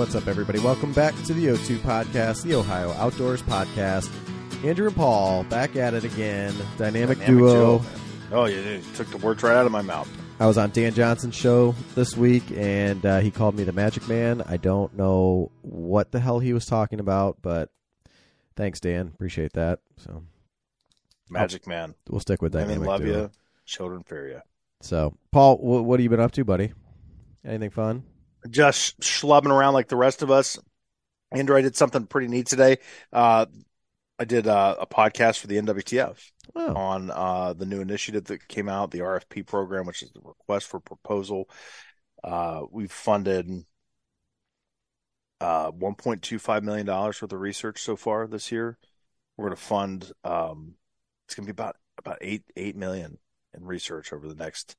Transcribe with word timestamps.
What's 0.00 0.14
up, 0.14 0.26
everybody? 0.28 0.58
Welcome 0.58 0.92
back 0.94 1.14
to 1.24 1.34
the 1.34 1.46
O2 1.48 1.76
podcast, 1.78 2.42
the 2.42 2.54
Ohio 2.54 2.90
Outdoors 2.92 3.42
Podcast. 3.42 4.10
Andrew 4.64 4.86
and 4.86 4.96
Paul 4.96 5.44
back 5.44 5.76
at 5.76 5.92
it 5.92 6.04
again. 6.04 6.54
Dynamic, 6.78 7.18
Dynamic 7.18 7.26
duo. 7.26 7.78
duo, 7.80 7.86
Oh, 8.32 8.44
you 8.46 8.60
you 8.60 8.82
took 8.94 9.10
the 9.10 9.18
words 9.18 9.42
right 9.42 9.54
out 9.56 9.66
of 9.66 9.72
my 9.72 9.82
mouth. 9.82 10.08
I 10.38 10.46
was 10.46 10.56
on 10.56 10.70
Dan 10.70 10.94
Johnson's 10.94 11.34
show 11.34 11.74
this 11.94 12.16
week, 12.16 12.44
and 12.56 13.04
uh, 13.04 13.18
he 13.18 13.30
called 13.30 13.54
me 13.56 13.64
the 13.64 13.72
Magic 13.72 14.08
Man. 14.08 14.42
I 14.46 14.56
don't 14.56 14.96
know 14.96 15.50
what 15.60 16.12
the 16.12 16.20
hell 16.20 16.38
he 16.38 16.54
was 16.54 16.64
talking 16.64 16.98
about, 16.98 17.36
but 17.42 17.68
thanks, 18.56 18.80
Dan. 18.80 19.08
Appreciate 19.14 19.52
that. 19.52 19.80
So 19.98 20.22
Magic 21.28 21.66
Man. 21.66 21.94
we'll 22.08 22.20
stick 22.20 22.40
with 22.40 22.54
Women 22.54 22.68
Dynamic 22.68 22.88
love 22.88 23.00
duo. 23.02 23.20
you. 23.24 23.30
Children 23.66 24.02
fear 24.04 24.28
you. 24.28 24.40
So, 24.80 25.14
Paul, 25.30 25.58
wh- 25.58 25.84
what 25.84 26.00
have 26.00 26.04
you 26.04 26.10
been 26.10 26.20
up 26.20 26.32
to, 26.32 26.44
buddy? 26.44 26.72
Anything 27.44 27.70
fun? 27.70 28.04
Just 28.48 29.00
schlubbing 29.00 29.50
around 29.50 29.74
like 29.74 29.88
the 29.88 29.96
rest 29.96 30.22
of 30.22 30.30
us. 30.30 30.58
Andrew, 31.32 31.56
I 31.56 31.60
did 31.60 31.76
something 31.76 32.06
pretty 32.06 32.28
neat 32.28 32.46
today. 32.46 32.78
Uh, 33.12 33.46
I 34.18 34.24
did 34.24 34.46
uh, 34.46 34.76
a 34.80 34.86
podcast 34.86 35.38
for 35.38 35.46
the 35.46 35.56
NWTF 35.56 36.18
Oh, 36.54 36.74
on 36.74 37.10
uh, 37.10 37.52
the 37.52 37.66
new 37.66 37.80
initiative 37.80 38.24
that 38.24 38.48
came 38.48 38.68
out, 38.68 38.90
the 38.90 39.00
RFP 39.00 39.46
program, 39.46 39.86
which 39.86 40.02
is 40.02 40.10
the 40.10 40.20
request 40.20 40.66
for 40.66 40.80
proposal. 40.80 41.48
Uh, 42.24 42.62
we've 42.70 42.90
funded 42.90 43.48
uh, 45.40 45.70
$1.25 45.70 46.62
million 46.62 46.86
worth 46.86 47.22
of 47.22 47.32
research 47.32 47.82
so 47.82 47.96
far 47.96 48.26
this 48.26 48.50
year. 48.50 48.78
We're 49.36 49.46
going 49.46 49.56
to 49.56 49.62
fund, 49.62 50.12
um, 50.24 50.74
it's 51.26 51.34
going 51.34 51.46
to 51.46 51.52
be 51.52 51.56
about, 51.56 51.76
about 51.98 52.18
eight, 52.20 52.42
8 52.56 52.76
million 52.76 53.18
in 53.54 53.64
research 53.64 54.12
over 54.12 54.26
the 54.26 54.34
next 54.34 54.76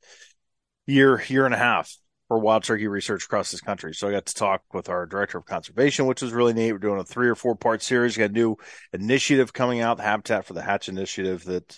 year, 0.86 1.22
year 1.28 1.46
and 1.46 1.54
a 1.54 1.58
half 1.58 1.96
for 2.32 2.40
wild 2.40 2.64
turkey 2.64 2.88
research 2.88 3.26
across 3.26 3.52
this 3.52 3.60
country. 3.60 3.94
So 3.94 4.08
I 4.08 4.12
got 4.12 4.26
to 4.28 4.34
talk 4.34 4.62
with 4.74 4.88
our 4.88 5.06
director 5.06 5.38
of 5.38 5.46
conservation, 5.46 6.06
which 6.06 6.22
was 6.22 6.32
really 6.32 6.54
neat. 6.54 6.72
We're 6.72 6.78
doing 6.78 6.98
a 7.02 7.04
three 7.04 7.28
or 7.28 7.36
four 7.36 7.58
part 7.58 7.82
series. 7.84 8.16
We 8.16 8.22
got 8.22 8.30
a 8.30 8.34
new 8.34 8.56
initiative 8.94 9.52
coming 9.52 9.82
out, 9.82 9.98
the 9.98 10.04
Habitat 10.04 10.46
for 10.46 10.54
the 10.54 10.62
Hatch 10.62 10.88
initiative 10.88 11.44
that 11.44 11.78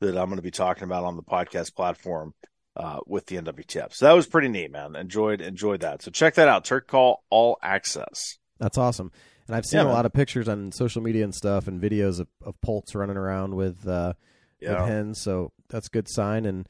that 0.00 0.16
I'm 0.16 0.30
going 0.30 0.36
to 0.36 0.42
be 0.42 0.50
talking 0.50 0.84
about 0.84 1.04
on 1.04 1.16
the 1.16 1.22
podcast 1.22 1.74
platform 1.76 2.32
uh, 2.76 3.00
with 3.06 3.26
the 3.26 3.36
NWTF. 3.36 3.92
So 3.92 4.06
that 4.06 4.12
was 4.14 4.26
pretty 4.26 4.48
neat, 4.48 4.72
man. 4.72 4.96
Enjoyed 4.96 5.42
enjoyed 5.42 5.82
that. 5.82 6.00
So 6.00 6.10
check 6.10 6.36
that 6.36 6.48
out. 6.48 6.64
Turkey 6.64 6.86
Call 6.88 7.22
All 7.28 7.58
Access. 7.62 8.38
that's 8.58 8.78
awesome. 8.78 9.12
And 9.48 9.54
I've 9.54 9.66
seen 9.66 9.80
Yeah, 9.80 9.82
a 9.82 9.84
man. 9.88 9.94
lot 9.96 10.06
of 10.06 10.14
pictures 10.14 10.48
on 10.48 10.72
social 10.72 11.02
media 11.02 11.24
and 11.24 11.34
stuff, 11.34 11.68
and 11.68 11.78
videos 11.78 12.20
of, 12.20 12.28
of 12.42 12.58
poults 12.62 12.94
running 12.94 13.18
around 13.18 13.54
with 13.54 13.86
uh, 13.86 14.14
with 14.62 14.70
hens. 14.78 15.20
So 15.20 15.52
that's 15.68 15.88
a 15.88 15.90
good 15.90 16.08
sign. 16.08 16.46
And 16.46 16.66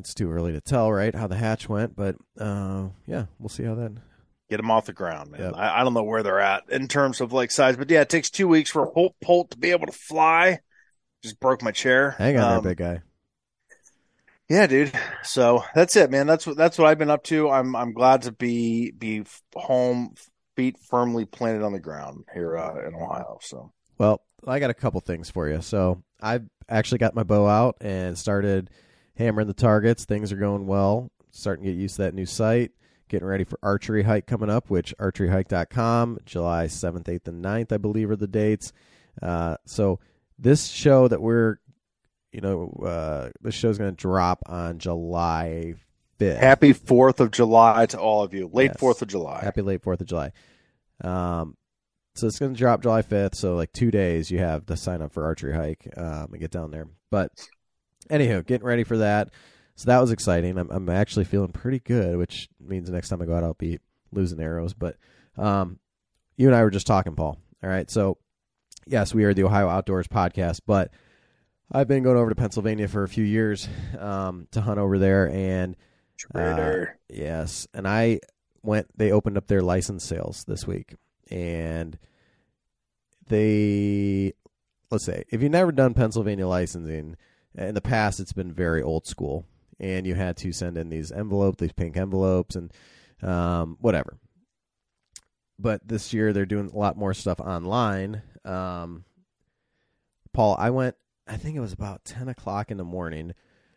it's 0.00 0.14
too 0.14 0.30
early 0.30 0.52
to 0.52 0.60
tell, 0.60 0.90
right, 0.92 1.14
how 1.14 1.26
the 1.26 1.36
hatch 1.36 1.68
went. 1.68 1.94
But 1.96 2.16
uh, 2.38 2.88
yeah, 3.06 3.26
we'll 3.38 3.48
see 3.48 3.64
how 3.64 3.74
that. 3.76 3.92
Get 4.48 4.56
them 4.56 4.70
off 4.70 4.86
the 4.86 4.92
ground, 4.92 5.30
man. 5.30 5.40
Yep. 5.40 5.52
I, 5.56 5.80
I 5.80 5.84
don't 5.84 5.94
know 5.94 6.02
where 6.02 6.24
they're 6.24 6.40
at 6.40 6.64
in 6.70 6.88
terms 6.88 7.20
of 7.20 7.32
like 7.32 7.52
size, 7.52 7.76
but 7.76 7.88
yeah, 7.88 8.00
it 8.00 8.08
takes 8.08 8.30
two 8.30 8.48
weeks 8.48 8.70
for 8.70 8.82
a 8.82 8.90
poult, 8.90 9.14
poult 9.22 9.52
to 9.52 9.58
be 9.58 9.70
able 9.70 9.86
to 9.86 9.92
fly. 9.92 10.58
Just 11.22 11.38
broke 11.38 11.62
my 11.62 11.70
chair. 11.70 12.12
Hang 12.18 12.36
on 12.36 12.44
Um, 12.44 12.64
there, 12.64 12.74
big 12.74 12.78
guy. 12.78 13.02
Yeah, 14.48 14.66
dude. 14.66 14.92
So 15.22 15.62
that's 15.74 15.94
it, 15.94 16.10
man. 16.10 16.26
That's 16.26 16.46
what 16.46 16.56
that's 16.56 16.76
what 16.78 16.88
I've 16.88 16.98
been 16.98 17.10
up 17.10 17.22
to. 17.24 17.48
I'm 17.48 17.76
I'm 17.76 17.92
glad 17.92 18.22
to 18.22 18.32
be 18.32 18.90
be 18.90 19.22
home, 19.54 20.14
feet 20.56 20.76
firmly 20.90 21.24
planted 21.26 21.62
on 21.62 21.72
the 21.72 21.78
ground 21.78 22.24
here 22.34 22.56
uh, 22.56 22.84
in 22.84 22.94
Ohio. 22.94 23.38
So 23.42 23.72
Well, 23.98 24.20
I 24.48 24.58
got 24.58 24.70
a 24.70 24.74
couple 24.74 25.00
things 25.00 25.30
for 25.30 25.48
you. 25.48 25.60
So 25.62 26.02
I 26.20 26.40
actually 26.68 26.98
got 26.98 27.14
my 27.14 27.22
bow 27.22 27.46
out 27.46 27.76
and 27.80 28.18
started 28.18 28.70
hammering 29.20 29.46
the 29.46 29.54
targets. 29.54 30.04
Things 30.04 30.32
are 30.32 30.36
going 30.36 30.66
well. 30.66 31.10
Starting 31.30 31.64
to 31.64 31.70
get 31.70 31.78
used 31.78 31.96
to 31.96 32.02
that 32.02 32.14
new 32.14 32.26
sight. 32.26 32.72
Getting 33.08 33.28
ready 33.28 33.44
for 33.44 33.58
archery 33.62 34.02
hike 34.04 34.26
coming 34.26 34.50
up, 34.50 34.70
which 34.70 34.94
archeryhike.com, 34.98 36.18
July 36.24 36.66
7th, 36.66 37.04
8th, 37.04 37.28
and 37.28 37.44
9th, 37.44 37.72
I 37.72 37.76
believe, 37.76 38.10
are 38.10 38.16
the 38.16 38.26
dates. 38.28 38.72
Uh, 39.20 39.56
so 39.66 39.98
this 40.38 40.68
show 40.68 41.08
that 41.08 41.20
we're, 41.20 41.58
you 42.32 42.40
know, 42.40 42.70
uh, 42.84 43.30
this 43.40 43.54
show's 43.54 43.78
going 43.78 43.90
to 43.90 43.96
drop 43.96 44.42
on 44.46 44.78
July 44.78 45.74
5th. 46.20 46.38
happy 46.38 46.72
Fourth 46.72 47.20
of 47.20 47.30
July 47.32 47.86
to 47.86 47.98
all 47.98 48.22
of 48.22 48.32
you. 48.32 48.48
Late 48.52 48.70
Yes. 48.70 48.76
Fourth 48.78 49.02
of 49.02 49.08
July. 49.08 49.40
Happy 49.42 49.62
late 49.62 49.82
Fourth 49.82 50.00
of 50.00 50.06
July. 50.06 50.32
Um, 51.02 51.56
so 52.14 52.26
it's 52.26 52.38
going 52.38 52.54
to 52.54 52.58
drop 52.58 52.82
July 52.82 53.02
fifth. 53.02 53.34
So 53.34 53.54
like 53.56 53.72
two 53.72 53.90
days, 53.90 54.30
you 54.30 54.38
have 54.38 54.66
to 54.66 54.76
sign 54.76 55.02
up 55.02 55.12
for 55.12 55.24
archery 55.24 55.54
hike 55.54 55.88
um, 55.96 56.28
and 56.32 56.40
get 56.40 56.50
down 56.50 56.70
there. 56.70 56.86
But 57.10 57.32
anyhow, 58.10 58.42
getting 58.42 58.66
ready 58.66 58.84
for 58.84 58.98
that. 58.98 59.30
So 59.76 59.86
that 59.86 60.00
was 60.00 60.10
exciting. 60.10 60.58
I'm 60.58 60.70
I'm 60.70 60.88
actually 60.90 61.24
feeling 61.24 61.52
pretty 61.52 61.78
good, 61.78 62.18
which 62.18 62.48
means 62.60 62.88
the 62.88 62.94
next 62.94 63.08
time 63.08 63.22
I 63.22 63.24
go 63.24 63.34
out, 63.34 63.44
I'll 63.44 63.54
be 63.54 63.78
losing 64.12 64.40
arrows. 64.40 64.74
But 64.74 64.96
um, 65.38 65.78
you 66.36 66.48
and 66.48 66.54
I 66.54 66.62
were 66.62 66.70
just 66.70 66.86
talking, 66.86 67.14
Paul. 67.14 67.38
All 67.62 67.70
right. 67.70 67.90
So 67.90 68.18
yes, 68.86 69.14
we 69.14 69.24
are 69.24 69.32
the 69.32 69.44
Ohio 69.44 69.68
Outdoors 69.68 70.08
Podcast, 70.08 70.60
but 70.66 70.90
I've 71.72 71.88
been 71.88 72.02
going 72.02 72.16
over 72.16 72.28
to 72.28 72.34
Pennsylvania 72.34 72.88
for 72.88 73.04
a 73.04 73.08
few 73.08 73.24
years 73.24 73.68
um, 73.98 74.48
to 74.50 74.60
hunt 74.60 74.78
over 74.78 74.98
there, 74.98 75.30
and 75.30 75.76
Traitor. 76.18 76.98
Yes, 77.08 77.66
and 77.72 77.88
I 77.88 78.20
went. 78.62 78.88
They 78.98 79.12
opened 79.12 79.38
up 79.38 79.46
their 79.46 79.62
license 79.62 80.04
sales 80.04 80.44
this 80.46 80.66
week, 80.66 80.94
and 81.30 81.98
they 83.28 84.32
let's 84.90 85.04
say 85.04 85.24
if 85.30 85.40
you've 85.42 85.52
never 85.52 85.72
done 85.72 85.94
Pennsylvania 85.94 86.46
licensing 86.46 87.16
in 87.54 87.74
the 87.74 87.80
past, 87.80 88.20
it's 88.20 88.32
been 88.32 88.52
very 88.52 88.82
old 88.82 89.06
school, 89.06 89.46
and 89.78 90.06
you 90.06 90.14
had 90.14 90.36
to 90.38 90.52
send 90.52 90.76
in 90.78 90.88
these 90.88 91.12
envelopes, 91.12 91.60
these 91.60 91.72
pink 91.72 91.96
envelopes, 91.96 92.56
and 92.56 92.72
um, 93.22 93.76
whatever. 93.80 94.18
But 95.58 95.86
this 95.86 96.12
year 96.12 96.32
they're 96.32 96.46
doing 96.46 96.70
a 96.70 96.78
lot 96.78 96.96
more 96.96 97.12
stuff 97.12 97.40
online. 97.40 98.22
Um, 98.44 99.04
Paul, 100.32 100.56
I 100.58 100.70
went. 100.70 100.96
I 101.26 101.36
think 101.36 101.56
it 101.56 101.60
was 101.60 101.72
about 101.72 102.04
ten 102.04 102.28
o'clock 102.28 102.70
in 102.70 102.76
the 102.76 102.84
morning 102.84 103.34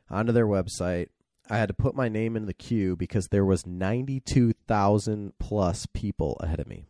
onto 0.09 0.31
their 0.31 0.47
website. 0.47 1.07
I 1.49 1.57
had 1.57 1.67
to 1.67 1.73
put 1.73 1.95
my 1.95 2.07
name 2.07 2.37
in 2.37 2.45
the 2.45 2.53
queue 2.53 2.95
because 2.95 3.27
there 3.27 3.43
was 3.43 3.65
92,000 3.65 5.33
plus 5.39 5.85
people 5.87 6.37
ahead 6.39 6.61
of 6.61 6.67
me. 6.67 6.85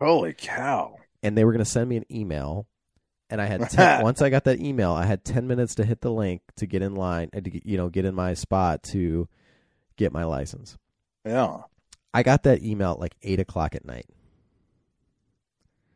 Holy 0.00 0.32
cow! 0.32 0.96
And 1.22 1.36
they 1.36 1.44
were 1.44 1.52
going 1.52 1.64
to 1.64 1.70
send 1.70 1.90
me 1.90 1.96
an 1.96 2.06
email. 2.10 2.66
And 3.30 3.40
I 3.40 3.46
had 3.46 3.60
10, 3.70 4.02
once 4.02 4.22
I 4.22 4.30
got 4.30 4.44
that 4.44 4.60
email, 4.60 4.92
I 4.92 5.04
had 5.04 5.24
10 5.24 5.46
minutes 5.46 5.74
to 5.76 5.84
hit 5.84 6.00
the 6.00 6.10
link 6.12 6.42
to 6.56 6.66
get 6.66 6.82
in 6.82 6.94
line 6.94 7.28
and 7.32 7.44
to 7.44 7.50
get, 7.50 7.66
you 7.66 7.76
know, 7.76 7.88
get 7.88 8.04
in 8.04 8.14
my 8.14 8.34
spot 8.34 8.82
to 8.84 9.28
get 9.96 10.12
my 10.12 10.24
license. 10.24 10.76
Yeah, 11.26 11.62
I 12.14 12.22
got 12.22 12.44
that 12.44 12.62
email 12.62 12.92
at 12.92 13.00
like 13.00 13.14
8 13.22 13.40
o'clock 13.40 13.74
at 13.74 13.84
night. 13.84 14.06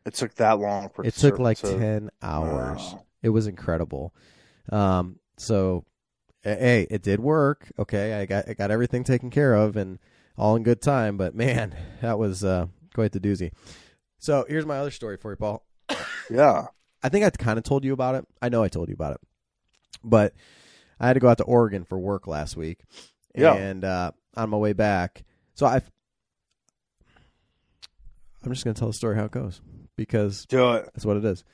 it 0.05 0.15
took 0.15 0.35
that 0.35 0.59
long 0.59 0.89
for 0.91 1.05
It 1.05 1.15
took 1.15 1.37
to- 1.37 1.43
like 1.43 1.59
to- 1.59 1.79
10 1.79 2.11
hours. 2.23 2.81
Wow. 2.81 3.05
It 3.23 3.29
was 3.31 3.47
incredible. 3.47 4.13
Um, 4.71 5.19
so, 5.37 5.85
hey, 6.43 6.87
it 6.91 7.03
did 7.03 7.21
work. 7.21 7.71
Okay, 7.79 8.15
I 8.15 8.27
got 8.27 8.49
I 8.49 8.55
got 8.55 8.71
everything 8.73 9.05
taken 9.05 9.31
care 9.31 9.55
of 9.55 9.77
and 9.77 9.99
all 10.37 10.57
in 10.57 10.65
good 10.65 10.83
time. 10.83 11.17
But 11.17 11.35
man, 11.37 11.75
that 12.03 12.19
was 12.19 12.43
uh, 12.45 12.67
quite 12.95 13.13
the 13.13 13.21
doozy. 13.21 13.53
So 14.19 14.45
here's 14.49 14.67
my 14.67 14.79
other 14.79 14.91
story 14.91 15.17
for 15.17 15.31
you, 15.31 15.37
Paul. 15.37 15.65
Yeah, 16.31 16.67
I 17.03 17.09
think 17.09 17.25
I 17.25 17.31
kind 17.31 17.59
of 17.59 17.65
told 17.65 17.85
you 17.85 17.93
about 17.93 18.15
it. 18.15 18.25
I 18.41 18.49
know 18.49 18.63
I 18.63 18.69
told 18.69 18.89
you 18.89 18.95
about 18.95 19.15
it, 19.15 19.21
but 20.05 20.35
I 21.01 21.07
had 21.09 21.15
to 21.15 21.21
go 21.21 21.29
out 21.29 21.39
to 21.39 21.45
Oregon 21.45 21.85
for 21.85 21.99
work 21.99 22.27
last 22.27 22.57
week, 22.57 22.81
Yeah. 23.35 23.55
and 23.55 23.85
uh, 23.85 24.13
on 24.37 24.51
my 24.51 24.57
way 24.57 24.73
back, 24.73 25.25
so 25.55 25.67
I. 25.67 25.81
I'm 28.45 28.53
just 28.53 28.65
gonna 28.65 28.75
tell 28.75 28.89
the 28.89 28.95
story 28.95 29.17
how 29.17 29.25
it 29.25 29.31
goes 29.31 29.61
because 29.97 30.47
do 30.47 30.73
it. 30.73 30.85
that's 30.93 31.05
what 31.07 31.17
it 31.17 31.25
is. 31.25 31.45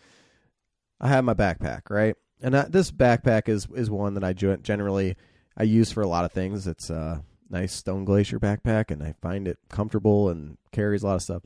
I 1.01 1.09
have 1.09 1.25
my 1.25 1.35
backpack, 1.35 1.91
right? 1.91 2.15
And 2.41 2.57
I, 2.57 2.63
this 2.63 2.91
backpack 2.91 3.49
is 3.49 3.69
is 3.75 3.91
one 3.91 4.15
that 4.15 4.25
I 4.25 4.33
generally 4.33 5.17
I 5.57 5.65
use 5.65 5.93
for 5.93 6.03
a 6.03 6.07
lot 6.09 6.25
of 6.25 6.33
things. 6.33 6.67
It's 6.67 6.89
a 6.89 7.25
nice 7.51 7.73
Stone 7.75 8.05
Glacier 8.05 8.39
backpack, 8.41 8.91
and 8.91 9.03
I 9.03 9.15
find 9.21 9.47
it 9.47 9.59
comfortable 9.69 10.31
and 10.31 10.57
carries 10.73 11.03
a 11.03 11.07
lot 11.07 11.17
of 11.17 11.23
stuff. 11.23 11.43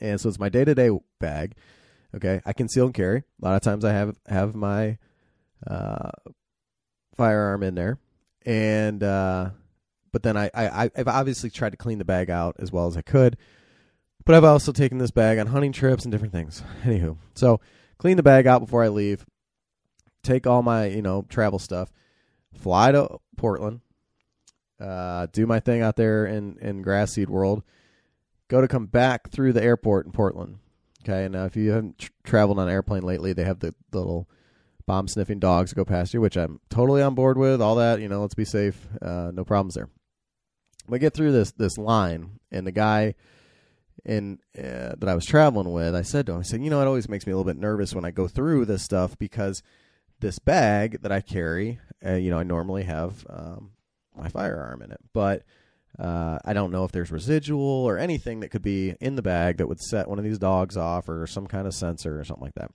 And 0.00 0.20
so 0.20 0.28
it's 0.28 0.38
my 0.38 0.48
day 0.48 0.64
to 0.64 0.74
day 0.74 0.90
bag. 1.18 1.54
Okay, 2.16 2.40
I 2.46 2.52
conceal 2.54 2.86
and 2.86 2.94
carry. 2.94 3.18
A 3.18 3.44
lot 3.44 3.56
of 3.56 3.62
times 3.62 3.84
I 3.84 3.92
have 3.92 4.16
have 4.26 4.54
my 4.54 4.96
uh, 5.66 6.10
firearm 7.14 7.62
in 7.62 7.74
there, 7.74 7.98
and 8.46 9.02
uh, 9.02 9.50
but 10.12 10.22
then 10.22 10.36
I, 10.36 10.50
I 10.54 10.90
I've 10.96 11.08
obviously 11.08 11.50
tried 11.50 11.70
to 11.70 11.76
clean 11.76 11.98
the 11.98 12.04
bag 12.06 12.30
out 12.30 12.56
as 12.58 12.72
well 12.72 12.86
as 12.86 12.96
I 12.96 13.02
could. 13.02 13.36
But 14.24 14.34
I've 14.34 14.44
also 14.44 14.72
taken 14.72 14.98
this 14.98 15.10
bag 15.10 15.38
on 15.38 15.48
hunting 15.48 15.72
trips 15.72 16.04
and 16.04 16.10
different 16.10 16.32
things. 16.32 16.62
Anywho, 16.84 17.18
so 17.34 17.60
clean 17.98 18.16
the 18.16 18.22
bag 18.22 18.46
out 18.46 18.60
before 18.60 18.82
I 18.82 18.88
leave. 18.88 19.26
Take 20.22 20.46
all 20.46 20.62
my 20.62 20.86
you 20.86 21.02
know 21.02 21.26
travel 21.28 21.58
stuff, 21.58 21.92
fly 22.54 22.92
to 22.92 23.18
Portland, 23.36 23.82
uh, 24.80 25.26
do 25.32 25.46
my 25.46 25.60
thing 25.60 25.82
out 25.82 25.96
there 25.96 26.24
in 26.24 26.56
in 26.60 26.80
grass 26.80 27.12
seed 27.12 27.28
world. 27.28 27.62
Go 28.48 28.62
to 28.62 28.68
come 28.68 28.86
back 28.86 29.30
through 29.30 29.52
the 29.52 29.62
airport 29.62 30.06
in 30.06 30.12
Portland. 30.12 30.60
Okay, 31.08 31.28
now 31.28 31.44
if 31.44 31.54
you 31.54 31.70
haven't 31.70 31.98
tr- 31.98 32.10
traveled 32.24 32.58
on 32.58 32.66
an 32.66 32.74
airplane 32.74 33.04
lately, 33.04 33.32
they 33.32 33.44
have 33.44 33.60
the, 33.60 33.72
the 33.92 33.98
little 33.98 34.28
bomb 34.86 35.06
sniffing 35.06 35.38
dogs 35.38 35.72
go 35.72 35.84
past 35.84 36.12
you, 36.12 36.20
which 36.20 36.36
I'm 36.36 36.60
totally 36.68 37.00
on 37.00 37.14
board 37.14 37.38
with. 37.38 37.62
All 37.62 37.76
that, 37.76 38.00
you 38.00 38.08
know, 38.08 38.20
let's 38.20 38.34
be 38.34 38.44
safe. 38.44 38.88
Uh, 39.00 39.30
no 39.32 39.44
problems 39.44 39.74
there. 39.74 39.88
We 40.88 40.98
get 40.98 41.14
through 41.14 41.32
this 41.32 41.52
this 41.52 41.78
line, 41.78 42.40
and 42.50 42.66
the 42.66 42.72
guy 42.72 43.14
in 44.04 44.38
uh, 44.58 44.94
that 44.98 45.08
I 45.08 45.14
was 45.14 45.24
traveling 45.24 45.72
with, 45.72 45.94
I 45.94 46.02
said 46.02 46.26
to 46.26 46.32
him, 46.32 46.40
I 46.40 46.42
said, 46.42 46.62
you 46.62 46.70
know, 46.70 46.80
it 46.80 46.86
always 46.86 47.08
makes 47.08 47.26
me 47.26 47.32
a 47.32 47.36
little 47.36 47.50
bit 47.50 47.60
nervous 47.60 47.94
when 47.94 48.04
I 48.04 48.10
go 48.10 48.26
through 48.26 48.64
this 48.64 48.82
stuff 48.82 49.16
because 49.18 49.62
this 50.20 50.38
bag 50.38 51.02
that 51.02 51.12
I 51.12 51.20
carry, 51.20 51.78
uh, 52.04 52.14
you 52.14 52.30
know, 52.30 52.38
I 52.38 52.44
normally 52.44 52.84
have 52.84 53.24
um, 53.28 53.72
my 54.16 54.28
firearm 54.28 54.82
in 54.82 54.90
it, 54.90 55.00
but 55.12 55.42
uh, 55.98 56.38
I 56.44 56.52
don't 56.52 56.72
know 56.72 56.84
if 56.84 56.92
there's 56.92 57.10
residual 57.10 57.62
or 57.62 57.98
anything 57.98 58.40
that 58.40 58.50
could 58.50 58.62
be 58.62 58.94
in 59.00 59.16
the 59.16 59.22
bag 59.22 59.58
that 59.58 59.68
would 59.68 59.80
set 59.80 60.08
one 60.08 60.18
of 60.18 60.24
these 60.24 60.38
dogs 60.38 60.76
off 60.76 61.08
or 61.08 61.26
some 61.26 61.46
kind 61.46 61.66
of 61.66 61.74
sensor 61.74 62.20
or 62.20 62.24
something 62.24 62.44
like 62.44 62.54
that. 62.54 62.70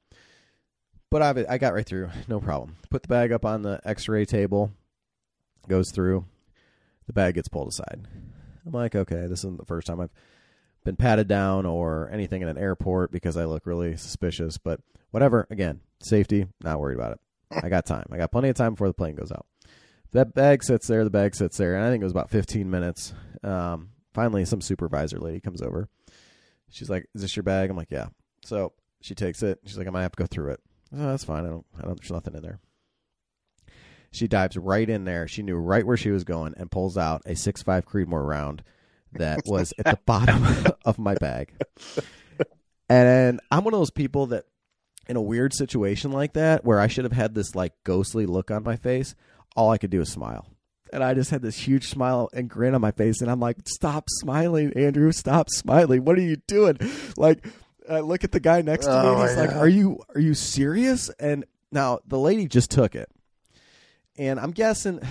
But 1.09 1.21
I, 1.21 1.45
I 1.53 1.57
got 1.57 1.73
right 1.73 1.85
through, 1.85 2.09
no 2.27 2.39
problem. 2.39 2.77
Put 2.89 3.03
the 3.03 3.07
bag 3.07 3.31
up 3.31 3.45
on 3.45 3.61
the 3.61 3.79
X-ray 3.85 4.25
table, 4.25 4.71
goes 5.67 5.91
through, 5.91 6.25
the 7.07 7.13
bag 7.13 7.35
gets 7.35 7.49
pulled 7.49 7.69
aside. 7.69 8.07
I'm 8.65 8.71
like, 8.71 8.95
okay, 8.95 9.27
this 9.27 9.39
isn't 9.39 9.59
the 9.59 9.65
first 9.65 9.87
time 9.87 9.99
I've 9.99 10.13
been 10.83 10.95
patted 10.95 11.27
down 11.27 11.65
or 11.65 12.09
anything 12.11 12.41
in 12.41 12.47
an 12.47 12.57
airport 12.57 13.11
because 13.11 13.37
I 13.37 13.45
look 13.45 13.65
really 13.65 13.97
suspicious. 13.97 14.57
But 14.57 14.79
whatever, 15.11 15.47
again, 15.49 15.81
safety, 16.01 16.47
not 16.63 16.79
worried 16.79 16.97
about 16.97 17.13
it. 17.13 17.19
I 17.51 17.69
got 17.69 17.85
time. 17.85 18.05
I 18.11 18.17
got 18.17 18.31
plenty 18.31 18.49
of 18.49 18.55
time 18.55 18.73
before 18.73 18.87
the 18.87 18.93
plane 18.93 19.15
goes 19.15 19.31
out. 19.31 19.45
That 20.13 20.33
bag 20.33 20.63
sits 20.63 20.87
there. 20.87 21.03
The 21.03 21.09
bag 21.09 21.35
sits 21.35 21.57
there, 21.57 21.75
and 21.75 21.85
I 21.85 21.89
think 21.89 22.01
it 22.01 22.05
was 22.05 22.11
about 22.11 22.29
15 22.29 22.69
minutes. 22.69 23.13
Um, 23.43 23.89
finally, 24.13 24.45
some 24.45 24.61
supervisor 24.61 25.19
lady 25.19 25.39
comes 25.39 25.61
over. 25.61 25.87
She's 26.69 26.89
like, 26.89 27.07
"Is 27.15 27.21
this 27.21 27.35
your 27.35 27.43
bag?" 27.43 27.69
I'm 27.69 27.77
like, 27.77 27.91
"Yeah." 27.91 28.07
So 28.43 28.73
she 29.01 29.15
takes 29.15 29.41
it. 29.43 29.59
She's 29.65 29.77
like, 29.77 29.87
"I 29.87 29.91
might 29.91 30.03
have 30.03 30.11
to 30.13 30.23
go 30.23 30.27
through 30.27 30.51
it." 30.51 30.59
Oh, 30.93 31.07
that's 31.07 31.23
fine. 31.23 31.45
I 31.45 31.49
don't. 31.49 31.65
I 31.77 31.85
don't. 31.85 31.99
There's 31.99 32.11
nothing 32.11 32.35
in 32.35 32.41
there. 32.41 32.59
She 34.11 34.27
dives 34.27 34.57
right 34.57 34.89
in 34.89 35.05
there. 35.05 35.27
She 35.27 35.41
knew 35.43 35.55
right 35.55 35.85
where 35.85 35.97
she 35.97 36.11
was 36.11 36.25
going 36.25 36.53
and 36.57 36.69
pulls 36.69 36.97
out 36.97 37.21
a 37.25 37.35
six 37.35 37.63
five 37.63 37.85
Creedmoor 37.85 38.27
round 38.27 38.63
that 39.13 39.41
was 39.45 39.73
at 39.79 39.85
the 39.85 39.99
bottom 40.05 40.45
of 40.85 40.99
my 40.99 41.15
bag. 41.15 41.53
And 42.89 43.39
I'm 43.49 43.63
one 43.63 43.73
of 43.73 43.79
those 43.79 43.91
people 43.91 44.27
that, 44.27 44.45
in 45.07 45.15
a 45.15 45.21
weird 45.21 45.53
situation 45.53 46.11
like 46.11 46.33
that, 46.33 46.65
where 46.65 46.79
I 46.79 46.87
should 46.87 47.05
have 47.05 47.13
had 47.13 47.33
this 47.33 47.55
like 47.55 47.71
ghostly 47.85 48.25
look 48.25 48.51
on 48.51 48.63
my 48.63 48.75
face, 48.75 49.15
all 49.55 49.71
I 49.71 49.77
could 49.77 49.89
do 49.89 50.01
is 50.01 50.09
smile. 50.09 50.47
And 50.93 51.03
I 51.03 51.13
just 51.13 51.29
had 51.31 51.41
this 51.41 51.55
huge 51.57 51.87
smile 51.87 52.29
and 52.33 52.49
grin 52.49 52.75
on 52.75 52.81
my 52.81 52.91
face, 52.91 53.21
and 53.21 53.31
I'm 53.31 53.39
like, 53.39 53.57
"Stop 53.65 54.05
smiling, 54.09 54.73
Andrew! 54.75 55.11
Stop 55.13 55.49
smiling! 55.49 56.03
What 56.03 56.17
are 56.17 56.21
you 56.21 56.35
doing?" 56.47 56.77
Like, 57.15 57.45
I 57.89 58.01
look 58.01 58.23
at 58.25 58.33
the 58.33 58.41
guy 58.41 58.61
next 58.61 58.87
to 58.87 58.91
me, 58.91 58.97
Oh, 58.97 59.13
and 59.21 59.29
he's 59.29 59.37
like, 59.37 59.49
God. 59.51 59.59
"Are 59.59 59.67
you 59.69 59.99
are 60.13 60.19
you 60.19 60.33
serious?" 60.33 61.09
And 61.19 61.45
now 61.71 61.99
the 62.05 62.19
lady 62.19 62.45
just 62.47 62.71
took 62.71 62.95
it, 62.95 63.09
and 64.17 64.39
I'm 64.39 64.51
guessing. 64.51 64.99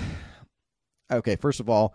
Okay, 1.12 1.34
first 1.34 1.58
of 1.58 1.69
all, 1.69 1.92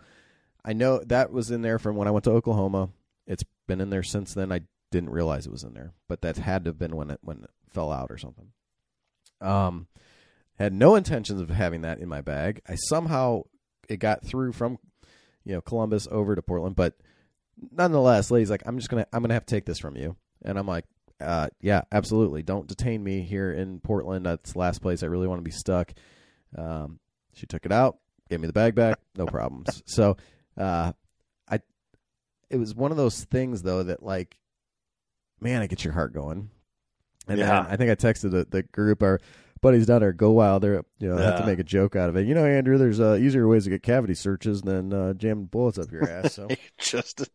I 0.62 0.74
know 0.74 0.98
that 1.06 1.32
was 1.32 1.50
in 1.50 1.62
there 1.62 1.78
from 1.78 1.96
when 1.96 2.06
I 2.06 2.10
went 2.10 2.24
to 2.24 2.32
Oklahoma. 2.32 2.90
It's 3.26 3.44
been 3.66 3.80
in 3.80 3.88
there 3.88 4.02
since 4.02 4.34
then. 4.34 4.52
I 4.52 4.60
didn't 4.92 5.08
realize 5.08 5.46
it 5.46 5.52
was 5.52 5.64
in 5.64 5.72
there, 5.72 5.94
but 6.06 6.20
that 6.20 6.36
had 6.36 6.64
to 6.64 6.68
have 6.68 6.78
been 6.78 6.94
when 6.94 7.10
it 7.10 7.20
when 7.22 7.38
it 7.44 7.50
fell 7.70 7.90
out 7.90 8.10
or 8.10 8.18
something. 8.18 8.48
Um, 9.40 9.86
had 10.58 10.72
no 10.72 10.94
intentions 10.94 11.40
of 11.40 11.50
having 11.50 11.82
that 11.82 11.98
in 11.98 12.08
my 12.08 12.20
bag. 12.20 12.60
I 12.68 12.74
somehow 12.74 13.42
it 13.88 13.98
got 13.98 14.24
through 14.24 14.52
from 14.52 14.78
you 15.44 15.54
know 15.54 15.60
Columbus 15.60 16.08
over 16.10 16.34
to 16.34 16.42
Portland, 16.42 16.76
but 16.76 16.94
nonetheless, 17.72 18.30
lady's 18.30 18.50
like, 18.50 18.62
I'm 18.66 18.78
just 18.78 18.88
gonna 18.90 19.06
I'm 19.12 19.22
gonna 19.22 19.34
have 19.34 19.46
to 19.46 19.54
take 19.54 19.64
this 19.66 19.78
from 19.78 19.96
you, 19.96 20.16
and 20.42 20.58
I'm 20.58 20.66
like, 20.66 20.84
uh, 21.20 21.48
yeah, 21.60 21.82
absolutely. 21.92 22.42
Don't 22.42 22.66
detain 22.66 23.02
me 23.02 23.22
here 23.22 23.52
in 23.52 23.80
Portland. 23.80 24.26
That's 24.26 24.52
the 24.52 24.58
last 24.58 24.80
place 24.82 25.02
I 25.02 25.06
really 25.06 25.26
want 25.26 25.38
to 25.38 25.44
be 25.44 25.50
stuck. 25.50 25.92
Um, 26.56 26.98
she 27.34 27.46
took 27.46 27.64
it 27.66 27.72
out, 27.72 27.98
gave 28.28 28.40
me 28.40 28.46
the 28.46 28.52
bag 28.52 28.74
back, 28.74 28.98
no 29.16 29.26
problems. 29.26 29.82
So, 29.86 30.16
uh, 30.56 30.92
I, 31.50 31.60
it 32.50 32.56
was 32.56 32.74
one 32.74 32.90
of 32.90 32.96
those 32.96 33.24
things 33.24 33.62
though 33.62 33.82
that 33.82 34.02
like, 34.02 34.38
man, 35.40 35.60
it 35.62 35.68
gets 35.68 35.84
your 35.84 35.92
heart 35.92 36.14
going. 36.14 36.50
And 37.28 37.38
Yeah. 37.38 37.66
I 37.68 37.76
think 37.76 37.90
I 37.90 37.94
texted 37.94 38.30
the, 38.30 38.46
the 38.48 38.62
group 38.62 39.02
our 39.02 39.20
buddies 39.60 39.86
down 39.86 40.00
there, 40.00 40.12
Go 40.12 40.32
Wild. 40.32 40.62
They're 40.62 40.82
you 40.98 41.08
know 41.08 41.16
have 41.16 41.40
to 41.40 41.46
make 41.46 41.58
a 41.58 41.64
joke 41.64 41.96
out 41.96 42.08
of 42.08 42.16
it. 42.16 42.26
You 42.26 42.34
know, 42.34 42.44
Andrew, 42.44 42.78
there's 42.78 43.00
uh, 43.00 43.14
easier 43.20 43.46
ways 43.48 43.64
to 43.64 43.70
get 43.70 43.82
cavity 43.82 44.14
searches 44.14 44.62
than 44.62 44.92
uh, 44.92 45.12
jamming 45.14 45.46
bullets 45.46 45.78
up 45.78 45.90
your 45.90 46.08
ass. 46.10 46.34
So 46.34 46.48
Just, 46.78 47.28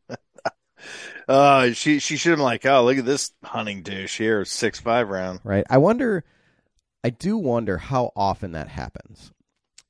uh, 1.28 1.72
she 1.72 2.00
she 2.00 2.18
should 2.18 2.30
have 2.32 2.38
been 2.38 2.44
like, 2.46 2.66
oh, 2.66 2.84
look 2.84 2.98
at 2.98 3.06
this 3.06 3.32
hunting 3.44 3.84
douche 3.84 4.18
here, 4.18 4.46
six 4.46 4.80
five 4.80 5.10
round. 5.10 5.40
right? 5.44 5.66
I 5.70 5.78
wonder. 5.78 6.24
I 7.04 7.10
do 7.10 7.38
wonder 7.38 7.78
how 7.78 8.12
often 8.16 8.52
that 8.52 8.68
happens, 8.68 9.32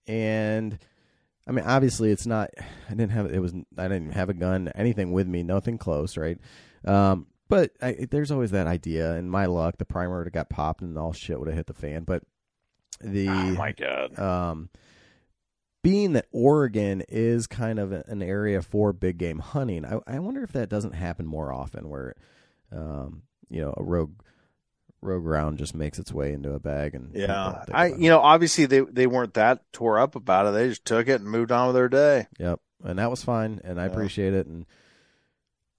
and 0.07 0.79
I 1.45 1.51
mean, 1.51 1.65
obviously, 1.65 2.11
it's 2.11 2.25
not. 2.25 2.49
I 2.57 2.91
didn't 2.91 3.11
have 3.11 3.25
it 3.25 3.39
was. 3.39 3.53
I 3.77 3.87
didn't 3.89 4.11
have 4.13 4.29
a 4.29 4.33
gun, 4.33 4.71
anything 4.75 5.11
with 5.11 5.27
me, 5.27 5.43
nothing 5.43 5.77
close, 5.77 6.15
right? 6.15 6.37
Um, 6.85 7.27
but 7.51 7.71
I, 7.81 8.07
there's 8.09 8.31
always 8.31 8.49
that 8.51 8.65
idea. 8.65 9.11
And 9.13 9.29
my 9.29 9.45
luck, 9.45 9.77
the 9.77 9.85
primer 9.85 10.17
would 10.17 10.25
have 10.27 10.33
got 10.33 10.49
popped, 10.49 10.81
and 10.81 10.97
all 10.97 11.11
shit 11.13 11.37
would 11.37 11.49
have 11.49 11.57
hit 11.57 11.67
the 11.67 11.73
fan. 11.73 12.03
But 12.03 12.23
the 13.01 13.51
Oh 13.51 13.57
my 13.57 13.71
god. 13.73 14.17
um, 14.17 14.69
being 15.83 16.13
that 16.13 16.27
Oregon 16.31 17.03
is 17.09 17.47
kind 17.47 17.77
of 17.77 17.91
an 17.91 18.21
area 18.23 18.61
for 18.61 18.93
big 18.93 19.17
game 19.17 19.39
hunting, 19.39 19.83
I, 19.85 19.99
I 20.07 20.19
wonder 20.19 20.43
if 20.43 20.51
that 20.53 20.69
doesn't 20.69 20.93
happen 20.93 21.25
more 21.25 21.51
often, 21.51 21.89
where 21.89 22.15
um, 22.71 23.23
you 23.49 23.61
know 23.61 23.73
a 23.75 23.83
rogue 23.83 24.13
rogue 25.01 25.25
round 25.25 25.57
just 25.57 25.73
makes 25.75 25.97
its 25.99 26.13
way 26.13 26.31
into 26.31 26.53
a 26.53 26.59
bag 26.59 26.93
and 26.95 27.13
Yeah, 27.15 27.65
I 27.73 27.87
you 27.87 28.09
know 28.09 28.19
obviously 28.21 28.65
they 28.67 28.79
they 28.81 29.07
weren't 29.07 29.33
that 29.33 29.63
tore 29.73 29.99
up 29.99 30.15
about 30.15 30.45
it. 30.47 30.51
They 30.51 30.69
just 30.69 30.85
took 30.85 31.07
it 31.07 31.19
and 31.21 31.29
moved 31.29 31.51
on 31.51 31.67
with 31.67 31.75
their 31.75 31.89
day. 31.89 32.27
yep, 32.39 32.59
and 32.83 32.97
that 32.99 33.09
was 33.09 33.23
fine, 33.23 33.59
and 33.63 33.79
I 33.81 33.85
Yeah. 33.85 33.91
appreciate 33.91 34.33
it, 34.33 34.45
and 34.47 34.65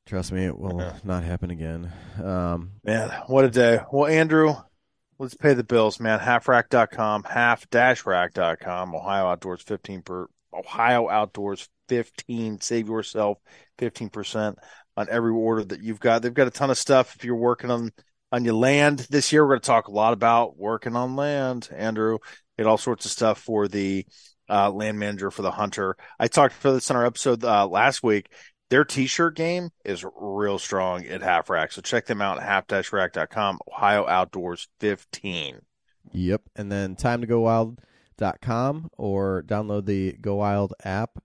trust 0.06 0.32
me, 0.32 0.44
it 0.44 0.58
will 0.58 0.78
Yeah. 0.80 0.96
not 1.04 1.24
happen 1.24 1.50
again. 1.50 1.92
Um, 2.22 2.72
Man, 2.84 3.10
what 3.26 3.44
a 3.44 3.50
day. 3.50 3.80
Well, 3.92 4.10
Andrew, 4.10 4.54
let's 5.18 5.34
pay 5.34 5.54
the 5.54 5.64
bills, 5.64 6.00
man. 6.00 6.18
Halfrack.com, 6.18 7.24
half 7.24 7.68
dash 7.70 8.04
rack.com, 8.06 8.94
Ohio 8.94 9.26
Outdoors 9.26 9.62
15 9.62 10.02
per 10.02 10.26
Ohio 10.52 11.08
Outdoors 11.08 11.68
15. 11.88 12.60
Save 12.60 12.88
yourself 12.88 13.38
15% 13.78 14.56
on 14.96 15.08
every 15.10 15.32
order 15.32 15.64
that 15.64 15.82
you've 15.82 16.00
got. 16.00 16.22
They've 16.22 16.34
got 16.34 16.48
a 16.48 16.50
ton 16.50 16.70
of 16.70 16.78
stuff 16.78 17.16
if 17.16 17.24
you're 17.24 17.36
working 17.36 17.70
on 17.70 17.90
on 18.30 18.44
your 18.44 18.54
land 18.54 19.06
this 19.10 19.32
year. 19.32 19.42
We're 19.44 19.50
going 19.54 19.60
to 19.60 19.66
talk 19.66 19.88
a 19.88 19.92
lot 19.92 20.12
about 20.14 20.56
working 20.56 20.96
on 20.96 21.16
land, 21.16 21.68
Andrew. 21.74 22.18
Get 22.56 22.66
all 22.66 22.78
sorts 22.78 23.04
of 23.04 23.10
stuff 23.10 23.38
for 23.40 23.68
the 23.68 24.06
uh, 24.48 24.70
land 24.70 24.98
manager 24.98 25.30
for 25.30 25.42
the 25.42 25.50
hunter. 25.50 25.96
I 26.18 26.28
talked 26.28 26.58
about 26.60 26.72
this 26.72 26.90
on 26.90 26.96
our 26.96 27.06
episode 27.06 27.44
uh, 27.44 27.66
last 27.66 28.02
week. 28.02 28.30
Their 28.72 28.86
t-shirt 28.86 29.36
game 29.36 29.68
is 29.84 30.02
real 30.18 30.58
strong 30.58 31.04
at 31.04 31.20
Half 31.20 31.50
Rack. 31.50 31.72
So 31.72 31.82
check 31.82 32.06
them 32.06 32.22
out 32.22 32.38
at 32.38 32.44
half-rack.com. 32.70 33.58
Ohio 33.70 34.08
Outdoors 34.08 34.66
15. 34.80 35.60
Yep. 36.12 36.40
And 36.56 36.72
then 36.72 36.96
time 36.96 37.20
to 37.20 37.26
go 37.26 37.40
wild.com 37.40 38.90
or 38.96 39.44
download 39.46 39.84
the 39.84 40.12
Go 40.14 40.36
Wild 40.36 40.72
app 40.84 41.22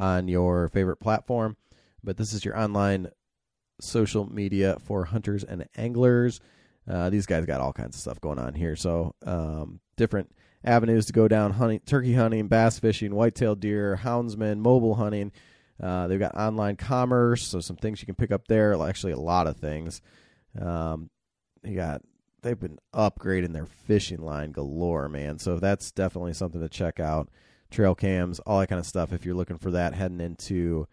on 0.00 0.26
your 0.26 0.66
favorite 0.66 0.96
platform. 0.96 1.56
But 2.02 2.16
this 2.16 2.32
is 2.32 2.44
your 2.44 2.58
online 2.58 3.10
social 3.80 4.28
media 4.28 4.76
for 4.84 5.04
hunters 5.04 5.44
and 5.44 5.68
anglers. 5.76 6.40
Uh, 6.88 7.08
these 7.08 7.26
guys 7.26 7.46
got 7.46 7.60
all 7.60 7.72
kinds 7.72 7.94
of 7.94 8.00
stuff 8.00 8.20
going 8.20 8.40
on 8.40 8.54
here. 8.54 8.74
So, 8.74 9.14
um, 9.24 9.78
different 9.96 10.34
avenues 10.64 11.06
to 11.06 11.12
go 11.12 11.28
down 11.28 11.52
hunting, 11.52 11.82
turkey 11.86 12.14
hunting, 12.14 12.48
bass 12.48 12.80
fishing, 12.80 13.14
whitetail 13.14 13.54
deer, 13.54 14.00
houndsmen, 14.02 14.58
mobile 14.58 14.96
hunting. 14.96 15.30
Uh, 15.82 16.06
they've 16.08 16.18
got 16.18 16.34
online 16.34 16.76
commerce, 16.76 17.46
so 17.46 17.60
some 17.60 17.76
things 17.76 18.00
you 18.00 18.06
can 18.06 18.14
pick 18.14 18.30
up 18.30 18.46
there. 18.48 18.74
Actually, 18.82 19.12
a 19.12 19.18
lot 19.18 19.46
of 19.46 19.56
things. 19.56 20.02
Um, 20.60 21.10
you 21.62 21.76
got 21.76 22.02
they've 22.42 22.58
been 22.58 22.78
upgrading 22.94 23.52
their 23.52 23.66
fishing 23.66 24.20
line 24.20 24.52
galore, 24.52 25.08
man. 25.08 25.38
So 25.38 25.58
that's 25.58 25.90
definitely 25.90 26.34
something 26.34 26.60
to 26.60 26.68
check 26.68 27.00
out. 27.00 27.28
Trail 27.70 27.94
cams, 27.94 28.40
all 28.40 28.60
that 28.60 28.66
kind 28.66 28.80
of 28.80 28.86
stuff. 28.86 29.12
If 29.12 29.24
you're 29.24 29.34
looking 29.34 29.58
for 29.58 29.70
that 29.70 29.94
heading 29.94 30.20
into 30.20 30.86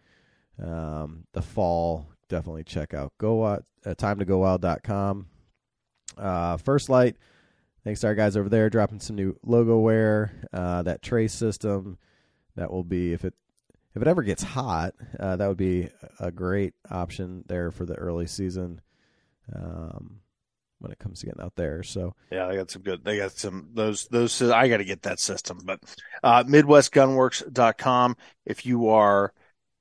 um, 0.62 1.24
the 1.32 1.42
fall, 1.42 2.08
definitely 2.28 2.64
check 2.64 2.94
out 2.94 3.12
go 3.18 3.42
uh, 3.42 3.60
time 3.96 4.18
to 4.18 4.24
go 4.24 4.38
wild.com. 4.38 5.26
Uh, 6.16 6.56
First 6.56 6.88
Lite, 6.88 7.16
thanks 7.84 8.00
to 8.00 8.06
our 8.08 8.14
guys 8.14 8.36
over 8.36 8.48
there, 8.48 8.70
dropping 8.70 9.00
some 9.00 9.16
new 9.16 9.36
logo 9.44 9.78
wear. 9.78 10.32
Uh, 10.52 10.82
that 10.82 11.02
trace 11.02 11.32
system, 11.32 11.98
that 12.56 12.70
will 12.70 12.84
be 12.84 13.12
if 13.12 13.24
it 13.24 13.34
if 13.98 14.02
it 14.02 14.08
ever 14.08 14.22
gets 14.22 14.44
hot, 14.44 14.94
uh, 15.18 15.34
that 15.34 15.48
would 15.48 15.56
be 15.56 15.88
a 16.20 16.30
great 16.30 16.72
option 16.88 17.42
there 17.48 17.72
for 17.72 17.84
the 17.84 17.96
early 17.96 18.28
season. 18.28 18.80
Um, 19.52 20.20
when 20.78 20.92
it 20.92 21.00
comes 21.00 21.18
to 21.18 21.26
getting 21.26 21.42
out 21.42 21.56
there, 21.56 21.82
so 21.82 22.14
Yeah, 22.30 22.46
they 22.46 22.54
got 22.54 22.70
some 22.70 22.82
good. 22.82 23.04
They 23.04 23.16
got 23.16 23.32
some 23.32 23.70
those 23.74 24.06
those. 24.06 24.40
I 24.40 24.68
got 24.68 24.76
to 24.76 24.84
get 24.84 25.02
that 25.02 25.18
system. 25.18 25.58
But 25.64 25.80
uh, 26.22 26.44
MidwestGunworks.com. 26.44 28.16
If 28.46 28.64
you 28.64 28.88
are 28.90 29.32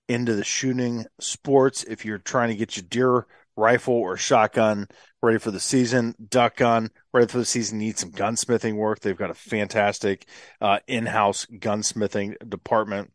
into 0.10 0.34
the 0.34 0.44
shooting 0.44 1.06
sports, 1.20 1.84
if 1.84 2.04
you're 2.04 2.18
trying 2.18 2.50
to 2.50 2.56
get 2.56 2.76
your 2.76 2.86
deer 2.90 3.28
rifle 3.56 3.94
or 3.94 4.18
shotgun 4.18 4.88
ready 5.22 5.38
for 5.38 5.52
the 5.52 5.60
season, 5.60 6.16
duck 6.30 6.56
gun 6.56 6.90
ready 7.14 7.28
for 7.28 7.38
the 7.38 7.46
season, 7.46 7.78
need 7.78 8.00
some 8.00 8.12
gunsmithing 8.12 8.78
work. 8.78 9.00
They've 9.00 9.16
got 9.16 9.30
a 9.30 9.36
fantastic 9.36 10.28
uh, 10.62 10.80
in-house 10.88 11.46
gunsmithing 11.46 12.50
department. 12.50 13.12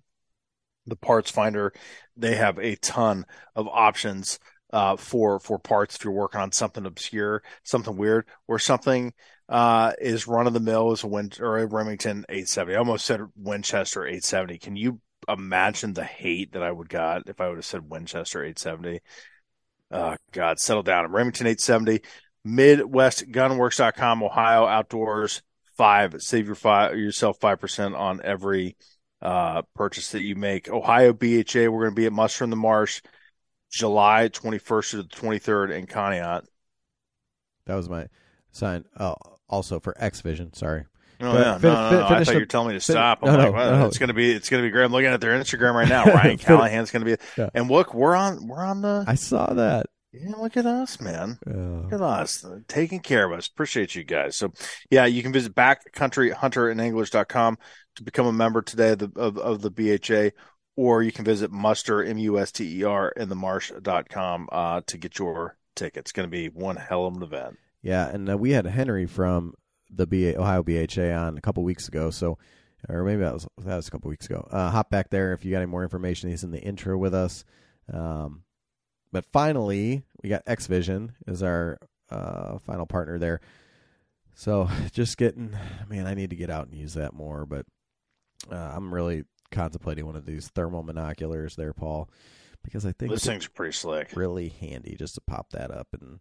The 0.86 0.96
Parts 0.96 1.30
Finder, 1.30 1.72
they 2.16 2.36
have 2.36 2.58
a 2.58 2.76
ton 2.76 3.24
of 3.54 3.68
options 3.68 4.38
uh, 4.72 4.96
for 4.96 5.38
for 5.38 5.58
parts 5.58 5.96
if 5.96 6.04
you're 6.04 6.12
working 6.12 6.40
on 6.40 6.52
something 6.52 6.86
obscure, 6.86 7.42
something 7.62 7.96
weird, 7.96 8.26
or 8.48 8.58
something 8.58 9.12
uh, 9.48 9.92
is 10.00 10.26
run 10.26 10.46
of 10.46 10.54
the 10.54 10.60
mill 10.60 10.92
is 10.92 11.04
a 11.04 11.06
Win 11.06 11.30
or 11.40 11.58
a 11.58 11.66
Remington 11.66 12.24
870. 12.28 12.74
I 12.74 12.78
almost 12.78 13.04
said 13.04 13.20
Winchester 13.36 14.04
870. 14.04 14.58
Can 14.58 14.76
you 14.76 15.00
imagine 15.28 15.92
the 15.92 16.04
hate 16.04 16.52
that 16.52 16.62
I 16.62 16.72
would 16.72 16.88
got 16.88 17.28
if 17.28 17.40
I 17.40 17.48
would 17.48 17.58
have 17.58 17.64
said 17.64 17.88
Winchester 17.88 18.42
870? 18.42 19.00
Uh, 19.90 20.16
God, 20.32 20.58
settle 20.58 20.82
down. 20.82 21.12
Remington 21.12 21.46
870, 21.46 22.00
MidwestGunworks.com, 22.46 24.22
Ohio 24.22 24.66
Outdoors 24.66 25.42
five. 25.76 26.14
Save 26.22 26.46
your 26.46 26.54
five 26.54 26.96
yourself 26.96 27.38
five 27.40 27.60
percent 27.60 27.94
on 27.94 28.20
every 28.22 28.76
uh, 29.22 29.62
purchase 29.74 30.10
that 30.10 30.22
you 30.22 30.36
make. 30.36 30.68
Ohio 30.68 31.12
BHA, 31.12 31.68
we're 31.70 31.84
going 31.84 31.90
to 31.90 31.94
be 32.00 32.06
at 32.06 32.12
Muster 32.12 32.44
in 32.44 32.50
the 32.50 32.56
Marsh, 32.56 33.02
July 33.70 34.28
21st 34.28 34.90
to 34.90 34.96
the 34.98 35.04
23rd 35.04 35.70
in 35.76 35.86
Conneaut. 35.86 36.42
that 37.66 37.74
was 37.76 37.88
my 37.88 38.08
sign. 38.50 38.84
Oh, 38.98 39.14
also 39.48 39.78
for 39.80 39.94
X 39.98 40.20
Vision, 40.20 40.52
sorry. 40.54 40.84
Oh 41.20 41.32
yeah, 41.34 41.40
ahead. 41.40 41.46
no, 41.46 41.58
Fin- 41.60 41.72
no, 41.72 41.90
fin- 41.90 41.98
I 41.98 42.08
thought 42.08 42.26
the- 42.26 42.32
you 42.32 42.38
were 42.40 42.46
telling 42.46 42.68
me 42.68 42.74
to 42.74 42.80
fin- 42.84 42.94
stop. 42.94 43.20
I'm 43.22 43.32
no, 43.32 43.38
like, 43.38 43.52
well, 43.52 43.78
no. 43.78 43.86
it's 43.86 43.98
gonna 43.98 44.12
be, 44.14 44.32
it's 44.32 44.48
gonna 44.50 44.64
be 44.64 44.70
great. 44.70 44.84
I'm 44.84 44.90
looking 44.92 45.08
at 45.10 45.20
their 45.20 45.38
Instagram 45.38 45.74
right 45.74 45.88
now. 45.88 46.04
Ryan 46.06 46.36
Fin- 46.38 46.56
Callaghan's 46.56 46.90
gonna 46.90 47.04
be, 47.04 47.16
Yeah. 47.38 47.50
and 47.54 47.70
look, 47.70 47.94
we're 47.94 48.16
on, 48.16 48.46
we're 48.48 48.64
on 48.64 48.82
the. 48.82 49.04
I 49.06 49.14
saw 49.14 49.52
that. 49.54 49.86
Yeah, 50.12 50.32
look 50.36 50.56
at 50.58 50.66
us, 50.66 51.00
man. 51.00 51.38
Uh, 51.46 51.52
Look 51.84 51.92
at 51.94 52.00
us 52.02 52.44
taking 52.68 53.00
care 53.00 53.24
of 53.24 53.32
us. 53.38 53.46
Appreciate 53.46 53.94
you 53.94 54.04
guys. 54.04 54.36
So, 54.36 54.52
yeah, 54.90 55.06
you 55.06 55.22
can 55.22 55.32
visit 55.32 55.54
backcountryhunterandanglers.com 55.54 57.56
to 57.96 58.02
become 58.02 58.26
a 58.26 58.32
member 58.32 58.62
today 58.62 58.90
of 58.90 58.98
the, 58.98 59.12
of, 59.16 59.38
of 59.38 59.62
the 59.62 59.70
BHA, 59.70 60.36
or 60.76 61.02
you 61.02 61.12
can 61.12 61.24
visit 61.24 61.50
muster, 61.50 62.02
M-U-S-T-E-R, 62.02 63.12
in 63.16 63.28
the 63.28 63.34
marsh.com 63.34 64.48
uh, 64.50 64.80
to 64.86 64.98
get 64.98 65.18
your 65.18 65.56
ticket. 65.74 66.00
It's 66.00 66.12
going 66.12 66.26
to 66.26 66.30
be 66.30 66.48
one 66.48 66.76
hell 66.76 67.06
of 67.06 67.16
an 67.16 67.22
event. 67.22 67.58
Yeah, 67.82 68.08
and 68.08 68.30
uh, 68.30 68.38
we 68.38 68.52
had 68.52 68.66
Henry 68.66 69.06
from 69.06 69.54
the 69.90 70.06
BA, 70.06 70.40
Ohio 70.40 70.62
BHA 70.62 71.12
on 71.12 71.36
a 71.36 71.40
couple 71.40 71.62
weeks 71.64 71.88
ago. 71.88 72.10
So, 72.10 72.38
or 72.88 73.04
maybe 73.04 73.22
that 73.22 73.34
was 73.34 73.46
that 73.58 73.76
was 73.76 73.88
a 73.88 73.90
couple 73.90 74.08
weeks 74.08 74.26
ago. 74.26 74.46
Uh, 74.50 74.70
hop 74.70 74.90
back 74.90 75.10
there 75.10 75.32
if 75.32 75.44
you 75.44 75.50
got 75.50 75.58
any 75.58 75.66
more 75.66 75.82
information. 75.82 76.30
He's 76.30 76.44
in 76.44 76.52
the 76.52 76.60
intro 76.60 76.96
with 76.96 77.14
us. 77.14 77.44
Um, 77.92 78.44
but 79.10 79.26
finally, 79.26 80.04
we 80.22 80.28
got 80.30 80.42
X 80.46 80.66
Vision 80.66 81.12
as 81.26 81.42
our 81.42 81.78
uh, 82.08 82.58
final 82.58 82.86
partner 82.86 83.18
there. 83.18 83.40
So 84.34 84.68
just 84.92 85.16
getting, 85.18 85.56
man, 85.88 86.06
I 86.06 86.14
need 86.14 86.30
to 86.30 86.36
get 86.36 86.50
out 86.50 86.66
and 86.66 86.74
use 86.74 86.94
that 86.94 87.12
more. 87.12 87.46
But 87.46 87.66
uh, 88.50 88.72
I'm 88.74 88.92
really 88.92 89.24
contemplating 89.50 90.06
one 90.06 90.16
of 90.16 90.26
these 90.26 90.48
thermal 90.48 90.82
monoculars 90.84 91.56
there, 91.56 91.72
Paul, 91.72 92.10
because 92.62 92.84
I 92.86 92.92
think 92.92 93.10
Those 93.10 93.18
it's 93.20 93.26
things 93.26 93.46
are 93.46 93.50
pretty 93.50 93.72
slick. 93.72 94.12
really 94.16 94.48
handy 94.48 94.96
just 94.98 95.14
to 95.16 95.20
pop 95.20 95.50
that 95.50 95.70
up 95.70 95.88
and 96.00 96.20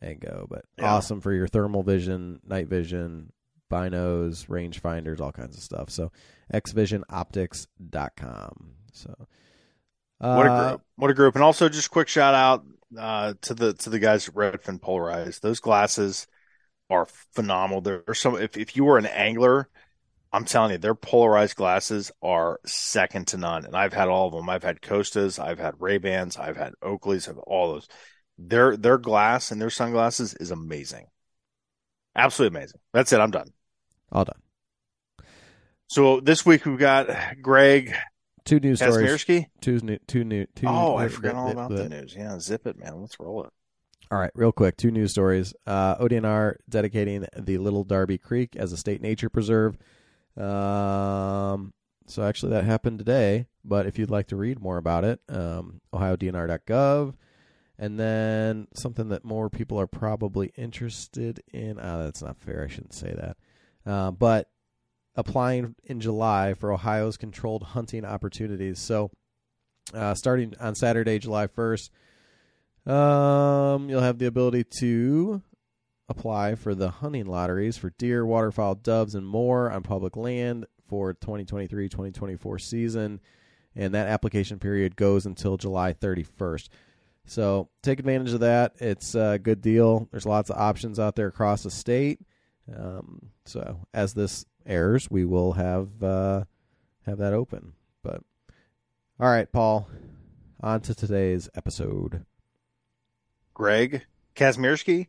and 0.00 0.18
go. 0.20 0.46
But 0.50 0.64
Yeah. 0.78 0.94
awesome 0.94 1.20
for 1.20 1.32
your 1.32 1.46
thermal 1.46 1.82
vision, 1.84 2.40
night 2.44 2.66
vision, 2.68 3.32
binos, 3.70 4.48
range 4.48 4.80
finders, 4.80 5.20
all 5.20 5.30
kinds 5.32 5.56
of 5.56 5.62
stuff. 5.62 5.90
So 5.90 6.10
xvisionoptics.com. 6.52 8.72
So 8.92 9.14
uh, 10.20 10.34
What 10.34 10.46
a 10.46 10.68
group! 10.70 10.82
What 10.96 11.10
a 11.10 11.14
group! 11.14 11.34
And 11.36 11.44
also, 11.44 11.68
just 11.68 11.90
quick 11.90 12.08
shout 12.08 12.34
out 12.34 12.64
uh, 12.98 13.34
to 13.42 13.54
the 13.54 13.72
to 13.74 13.90
the 13.90 13.98
guys 13.98 14.28
at 14.28 14.34
Redfin 14.34 14.80
Polarized. 14.80 15.42
Those 15.42 15.60
glasses 15.60 16.26
are 16.90 17.06
phenomenal. 17.06 17.80
There's 17.80 18.20
some. 18.20 18.36
If 18.36 18.56
if 18.56 18.76
you 18.76 18.84
were 18.84 18.98
an 18.98 19.06
angler, 19.06 19.68
I'm 20.32 20.44
telling 20.44 20.72
you, 20.72 20.78
their 20.78 20.94
polarized 20.94 21.56
glasses 21.56 22.10
are 22.22 22.58
second 22.64 23.28
to 23.28 23.36
none. 23.36 23.66
And 23.66 23.76
I've 23.76 23.92
had 23.92 24.08
all 24.08 24.28
of 24.28 24.32
them. 24.32 24.48
I've 24.48 24.62
had 24.62 24.80
Costas, 24.80 25.38
I've 25.38 25.58
had 25.58 25.74
Ray 25.78 25.98
Bans, 25.98 26.38
I've 26.38 26.56
had 26.56 26.72
Oakleys, 26.82 27.28
I've 27.28 27.38
all 27.38 27.74
those. 27.74 27.88
Their 28.38 28.76
their 28.76 28.98
glass 28.98 29.50
and 29.50 29.60
their 29.60 29.70
sunglasses 29.70 30.34
is 30.34 30.50
amazing, 30.50 31.06
absolutely 32.16 32.58
amazing. 32.58 32.80
That's 32.92 33.12
it. 33.12 33.20
I'm 33.20 33.30
done. 33.30 33.52
all 34.10 34.24
done. 34.24 34.40
So 35.88 36.20
this 36.20 36.46
week 36.46 36.64
we've 36.64 36.78
got 36.78 37.08
Greg 37.42 37.94
Two 38.44 38.58
news 38.58 38.78
stories. 38.80 39.24
Two 39.60 39.78
new. 39.80 39.98
Two 40.06 40.24
new. 40.24 40.46
Two. 40.56 40.66
Oh, 40.66 40.96
I 40.96 41.08
forgot 41.08 41.34
all 41.34 41.50
about 41.50 41.70
the 41.70 41.88
news. 41.88 42.14
Yeah, 42.16 42.38
zip 42.40 42.66
it, 42.66 42.76
man. 42.76 43.00
Let's 43.00 43.20
roll 43.20 43.44
it. 43.44 43.50
All 44.10 44.18
right, 44.18 44.30
real 44.34 44.52
quick, 44.52 44.76
two 44.76 44.90
news 44.90 45.12
stories. 45.12 45.54
Uh, 45.66 45.96
ODNR 45.96 46.56
dedicating 46.68 47.24
the 47.38 47.58
Little 47.58 47.84
Darby 47.84 48.18
Creek 48.18 48.56
as 48.56 48.72
a 48.72 48.76
state 48.76 49.00
nature 49.00 49.30
preserve. 49.30 49.78
Um, 50.36 51.72
so 52.06 52.22
actually, 52.22 52.52
that 52.52 52.64
happened 52.64 52.98
today. 52.98 53.46
But 53.64 53.86
if 53.86 53.98
you'd 53.98 54.10
like 54.10 54.28
to 54.28 54.36
read 54.36 54.60
more 54.60 54.76
about 54.76 55.04
it, 55.04 55.20
um, 55.28 55.80
OhioDNR.gov, 55.94 57.14
and 57.78 57.98
then 57.98 58.68
something 58.74 59.08
that 59.08 59.24
more 59.24 59.48
people 59.48 59.78
are 59.78 59.86
probably 59.86 60.52
interested 60.56 61.42
in. 61.52 61.78
Ah, 61.78 61.98
that's 61.98 62.22
not 62.22 62.38
fair. 62.38 62.64
I 62.64 62.72
shouldn't 62.72 62.94
say 62.94 63.14
that. 63.14 63.36
Uh, 63.90 64.10
but 64.10 64.50
applying 65.14 65.74
in 65.84 66.00
July 66.00 66.54
for 66.54 66.72
Ohio's 66.72 67.16
controlled 67.16 67.62
hunting 67.62 68.04
opportunities. 68.04 68.78
So, 68.78 69.10
uh, 69.94 70.14
starting 70.14 70.54
on 70.60 70.74
Saturday, 70.74 71.18
July 71.18 71.46
first. 71.46 71.90
Um, 72.86 73.88
you'll 73.88 74.00
have 74.00 74.18
the 74.18 74.26
ability 74.26 74.64
to 74.78 75.42
apply 76.16 76.54
for 76.54 76.74
the 76.74 76.90
hunting 76.90 77.26
lotteries 77.26 77.76
for 77.76 77.90
deer, 77.98 78.24
waterfowl, 78.24 78.76
doves, 78.76 79.14
and 79.14 79.26
more 79.26 79.70
on 79.70 79.82
public 79.82 80.16
land 80.16 80.66
for 80.88 81.14
2023-2024 81.14 82.60
season, 82.60 83.20
and 83.74 83.94
that 83.94 84.08
application 84.08 84.58
period 84.58 84.94
goes 84.94 85.26
until 85.26 85.56
July 85.56 85.92
31st. 85.92 86.68
So 87.24 87.68
take 87.82 87.98
advantage 87.98 88.32
of 88.32 88.40
that. 88.40 88.74
It's 88.78 89.14
a 89.14 89.38
good 89.42 89.60
deal. 89.60 90.08
There's 90.10 90.26
lots 90.26 90.50
of 90.50 90.58
options 90.58 90.98
out 90.98 91.16
there 91.16 91.28
across 91.28 91.62
the 91.62 91.70
state. 91.70 92.20
Um, 92.76 93.30
so 93.44 93.86
as 93.94 94.14
this 94.14 94.44
airs, 94.66 95.10
we 95.10 95.24
will 95.24 95.52
have 95.52 96.02
uh, 96.02 96.44
have 97.06 97.18
that 97.18 97.32
open. 97.32 97.72
But 98.02 98.22
all 99.18 99.30
right, 99.30 99.50
Paul, 99.50 99.88
on 100.60 100.80
to 100.82 100.94
today's 100.94 101.48
episode. 101.54 102.24
Greg 103.54 104.04
Kazmierski. 104.34 105.08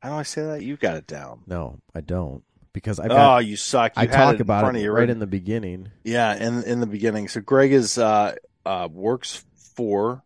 How 0.00 0.10
do 0.10 0.14
I 0.16 0.22
say 0.22 0.42
that? 0.42 0.62
You 0.62 0.76
got 0.76 0.96
it 0.96 1.06
down. 1.06 1.42
No, 1.46 1.80
I 1.94 2.00
don't 2.00 2.42
because 2.72 3.00
I 3.00 3.06
oh, 3.08 3.38
you 3.38 3.56
suck. 3.56 3.96
You 3.96 4.02
I 4.02 4.06
had 4.06 4.12
talk 4.12 4.40
about 4.40 4.60
front 4.60 4.76
it 4.76 4.90
right 4.90 5.08
in 5.08 5.18
the 5.18 5.26
beginning. 5.26 5.90
Yeah, 6.04 6.34
in 6.34 6.62
in 6.64 6.80
the 6.80 6.86
beginning. 6.86 7.28
So 7.28 7.40
Greg 7.40 7.72
is 7.72 7.96
uh, 7.96 8.34
uh, 8.64 8.88
works 8.92 9.44
for 9.74 10.22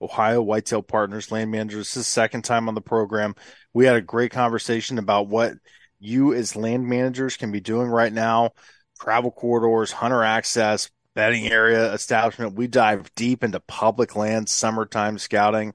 Ohio 0.00 0.40
Whitetail 0.40 0.82
Partners 0.82 1.30
Land 1.30 1.50
Managers. 1.50 1.88
This 1.88 1.98
is 1.98 2.06
second 2.06 2.42
time 2.42 2.68
on 2.68 2.74
the 2.74 2.80
program. 2.80 3.34
We 3.74 3.84
had 3.84 3.96
a 3.96 4.00
great 4.00 4.30
conversation 4.30 4.98
about 4.98 5.28
what 5.28 5.54
you 5.98 6.32
as 6.32 6.56
land 6.56 6.86
managers 6.86 7.36
can 7.36 7.52
be 7.52 7.60
doing 7.60 7.88
right 7.88 8.12
now. 8.12 8.52
Travel 8.98 9.30
corridors, 9.30 9.92
hunter 9.92 10.24
access, 10.24 10.90
bedding 11.14 11.46
area 11.48 11.92
establishment. 11.92 12.54
We 12.54 12.66
dive 12.66 13.14
deep 13.14 13.44
into 13.44 13.60
public 13.60 14.16
land, 14.16 14.48
summertime 14.48 15.18
scouting. 15.18 15.74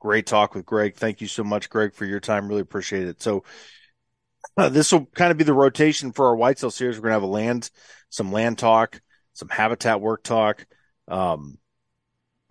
Great 0.00 0.26
talk 0.26 0.54
with 0.54 0.66
Greg. 0.66 0.96
Thank 0.96 1.20
you 1.20 1.26
so 1.26 1.44
much, 1.44 1.70
Greg, 1.70 1.94
for 1.94 2.04
your 2.04 2.20
time. 2.20 2.48
Really 2.48 2.60
appreciate 2.60 3.08
it. 3.08 3.20
So 3.22 3.44
uh, 4.56 4.68
this 4.68 4.92
will 4.92 5.06
kind 5.06 5.30
of 5.30 5.38
be 5.38 5.44
the 5.44 5.54
rotation 5.54 6.12
for 6.12 6.26
our 6.26 6.36
white 6.36 6.50
whitetail 6.50 6.70
series. 6.70 6.96
We're 6.96 7.02
going 7.02 7.10
to 7.10 7.14
have 7.14 7.22
a 7.22 7.26
land, 7.26 7.70
some 8.10 8.32
land 8.32 8.58
talk, 8.58 9.00
some 9.32 9.48
habitat 9.48 10.00
work 10.00 10.22
talk. 10.22 10.66
Um, 11.08 11.58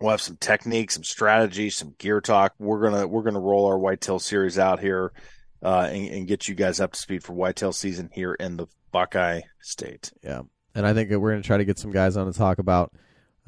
we'll 0.00 0.10
have 0.10 0.20
some 0.20 0.36
techniques, 0.36 0.94
some 0.94 1.04
strategy, 1.04 1.70
some 1.70 1.94
gear 1.98 2.20
talk. 2.20 2.54
We're 2.58 2.82
gonna 2.82 3.06
we're 3.06 3.22
gonna 3.22 3.40
roll 3.40 3.66
our 3.66 3.78
whitetail 3.78 4.18
series 4.18 4.58
out 4.58 4.80
here 4.80 5.12
uh, 5.62 5.88
and, 5.90 6.08
and 6.08 6.28
get 6.28 6.48
you 6.48 6.54
guys 6.54 6.80
up 6.80 6.92
to 6.92 6.98
speed 6.98 7.24
for 7.24 7.32
whitetail 7.32 7.72
season 7.72 8.10
here 8.12 8.34
in 8.34 8.56
the 8.56 8.66
Buckeye 8.92 9.42
State. 9.60 10.12
Yeah, 10.22 10.42
and 10.74 10.86
I 10.86 10.94
think 10.94 11.10
we're 11.10 11.36
to 11.36 11.42
try 11.42 11.58
to 11.58 11.64
get 11.64 11.78
some 11.78 11.92
guys 11.92 12.16
on 12.16 12.30
to 12.30 12.36
talk 12.36 12.58
about 12.58 12.92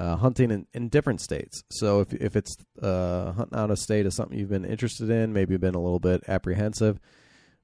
uh, 0.00 0.16
hunting 0.16 0.50
in, 0.50 0.66
in 0.72 0.88
different 0.88 1.20
states. 1.20 1.62
So 1.70 2.00
if 2.00 2.14
if 2.14 2.34
it's 2.34 2.56
uh, 2.80 3.32
hunting 3.32 3.58
out 3.58 3.70
of 3.70 3.78
state 3.78 4.06
is 4.06 4.14
something 4.14 4.38
you've 4.38 4.48
been 4.48 4.64
interested 4.64 5.10
in, 5.10 5.34
maybe 5.34 5.56
been 5.58 5.74
a 5.74 5.82
little 5.82 6.00
bit 6.00 6.24
apprehensive, 6.26 6.98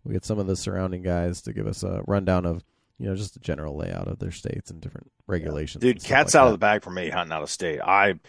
we 0.05 0.13
get 0.13 0.27
some 0.27 0.39
of 0.39 0.47
the 0.47 0.55
surrounding 0.55 1.03
guys 1.03 1.41
to 1.43 1.55
give 1.55 1.67
us 1.67 1.83
a 1.83 2.03
rundown 2.07 2.45
of 2.45 2.63
you 2.99 3.09
know 3.09 3.17
just 3.17 3.37
a 3.37 3.41
general 3.41 3.75
layout 3.75 4.07
of 4.07 4.19
their 4.19 4.33
states 4.33 4.71
and 4.71 4.83
different 4.83 5.11
regulations. 5.27 5.81
Dude, 5.81 6.05
cat's 6.05 6.35
like 6.35 6.41
out 6.41 6.45
that. 6.45 6.47
of 6.47 6.53
the 6.53 6.59
bag 6.59 6.85
for 6.85 6.91
me 6.91 7.09
hunting 7.09 7.33
out 7.33 7.43
of 7.43 7.51
state. 7.51 7.81
I 7.81 8.21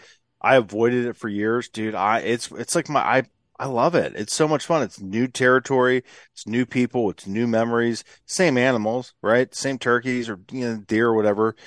I 0.41 0.55
avoided 0.55 1.05
it 1.05 1.17
for 1.17 1.27
years, 1.27 1.67
dude. 1.67 1.93
I 1.93 2.19
it's 2.19 2.49
it's 2.51 2.75
like 2.75 2.87
my 2.87 3.01
I 3.01 3.23
I 3.59 3.65
love 3.65 3.93
it. 3.93 4.13
It's 4.15 4.33
so 4.33 4.47
much 4.47 4.65
fun. 4.65 4.83
It's 4.83 5.01
new 5.01 5.27
territory, 5.27 6.03
it's 6.31 6.47
new 6.47 6.65
people, 6.65 7.09
it's 7.09 7.27
new 7.27 7.45
memories, 7.45 8.05
same 8.25 8.57
animals, 8.57 9.15
right? 9.21 9.53
Same 9.53 9.77
turkeys 9.77 10.29
or 10.29 10.39
you 10.49 10.61
know 10.61 10.77
deer 10.77 11.07
or 11.07 11.15
whatever. 11.15 11.57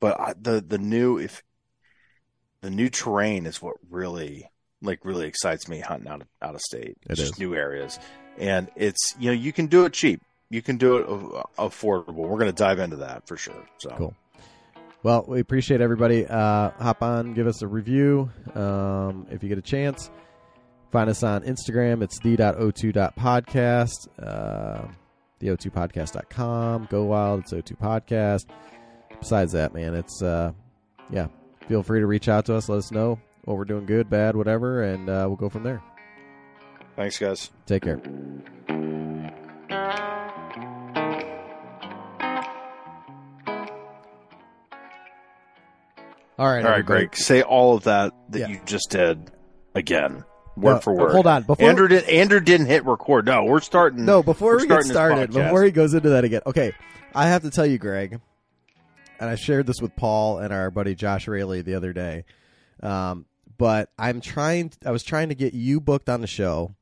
But 0.00 0.18
I, 0.18 0.34
the 0.36 0.60
the 0.60 0.78
new 0.78 1.18
if 1.18 1.44
the 2.64 2.70
new 2.70 2.88
terrain 2.88 3.44
is 3.46 3.60
what 3.60 3.76
really 3.90 4.50
like 4.82 5.04
really 5.04 5.26
excites 5.26 5.68
me 5.68 5.80
hunting 5.80 6.08
out 6.08 6.22
of, 6.22 6.26
out 6.42 6.54
of 6.54 6.60
state. 6.62 6.96
It 7.02 7.10
It's 7.10 7.20
just 7.20 7.32
is. 7.34 7.38
new 7.38 7.54
areas, 7.54 7.98
and 8.38 8.70
it's 8.74 9.14
you 9.18 9.26
know 9.26 9.32
you 9.34 9.52
can 9.52 9.66
do 9.66 9.84
it 9.84 9.92
cheap. 9.92 10.22
You 10.50 10.62
can 10.62 10.76
do 10.78 10.96
it 10.96 11.06
affordable. 11.58 12.14
We're 12.14 12.38
going 12.38 12.46
to 12.46 12.52
dive 12.52 12.78
into 12.78 12.96
that 12.96 13.26
for 13.26 13.36
sure. 13.36 13.66
So 13.78 13.90
Cool. 13.96 14.14
Well, 15.02 15.24
we 15.28 15.40
appreciate 15.40 15.80
everybody. 15.82 16.26
Uh, 16.26 16.70
hop 16.78 17.02
on, 17.02 17.34
give 17.34 17.46
us 17.46 17.60
a 17.60 17.66
review 17.66 18.30
um, 18.54 19.26
if 19.30 19.42
you 19.42 19.48
get 19.50 19.58
a 19.58 19.62
chance. 19.62 20.10
Find 20.92 21.10
us 21.10 21.22
on 21.22 21.42
Instagram. 21.42 22.02
It's 22.02 22.18
the.o2.podcast, 22.20 24.08
uh, 24.22 24.86
the 25.40 25.48
o2podcast.com. 25.48 26.88
Go 26.90 27.04
wild. 27.04 27.40
It's 27.40 27.52
O2 27.52 27.76
Podcast. 27.78 28.46
Besides 29.20 29.52
that, 29.52 29.74
man, 29.74 29.94
it's, 29.94 30.22
uh, 30.22 30.52
yeah, 31.10 31.26
feel 31.68 31.82
free 31.82 32.00
to 32.00 32.06
reach 32.06 32.28
out 32.28 32.46
to 32.46 32.54
us. 32.56 32.68
Let 32.68 32.78
us 32.78 32.90
know 32.90 33.18
what 33.44 33.56
we're 33.56 33.64
doing 33.64 33.86
good, 33.86 34.08
bad, 34.10 34.36
whatever, 34.36 34.82
and 34.82 35.08
uh, 35.08 35.24
we'll 35.26 35.36
go 35.36 35.48
from 35.48 35.62
there. 35.62 35.82
thanks, 36.96 37.18
guys. 37.18 37.50
Take 37.66 37.82
care. 37.82 38.00
All 46.36 46.46
right, 46.46 46.64
All 46.64 46.70
right, 46.70 46.78
everybody. 46.80 46.82
Greg. 47.06 47.16
Say 47.16 47.42
all 47.42 47.76
of 47.76 47.84
that 47.84 48.12
that 48.30 48.38
Yeah. 48.40 48.48
you 48.48 48.60
just 48.66 48.90
did 48.90 49.30
again, 49.74 50.24
word 50.56 50.74
No, 50.74 50.80
for 50.80 50.92
word. 50.94 51.12
Hold 51.12 51.26
on. 51.28 51.42
Before 51.44 51.68
Andrew 51.68 51.86
did. 51.86 52.04
Andrew 52.04 52.40
didn't 52.40 52.66
hit 52.66 52.84
record. 52.84 53.26
No, 53.26 53.44
we're 53.44 53.60
starting. 53.60 54.04
No, 54.04 54.22
before 54.22 54.56
we're 54.56 54.66
get 54.66 54.82
started, 54.84 55.32
before 55.32 55.62
he 55.62 55.70
goes 55.70 55.94
into 55.94 56.08
that 56.10 56.24
again, 56.24 56.40
okay, 56.46 56.72
I 57.14 57.28
have 57.28 57.42
to 57.42 57.50
tell 57.50 57.66
you, 57.66 57.78
Greg, 57.78 58.20
and 59.20 59.30
I 59.30 59.34
shared 59.36 59.66
this 59.66 59.80
with 59.80 59.94
Paul 59.96 60.38
and 60.38 60.52
our 60.52 60.70
buddy 60.70 60.94
Josh 60.94 61.26
Rayleigh 61.28 61.62
the 61.62 61.74
other 61.74 61.92
day. 61.92 62.24
Um, 62.82 63.26
but 63.56 63.90
I'm 63.98 64.20
trying. 64.20 64.72
I 64.84 64.90
was 64.90 65.02
trying 65.04 65.28
to 65.28 65.34
get 65.34 65.54
you 65.54 65.80
booked 65.80 66.08
on 66.08 66.20
the 66.20 66.26
show, 66.26 66.74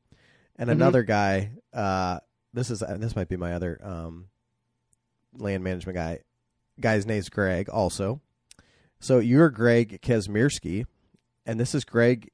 and 0.57 0.69
Mhm. 0.69 0.73
another 0.73 1.03
guy. 1.03 1.51
Uh, 1.73 2.21
this 2.55 2.71
is 2.71 2.81
this 2.81 3.15
might 3.17 3.29
be 3.29 3.37
my 3.37 3.53
other 3.55 3.79
um, 3.83 4.27
land 5.37 5.62
management 5.65 5.97
guy. 5.97 6.21
Guy's 6.81 7.05
name's 7.07 7.29
Greg. 7.29 7.69
Also, 7.69 8.21
so 9.01 9.19
you're 9.19 9.51
Greg 9.51 10.01
Kazmierski, 10.03 10.87
and 11.47 11.61
this 11.61 11.75
is 11.75 11.85
Greg 11.85 12.31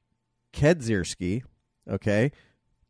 Kedzierski. 0.53 1.43
Okay, 1.89 2.31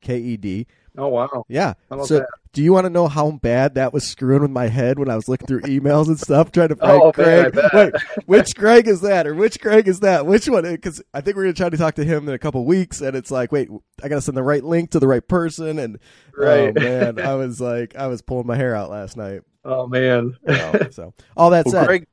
K 0.02 0.18
E 0.20 0.38
D. 0.38 0.68
Oh 0.98 1.08
wow! 1.08 1.46
Yeah. 1.48 1.74
So, 2.06 2.20
that? 2.20 2.28
do 2.54 2.64
you 2.64 2.74
want 2.74 2.86
to 2.86 2.90
know 2.90 3.08
how 3.08 3.32
bad 3.32 3.76
that 3.76 3.94
was 3.94 4.08
screwing 4.08 4.42
with 4.42 4.52
my 4.52 4.68
head 4.68 4.98
when 5.00 5.10
I 5.10 5.16
was 5.16 5.28
looking 5.30 5.48
through 5.48 5.62
emails 5.62 6.08
and 6.08 6.20
stuff, 6.20 6.52
trying 6.52 6.70
to 6.70 6.76
find 6.78 6.92
Oh, 7.02 7.14
man, 7.18 7.52
Greg? 7.52 7.54
bet. 7.54 7.74
Wait, 7.74 7.94
which 8.26 8.56
Greg 8.56 8.88
is 8.88 9.02
that, 9.02 9.28
or 9.28 9.36
which 9.36 9.60
Greg 9.60 9.88
is 9.88 10.00
that? 10.02 10.26
Which 10.26 10.48
one? 10.50 10.66
Uh, 10.66 10.72
because 10.72 11.02
I 11.14 11.22
think 11.22 11.38
we're 11.38 11.44
gonna 11.44 11.54
try 11.54 11.70
to 11.70 11.78
talk 11.78 11.96
to 11.96 12.04
him 12.04 12.28
in 12.28 12.34
a 12.34 12.40
couple 12.40 12.66
weeks, 12.66 13.02
and 13.02 13.16
it's 13.16 13.32
like, 13.32 13.52
wait, 13.52 13.70
I 14.04 14.08
gotta 14.10 14.22
send 14.22 14.36
the 14.38 14.44
right 14.44 14.64
link 14.64 14.92
to 14.92 15.00
the 15.00 15.08
right 15.08 15.26
person, 15.26 15.78
and 15.80 16.00
oh, 16.38 16.44
Right. 16.44 16.74
oh 16.78 16.80
man, 16.82 17.20
I 17.20 17.36
was 17.36 17.62
like, 17.62 17.96
I 17.96 18.08
was 18.08 18.22
pulling 18.22 18.48
my 18.48 18.56
hair 18.56 18.76
out 18.76 18.90
last 18.90 19.16
night. 19.18 19.42
Oh 19.66 19.88
man. 19.88 20.36
So, 20.48 20.88
so 20.92 21.14
all 21.38 21.50
that 21.52 21.66
Well, 21.66 21.74
said, 21.74 21.86
Greg, 21.88 22.08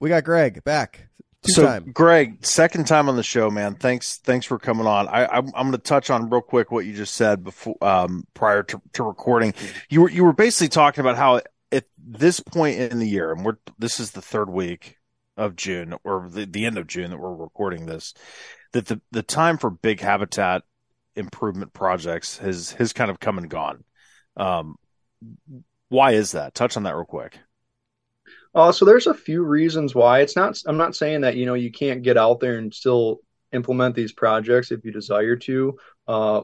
we 0.00 0.08
got 0.08 0.24
Greg 0.24 0.64
back 0.64 1.06
two 1.42 1.52
so 1.52 1.64
time. 1.64 1.90
Greg, 1.92 2.44
second 2.44 2.86
time 2.86 3.08
on 3.08 3.16
the 3.16 3.22
show, 3.22 3.50
man. 3.50 3.74
Thanks, 3.74 4.18
thanks 4.18 4.46
for 4.46 4.58
coming 4.58 4.86
on. 4.86 5.08
I, 5.08 5.26
I'm, 5.26 5.46
I'm 5.46 5.70
going 5.70 5.72
to 5.72 5.78
touch 5.78 6.10
on 6.10 6.30
real 6.30 6.40
quick 6.40 6.70
what 6.70 6.86
you 6.86 6.94
just 6.94 7.14
said 7.14 7.44
before, 7.44 7.76
um, 7.80 8.26
prior 8.34 8.62
to, 8.64 8.80
to 8.94 9.02
recording. 9.02 9.54
You 9.88 10.02
were, 10.02 10.10
you 10.10 10.24
were 10.24 10.32
basically 10.32 10.68
talking 10.68 11.00
about 11.00 11.16
how 11.16 11.40
at 11.72 11.84
this 11.98 12.40
point 12.40 12.78
in 12.78 12.98
the 12.98 13.08
year, 13.08 13.32
and 13.32 13.44
we're 13.44 13.56
this 13.78 14.00
is 14.00 14.10
the 14.10 14.22
third 14.22 14.50
week 14.50 14.96
of 15.36 15.56
June 15.56 15.94
or 16.04 16.28
the, 16.30 16.44
the 16.44 16.66
end 16.66 16.78
of 16.78 16.86
June 16.86 17.10
that 17.10 17.18
we're 17.18 17.34
recording 17.34 17.86
this, 17.86 18.14
that 18.72 18.86
the 18.86 19.00
the 19.10 19.22
time 19.22 19.58
for 19.58 19.70
big 19.70 20.00
habitat 20.00 20.62
improvement 21.16 21.72
projects 21.72 22.38
has 22.38 22.72
has 22.72 22.92
kind 22.92 23.10
of 23.10 23.20
come 23.20 23.38
and 23.38 23.48
gone. 23.48 23.84
Um, 24.36 24.76
why 25.88 26.12
is 26.12 26.32
that? 26.32 26.54
Touch 26.54 26.76
on 26.76 26.84
that 26.84 26.94
real 26.94 27.04
quick. 27.04 27.38
Uh, 28.54 28.72
so 28.72 28.84
there's 28.84 29.06
a 29.06 29.14
few 29.14 29.42
reasons 29.42 29.94
why. 29.94 30.20
It's 30.20 30.36
not. 30.36 30.58
I'm 30.66 30.76
not 30.76 30.96
saying 30.96 31.20
that 31.22 31.36
you 31.36 31.46
know 31.46 31.54
you 31.54 31.70
can't 31.70 32.02
get 32.02 32.16
out 32.16 32.40
there 32.40 32.58
and 32.58 32.74
still 32.74 33.20
implement 33.52 33.94
these 33.94 34.12
projects 34.12 34.70
if 34.70 34.84
you 34.84 34.92
desire 34.92 35.36
to. 35.36 35.78
Uh, 36.06 36.42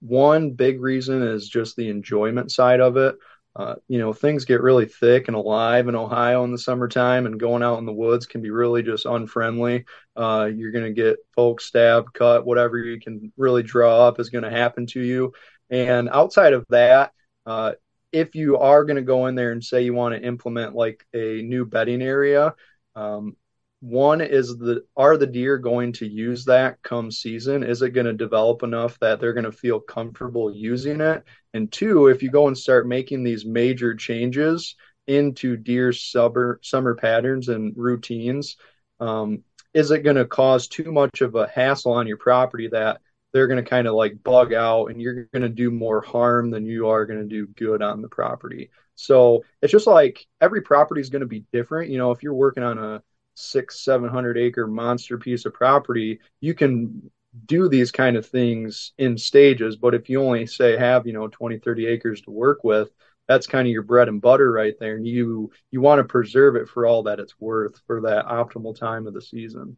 one 0.00 0.50
big 0.52 0.80
reason 0.80 1.22
is 1.22 1.48
just 1.48 1.76
the 1.76 1.88
enjoyment 1.88 2.50
side 2.50 2.80
of 2.80 2.96
it. 2.96 3.16
Uh, 3.54 3.74
you 3.86 3.98
know, 3.98 4.14
things 4.14 4.46
get 4.46 4.62
really 4.62 4.86
thick 4.86 5.28
and 5.28 5.36
alive 5.36 5.86
in 5.86 5.94
Ohio 5.94 6.42
in 6.44 6.52
the 6.52 6.58
summertime, 6.58 7.26
and 7.26 7.38
going 7.38 7.62
out 7.62 7.78
in 7.78 7.84
the 7.84 7.92
woods 7.92 8.24
can 8.24 8.40
be 8.40 8.50
really 8.50 8.82
just 8.82 9.04
unfriendly. 9.04 9.84
Uh, 10.16 10.48
you're 10.52 10.72
going 10.72 10.86
to 10.86 10.92
get 10.92 11.18
folks 11.34 11.66
stabbed, 11.66 12.14
cut, 12.14 12.46
whatever 12.46 12.78
you 12.78 12.98
can 12.98 13.30
really 13.36 13.62
draw 13.62 14.08
up 14.08 14.18
is 14.18 14.30
going 14.30 14.44
to 14.44 14.50
happen 14.50 14.86
to 14.86 15.00
you. 15.00 15.34
And 15.68 16.08
outside 16.08 16.54
of 16.54 16.64
that, 16.70 17.12
uh, 17.44 17.72
if 18.12 18.34
you 18.34 18.58
are 18.58 18.84
going 18.84 18.96
to 18.96 19.02
go 19.02 19.26
in 19.26 19.34
there 19.34 19.52
and 19.52 19.64
say 19.64 19.82
you 19.82 19.94
want 19.94 20.14
to 20.14 20.22
implement 20.22 20.74
like 20.74 21.04
a 21.14 21.42
new 21.42 21.64
bedding 21.64 22.02
area, 22.02 22.54
um, 22.94 23.36
one 23.80 24.20
is 24.20 24.56
the 24.58 24.84
are 24.96 25.16
the 25.16 25.26
deer 25.26 25.58
going 25.58 25.92
to 25.94 26.06
use 26.06 26.44
that 26.44 26.80
come 26.82 27.10
season? 27.10 27.64
Is 27.64 27.82
it 27.82 27.90
going 27.90 28.06
to 28.06 28.12
develop 28.12 28.62
enough 28.62 28.96
that 29.00 29.18
they're 29.18 29.32
going 29.32 29.42
to 29.44 29.50
feel 29.50 29.80
comfortable 29.80 30.54
using 30.54 31.00
it? 31.00 31.24
And 31.52 31.70
two, 31.70 32.06
if 32.06 32.22
you 32.22 32.30
go 32.30 32.46
and 32.46 32.56
start 32.56 32.86
making 32.86 33.24
these 33.24 33.44
major 33.44 33.96
changes 33.96 34.76
into 35.08 35.56
deer 35.56 35.92
summer 35.92 36.60
summer 36.62 36.94
patterns 36.94 37.48
and 37.48 37.74
routines, 37.76 38.56
um, 39.00 39.42
is 39.74 39.90
it 39.90 40.04
going 40.04 40.16
to 40.16 40.26
cause 40.26 40.68
too 40.68 40.92
much 40.92 41.20
of 41.20 41.34
a 41.34 41.48
hassle 41.48 41.92
on 41.92 42.06
your 42.06 42.18
property 42.18 42.68
that 42.68 43.00
they're 43.32 43.46
going 43.46 43.62
to 43.62 43.68
kind 43.68 43.86
of 43.86 43.94
like 43.94 44.22
bug 44.22 44.52
out 44.52 44.86
and 44.86 45.00
you're 45.00 45.24
going 45.24 45.42
to 45.42 45.48
do 45.48 45.70
more 45.70 46.02
harm 46.02 46.50
than 46.50 46.66
you 46.66 46.88
are 46.88 47.06
going 47.06 47.20
to 47.20 47.26
do 47.26 47.46
good 47.46 47.82
on 47.82 48.02
the 48.02 48.08
property. 48.08 48.70
So 48.94 49.44
it's 49.62 49.72
just 49.72 49.86
like 49.86 50.26
every 50.40 50.60
property 50.60 51.00
is 51.00 51.10
going 51.10 51.20
to 51.20 51.26
be 51.26 51.44
different. 51.52 51.90
You 51.90 51.98
know, 51.98 52.10
if 52.10 52.22
you're 52.22 52.34
working 52.34 52.62
on 52.62 52.78
a 52.78 53.02
six, 53.34 53.80
700 53.84 54.36
acre 54.36 54.66
monster 54.66 55.18
piece 55.18 55.46
of 55.46 55.54
property, 55.54 56.20
you 56.40 56.54
can 56.54 57.10
do 57.46 57.68
these 57.68 57.90
kind 57.90 58.16
of 58.16 58.26
things 58.26 58.92
in 58.98 59.16
stages. 59.16 59.76
But 59.76 59.94
if 59.94 60.10
you 60.10 60.22
only 60.22 60.46
say 60.46 60.76
have, 60.76 61.06
you 61.06 61.14
know, 61.14 61.28
20, 61.28 61.58
30 61.58 61.86
acres 61.86 62.20
to 62.22 62.30
work 62.30 62.62
with, 62.62 62.90
that's 63.26 63.46
kind 63.46 63.66
of 63.66 63.72
your 63.72 63.82
bread 63.82 64.08
and 64.08 64.20
butter 64.20 64.52
right 64.52 64.74
there. 64.78 64.96
And 64.96 65.06
you, 65.06 65.50
you 65.70 65.80
want 65.80 66.00
to 66.00 66.04
preserve 66.04 66.56
it 66.56 66.68
for 66.68 66.86
all 66.86 67.04
that 67.04 67.20
it's 67.20 67.40
worth 67.40 67.80
for 67.86 68.02
that 68.02 68.26
optimal 68.26 68.78
time 68.78 69.06
of 69.06 69.14
the 69.14 69.22
season. 69.22 69.76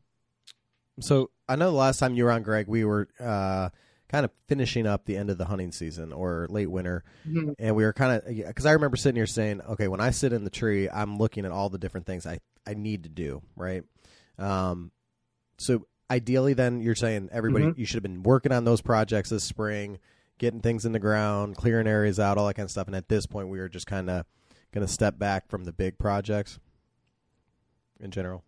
So 1.01 1.31
I 1.49 1.57
know 1.57 1.71
the 1.71 1.77
last 1.77 1.99
time 1.99 2.15
you 2.15 2.25
were 2.25 2.31
on, 2.33 2.43
Greg, 2.43 2.67
we 2.69 2.85
were 2.85 3.09
uh, 3.21 3.69
kind 4.09 4.25
of 4.25 4.31
finishing 4.49 4.87
up 4.87 5.05
the 5.05 5.17
end 5.17 5.29
of 5.31 5.39
the 5.39 5.45
hunting 5.47 5.73
season 5.73 6.13
or 6.13 6.47
late 6.51 6.71
winter, 6.71 7.05
and 7.59 7.75
we 7.77 7.85
were 7.85 7.93
kind 7.93 8.13
of 8.23 8.27
because 8.27 8.67
I 8.67 8.73
remember 8.73 8.97
sitting 8.97 9.17
here 9.17 9.27
saying, 9.27 9.61
okay, 9.63 9.89
when 9.89 10.01
I 10.01 10.11
sit 10.11 10.33
in 10.33 10.45
the 10.45 10.51
tree, 10.51 10.89
I'm 10.89 11.19
looking 11.19 11.45
at 11.45 11.53
all 11.53 11.69
the 11.69 11.79
different 11.79 12.07
things 12.07 12.27
I 12.27 12.39
I 12.67 12.75
need 12.75 13.03
to 13.05 13.09
do, 13.11 13.43
right? 13.57 13.83
Um, 14.39 14.91
so 15.59 15.87
ideally, 16.11 16.55
then 16.55 16.81
you're 16.81 16.95
saying 16.95 17.29
everybody 17.33 17.67
Mhm. 17.67 17.79
you 17.79 17.85
should 17.87 17.97
have 17.97 18.03
been 18.03 18.23
working 18.23 18.53
on 18.53 18.65
those 18.65 18.81
projects 18.81 19.31
this 19.31 19.45
spring, 19.45 19.99
getting 20.39 20.61
things 20.61 20.85
in 20.87 20.93
the 20.93 20.99
ground, 20.99 21.57
clearing 21.57 21.87
areas 21.87 22.19
out, 22.19 22.39
all 22.39 22.47
that 22.47 22.55
kind 22.55 22.65
of 22.67 22.71
stuff. 22.71 22.87
And 22.87 22.97
at 22.97 23.09
this 23.09 23.27
point, 23.27 23.49
we 23.49 23.59
were 23.59 23.69
just 23.69 23.87
kind 23.87 24.09
of 24.11 24.25
going 24.73 24.87
to 24.87 24.93
step 24.93 25.19
back 25.19 25.49
from 25.49 25.65
the 25.65 25.73
big 25.73 25.99
projects 25.99 26.59
in 28.01 28.11
general. 28.11 28.45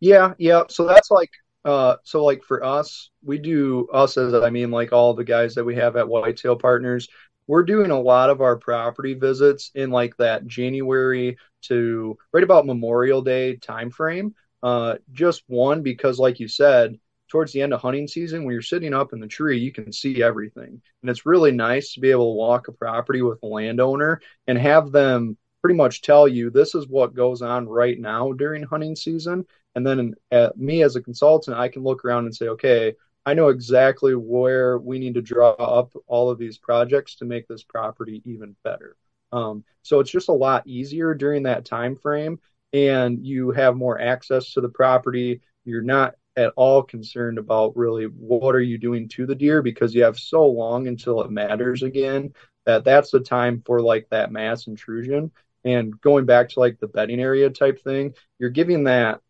Yeah, 0.00 0.34
yeah. 0.38 0.64
So 0.68 0.86
that's 0.86 1.10
like 1.10 1.30
uh 1.64 1.96
so 2.04 2.24
like 2.24 2.42
for 2.42 2.64
us, 2.64 3.10
we 3.24 3.38
do 3.38 3.88
us 3.92 4.16
as 4.16 4.34
I 4.34 4.50
mean 4.50 4.70
like 4.70 4.92
all 4.92 5.14
the 5.14 5.24
guys 5.24 5.54
that 5.54 5.64
we 5.64 5.76
have 5.76 5.96
at 5.96 6.08
Whitetail 6.08 6.56
Partners, 6.56 7.08
we're 7.46 7.64
doing 7.64 7.90
a 7.90 8.00
lot 8.00 8.30
of 8.30 8.40
our 8.40 8.56
property 8.56 9.14
visits 9.14 9.70
in 9.74 9.90
like 9.90 10.16
that 10.18 10.46
January 10.46 11.36
to 11.62 12.16
right 12.32 12.44
about 12.44 12.66
Memorial 12.66 13.22
Day 13.22 13.56
timeframe. 13.56 14.32
Uh 14.62 14.96
just 15.12 15.42
one 15.46 15.82
because 15.82 16.18
like 16.18 16.40
you 16.40 16.48
said, 16.48 16.98
towards 17.28 17.52
the 17.52 17.62
end 17.62 17.72
of 17.72 17.80
hunting 17.80 18.06
season 18.08 18.44
when 18.44 18.52
you're 18.52 18.62
sitting 18.62 18.92
up 18.94 19.12
in 19.12 19.20
the 19.20 19.26
tree, 19.26 19.58
you 19.58 19.72
can 19.72 19.92
see 19.92 20.22
everything. 20.22 20.80
And 21.02 21.10
it's 21.10 21.26
really 21.26 21.52
nice 21.52 21.94
to 21.94 22.00
be 22.00 22.10
able 22.10 22.32
to 22.32 22.36
walk 22.38 22.68
a 22.68 22.72
property 22.72 23.22
with 23.22 23.38
a 23.42 23.46
landowner 23.46 24.20
and 24.46 24.58
have 24.58 24.92
them 24.92 25.36
pretty 25.62 25.76
much 25.76 26.02
tell 26.02 26.26
you 26.26 26.50
this 26.50 26.74
is 26.74 26.88
what 26.88 27.14
goes 27.14 27.40
on 27.40 27.68
right 27.68 27.98
now 27.98 28.32
during 28.32 28.62
hunting 28.64 28.96
season 28.96 29.44
and 29.74 29.86
then 29.86 30.14
uh, 30.30 30.50
me 30.56 30.82
as 30.82 30.96
a 30.96 31.02
consultant, 31.02 31.56
I 31.56 31.68
can 31.68 31.82
look 31.82 32.04
around 32.04 32.26
and 32.26 32.34
say, 32.34 32.48
okay, 32.48 32.94
I 33.24 33.34
know 33.34 33.48
exactly 33.48 34.14
where 34.14 34.78
we 34.78 34.98
need 34.98 35.14
to 35.14 35.22
draw 35.22 35.52
up 35.52 35.92
all 36.06 36.30
of 36.30 36.38
these 36.38 36.58
projects 36.58 37.16
to 37.16 37.24
make 37.24 37.46
this 37.46 37.62
property 37.62 38.22
even 38.24 38.56
better. 38.64 38.96
Um, 39.30 39.64
so 39.82 40.00
it's 40.00 40.10
just 40.10 40.28
a 40.28 40.32
lot 40.32 40.66
easier 40.66 41.14
during 41.14 41.44
that 41.44 41.64
time 41.64 41.96
frame, 41.96 42.40
and 42.72 43.24
you 43.24 43.50
have 43.52 43.76
more 43.76 44.00
access 44.00 44.52
to 44.54 44.60
the 44.60 44.68
property. 44.68 45.40
You're 45.64 45.82
not 45.82 46.14
at 46.36 46.52
all 46.56 46.82
concerned 46.82 47.38
about 47.38 47.76
really 47.76 48.04
what 48.04 48.54
are 48.54 48.60
you 48.60 48.78
doing 48.78 49.08
to 49.08 49.26
the 49.26 49.34
deer 49.34 49.62
because 49.62 49.94
you 49.94 50.02
have 50.02 50.18
so 50.18 50.46
long 50.46 50.86
until 50.88 51.20
it 51.22 51.30
matters 51.30 51.82
again 51.82 52.32
that 52.64 52.84
that's 52.84 53.10
the 53.10 53.20
time 53.20 53.62
for 53.66 53.80
like 53.80 54.08
that 54.10 54.32
mass 54.32 54.66
intrusion 54.66 55.30
and 55.64 56.00
going 56.00 56.24
back 56.24 56.48
to 56.48 56.60
like 56.60 56.78
the 56.80 56.88
bedding 56.88 57.20
area 57.20 57.50
type 57.50 57.82
thing 57.82 58.14
you're 58.38 58.50
giving 58.50 58.84
that 58.84 59.20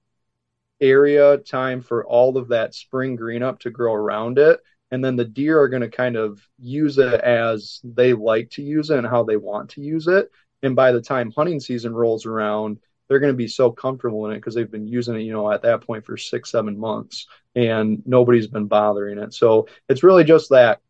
area 0.82 1.38
time 1.38 1.80
for 1.80 2.04
all 2.04 2.36
of 2.36 2.48
that 2.48 2.74
spring 2.74 3.16
green 3.16 3.42
up 3.42 3.58
to 3.60 3.70
grow 3.70 3.94
around 3.94 4.38
it 4.38 4.60
and 4.90 5.02
then 5.02 5.16
the 5.16 5.24
deer 5.24 5.58
are 5.58 5.68
going 5.68 5.82
to 5.82 5.88
kind 5.88 6.16
of 6.16 6.46
use 6.58 6.98
it 6.98 7.20
as 7.20 7.80
they 7.82 8.12
like 8.12 8.50
to 8.50 8.62
use 8.62 8.90
it 8.90 8.98
and 8.98 9.06
how 9.06 9.22
they 9.22 9.36
want 9.36 9.70
to 9.70 9.80
use 9.80 10.08
it 10.08 10.30
and 10.62 10.76
by 10.76 10.92
the 10.92 11.00
time 11.00 11.32
hunting 11.34 11.60
season 11.60 11.94
rolls 11.94 12.26
around 12.26 12.78
they're 13.08 13.20
going 13.20 13.32
to 13.32 13.36
be 13.36 13.48
so 13.48 13.70
comfortable 13.70 14.24
in 14.26 14.32
it 14.32 14.36
because 14.36 14.54
they've 14.54 14.70
been 14.70 14.88
using 14.88 15.16
it, 15.16 15.20
you 15.20 15.32
know, 15.32 15.52
at 15.52 15.60
that 15.62 15.82
point 15.86 16.06
for 16.06 16.16
six, 16.16 16.50
seven 16.50 16.78
months 16.78 17.26
and 17.54 18.02
nobody's 18.06 18.46
been 18.46 18.66
bothering 18.66 19.18
it. 19.18 19.34
So 19.34 19.68
it's 19.88 20.02
really 20.02 20.24
just 20.24 20.48
that 20.48 20.80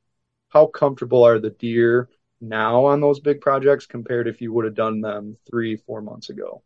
how 0.50 0.66
comfortable 0.66 1.24
are 1.24 1.40
the 1.40 1.50
deer 1.50 2.09
now 2.40 2.85
on 2.85 3.00
those 3.00 3.18
big 3.18 3.40
projects 3.40 3.87
compared 3.87 4.28
if 4.28 4.40
you 4.40 4.52
would 4.52 4.64
have 4.64 4.74
done 4.74 5.00
them 5.00 5.37
three, 5.50 5.76
four 5.76 6.00
months 6.00 6.31
ago. 6.31 6.62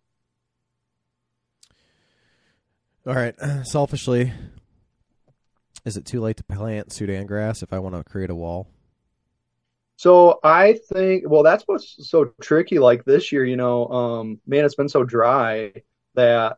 All 3.07 3.15
right. 3.15 3.37
Selfishly, 3.63 4.33
is 5.85 5.97
it 5.97 6.05
too 6.05 6.21
late 6.21 6.39
to 6.39 6.45
plant 6.45 6.93
Sudan 6.93 7.27
grass 7.27 7.63
if 7.63 7.73
I 7.73 7.79
want 7.79 7.95
to 7.95 8.03
create 8.03 8.31
a 8.31 8.35
wall? 8.35 8.69
So 9.95 10.41
I 10.43 10.79
think, 10.93 11.25
well, 11.27 11.45
that's 11.45 11.63
what's 11.67 12.09
so 12.09 12.33
tricky. 12.43 12.81
Like 12.81 13.05
this 13.05 13.31
year, 13.31 13.45
you 13.45 13.57
know, 13.57 13.87
um, 13.87 14.41
man, 14.47 14.65
it's 14.65 14.75
been 14.75 14.89
so 14.89 15.05
dry 15.05 15.73
that 16.15 16.57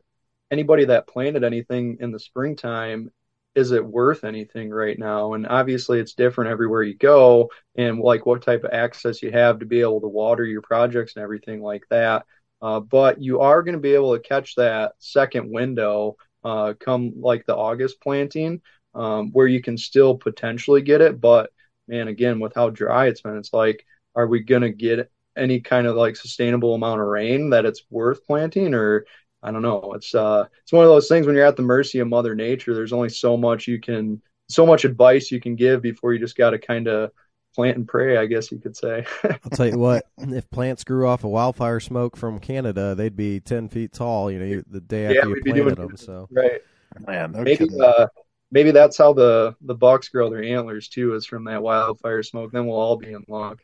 anybody 0.50 0.86
that 0.86 1.06
planted 1.06 1.44
anything 1.44 1.98
in 2.00 2.12
the 2.12 2.18
springtime, 2.18 3.12
is 3.54 3.70
it 3.70 3.84
worth 3.84 4.24
anything 4.24 4.70
right 4.70 4.98
now? 4.98 5.34
And 5.34 5.46
obviously, 5.46 6.00
it's 6.00 6.14
different 6.14 6.50
everywhere 6.50 6.82
you 6.82 6.96
go, 6.96 7.50
and 7.76 7.98
like 7.98 8.24
what 8.24 8.42
type 8.42 8.64
of 8.64 8.72
access 8.72 9.22
you 9.22 9.30
have 9.32 9.58
to 9.58 9.66
be 9.66 9.82
able 9.82 10.00
to 10.00 10.08
water 10.08 10.44
your 10.44 10.62
projects 10.62 11.14
and 11.14 11.22
everything 11.22 11.60
like 11.60 11.84
that. 11.90 12.24
Uh, 12.60 12.80
but 12.80 13.20
you 13.20 13.40
are 13.40 13.62
going 13.62 13.74
to 13.74 13.80
be 13.80 13.94
able 13.94 14.16
to 14.16 14.22
catch 14.22 14.54
that 14.56 14.92
second 14.98 15.52
window 15.52 16.16
uh, 16.44 16.74
come 16.78 17.12
like 17.20 17.46
the 17.46 17.56
August 17.56 18.00
planting, 18.00 18.60
um, 18.94 19.30
where 19.32 19.46
you 19.46 19.60
can 19.62 19.76
still 19.76 20.16
potentially 20.16 20.82
get 20.82 21.00
it, 21.00 21.20
but 21.20 21.50
man, 21.86 22.08
again, 22.08 22.40
with 22.40 22.54
how 22.54 22.70
dry 22.70 23.06
it's 23.06 23.22
been, 23.22 23.36
it's 23.36 23.52
like, 23.52 23.84
are 24.14 24.26
we 24.26 24.40
going 24.40 24.62
to 24.62 24.70
get 24.70 25.10
any 25.36 25.60
kind 25.60 25.86
of 25.86 25.96
like 25.96 26.16
sustainable 26.16 26.74
amount 26.74 27.00
of 27.00 27.06
rain 27.06 27.50
that 27.50 27.64
it's 27.64 27.82
worth 27.90 28.24
planting 28.26 28.74
or 28.74 29.06
I 29.42 29.52
don't 29.52 29.62
know. 29.62 29.92
It's 29.94 30.14
uh 30.14 30.46
it's 30.62 30.72
one 30.72 30.84
of 30.84 30.90
those 30.90 31.08
things 31.08 31.26
when 31.26 31.36
you're 31.36 31.46
at 31.46 31.56
the 31.56 31.62
mercy 31.62 32.00
of 32.00 32.08
mother 32.08 32.34
nature, 32.34 32.74
there's 32.74 32.92
only 32.92 33.08
so 33.08 33.36
much 33.36 33.68
you 33.68 33.80
can 33.80 34.20
so 34.48 34.66
much 34.66 34.84
advice 34.84 35.30
you 35.30 35.40
can 35.40 35.54
give 35.54 35.80
before 35.82 36.12
you 36.12 36.18
just 36.18 36.36
got 36.36 36.50
to 36.50 36.58
kind 36.58 36.88
of 36.88 37.12
plant 37.58 37.76
and 37.76 37.88
pray, 37.88 38.16
I 38.16 38.26
guess 38.26 38.52
you 38.52 38.58
could 38.58 38.76
say. 38.76 39.04
I'll 39.24 39.50
tell 39.52 39.66
you 39.66 39.78
what, 39.78 40.06
if 40.16 40.48
plants 40.48 40.84
grew 40.84 41.08
off 41.08 41.24
of 41.24 41.30
wildfire 41.30 41.80
smoke 41.80 42.16
from 42.16 42.38
Canada, 42.38 42.94
they'd 42.94 43.16
be 43.16 43.40
10 43.40 43.68
feet 43.68 43.92
tall, 43.92 44.30
you 44.30 44.38
know, 44.38 44.62
the 44.70 44.80
day 44.80 45.06
after 45.06 45.28
yeah, 45.28 45.34
you 45.34 45.42
planted 45.44 45.76
them. 45.76 45.96
So, 45.96 46.28
right. 46.30 46.60
Man, 47.04 47.32
no 47.32 47.42
maybe, 47.42 47.68
uh, 47.82 48.06
maybe 48.52 48.70
that's 48.70 48.96
how 48.96 49.12
the 49.12 49.56
the 49.60 49.74
bucks 49.74 50.08
grow 50.08 50.30
their 50.30 50.42
antlers 50.42 50.88
too, 50.88 51.14
is 51.14 51.26
from 51.26 51.44
that 51.44 51.60
wildfire 51.60 52.22
smoke. 52.22 52.52
Then 52.52 52.66
we'll 52.66 52.78
all 52.78 52.96
be 52.96 53.12
in 53.12 53.24
luck. 53.26 53.58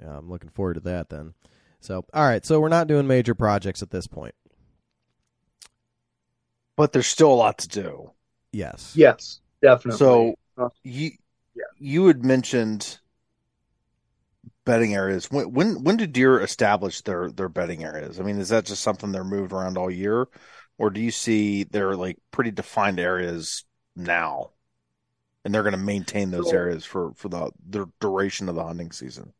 Yeah, 0.00 0.16
I'm 0.16 0.30
looking 0.30 0.50
forward 0.50 0.74
to 0.74 0.80
that 0.80 1.10
then. 1.10 1.34
So, 1.80 2.04
all 2.14 2.24
right, 2.24 2.44
so 2.44 2.58
we're 2.60 2.68
not 2.68 2.88
doing 2.88 3.06
major 3.06 3.34
projects 3.34 3.82
at 3.82 3.90
this 3.90 4.06
point, 4.06 4.34
but 6.76 6.92
there's 6.92 7.06
still 7.06 7.32
a 7.32 7.34
lot 7.34 7.58
to 7.58 7.68
do. 7.68 8.10
Yes. 8.52 8.94
Yes, 8.96 9.40
definitely. 9.60 9.98
So 9.98 10.34
you 10.82 11.10
yeah. 11.54 11.64
you 11.78 12.06
had 12.06 12.24
mentioned 12.24 12.98
bedding 14.68 14.94
areas. 14.94 15.30
When 15.30 15.50
when 15.50 15.82
when 15.82 15.96
do 15.96 16.06
deer 16.06 16.40
establish 16.40 17.00
their 17.00 17.30
their 17.30 17.48
bedding 17.48 17.84
areas? 17.84 18.20
I 18.20 18.22
mean, 18.22 18.38
is 18.38 18.50
that 18.50 18.66
just 18.66 18.82
something 18.82 19.10
they're 19.10 19.24
moved 19.24 19.50
around 19.50 19.78
all 19.78 19.90
year, 19.90 20.28
or 20.76 20.90
do 20.90 21.00
you 21.00 21.10
see 21.10 21.64
they're 21.64 21.96
like 21.96 22.18
pretty 22.32 22.50
defined 22.50 23.00
areas 23.00 23.64
now, 23.96 24.50
and 25.42 25.54
they're 25.54 25.62
going 25.62 25.72
to 25.72 25.78
maintain 25.78 26.30
those 26.30 26.52
areas 26.52 26.84
for 26.84 27.12
for 27.14 27.30
the 27.30 27.50
the 27.66 27.86
duration 27.98 28.50
of 28.50 28.56
the 28.56 28.62
hunting 28.62 28.92
season. 28.92 29.32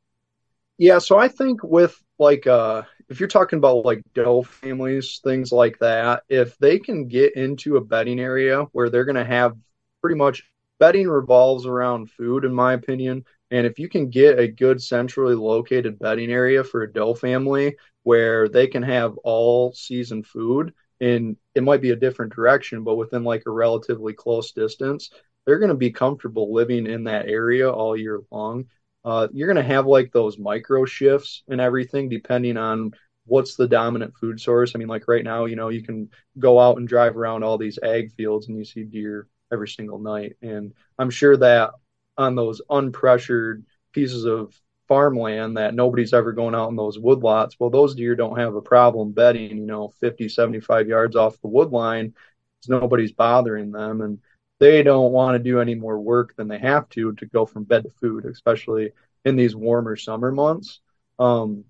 Yeah, 0.79 0.99
so 0.99 1.19
I 1.19 1.29
think 1.29 1.63
with 1.63 2.03
like 2.19 2.47
uh 2.47 2.85
if 3.11 3.21
you're 3.21 3.29
talking 3.29 3.59
about 3.59 3.85
like 3.85 4.01
doe 4.15 4.43
families, 4.43 5.21
things 5.23 5.53
like 5.53 5.79
that, 5.81 6.23
if 6.31 6.57
they 6.57 6.79
can 6.79 7.07
get 7.07 7.37
into 7.37 7.77
a 7.77 7.85
bedding 7.85 8.19
area 8.19 8.63
where 8.73 8.89
they're 8.89 9.05
going 9.05 9.17
to 9.17 9.25
have 9.25 9.57
pretty 10.01 10.17
much 10.17 10.43
bedding 10.79 11.09
revolves 11.09 11.67
around 11.67 12.11
food 12.11 12.47
in 12.47 12.55
my 12.55 12.73
opinion, 12.73 13.25
and 13.51 13.67
if 13.67 13.79
you 13.79 13.89
can 13.89 14.11
get 14.11 14.39
a 14.39 14.49
good 14.49 14.83
centrally 14.83 15.35
located 15.35 15.99
bedding 15.99 16.31
area 16.31 16.63
for 16.63 16.83
a 16.83 16.93
doe 16.93 17.15
family 17.15 17.77
where 18.03 18.49
they 18.49 18.67
can 18.67 18.83
have 18.83 19.17
all 19.19 19.73
season 19.73 20.23
food 20.23 20.73
and 21.01 21.37
it 21.55 21.63
might 21.63 21.81
be 21.81 21.91
a 21.91 21.97
different 21.97 22.35
direction, 22.35 22.83
but 22.83 22.97
within 22.97 23.25
like 23.25 23.45
a 23.47 23.51
relatively 23.51 24.13
close 24.13 24.53
distance, 24.53 25.11
they're 25.47 25.59
going 25.59 25.69
to 25.71 25.75
be 25.75 25.91
comfortable 25.91 26.53
living 26.53 26.87
in 26.87 27.05
that 27.05 27.29
area 27.29 27.71
all 27.71 27.97
year 27.97 28.21
long. 28.31 28.67
Uh, 29.05 29.29
you're 29.33 29.53
going 29.53 29.65
to 29.65 29.75
have 29.75 29.87
like 29.87 30.13
those 30.13 30.39
micro 30.39 30.85
shifts 30.85 31.43
and 31.49 31.61
everything 31.61 32.09
depending 32.09 32.57
on 32.57 32.93
what's 33.27 33.55
the 33.55 33.69
dominant 33.69 34.15
food 34.17 34.41
source. 34.41 34.73
I 34.75 34.79
mean, 34.79 34.89
like 34.89 35.07
right 35.07 35.25
now, 35.25 35.45
you 35.45 35.57
know, 35.57 35.69
you 35.69 35.83
can 35.83 36.11
go 36.39 36.59
out 36.59 36.79
and 36.79 36.89
drive 36.89 37.17
around 37.17 37.45
all 37.45 37.59
these 37.59 37.79
ag 37.83 38.13
fields 38.13 38.49
and 38.49 38.59
you 38.59 38.65
see 38.65 38.83
deer 38.83 39.29
every 39.53 39.69
single 39.69 39.99
night. 39.99 40.37
And 40.43 40.73
I'm 40.99 41.11
sure 41.11 41.37
that 41.37 41.71
on 42.19 42.35
those 42.35 42.61
unpressured 42.71 43.63
pieces 43.93 44.25
of 44.25 44.61
farmland 44.89 45.57
that 45.57 45.75
nobody's 45.75 46.13
ever 46.13 46.33
going 46.33 46.55
out 46.55 46.71
in 46.71 46.77
those 46.77 46.99
woodlots. 46.99 47.53
Well, 47.59 47.71
those 47.71 47.95
deer 47.95 48.17
don't 48.17 48.39
have 48.39 48.55
a 48.55 48.63
problem 48.63 49.13
bedding, 49.13 49.59
you 49.59 49.67
know, 49.67 49.89
50, 50.01 50.29
75 50.29 50.89
yards 50.89 51.15
off 51.15 51.41
the 51.41 51.49
wood 51.49 51.71
line 51.71 52.15
because 52.61 52.69
nobody's 52.69 53.13
bothering 53.13 53.71
them. 53.71 54.01
And 54.01 54.19
they 54.59 54.83
don't 54.83 55.13
want 55.13 55.37
to 55.37 55.39
do 55.39 55.61
any 55.61 55.75
more 55.75 55.99
work 55.99 56.35
than 56.37 56.49
they 56.49 56.59
have 56.59 56.89
to 56.91 57.13
to 57.15 57.27
go 57.27 57.47
from 57.47 57.65
bed 57.65 57.85
to 57.85 57.91
food, 57.91 58.25
especially 58.25 58.93
in 59.25 59.37
these 59.37 59.55
warmer 59.55 59.95
summer 59.97 60.33
months. 60.33 60.81
Um, 61.19 61.65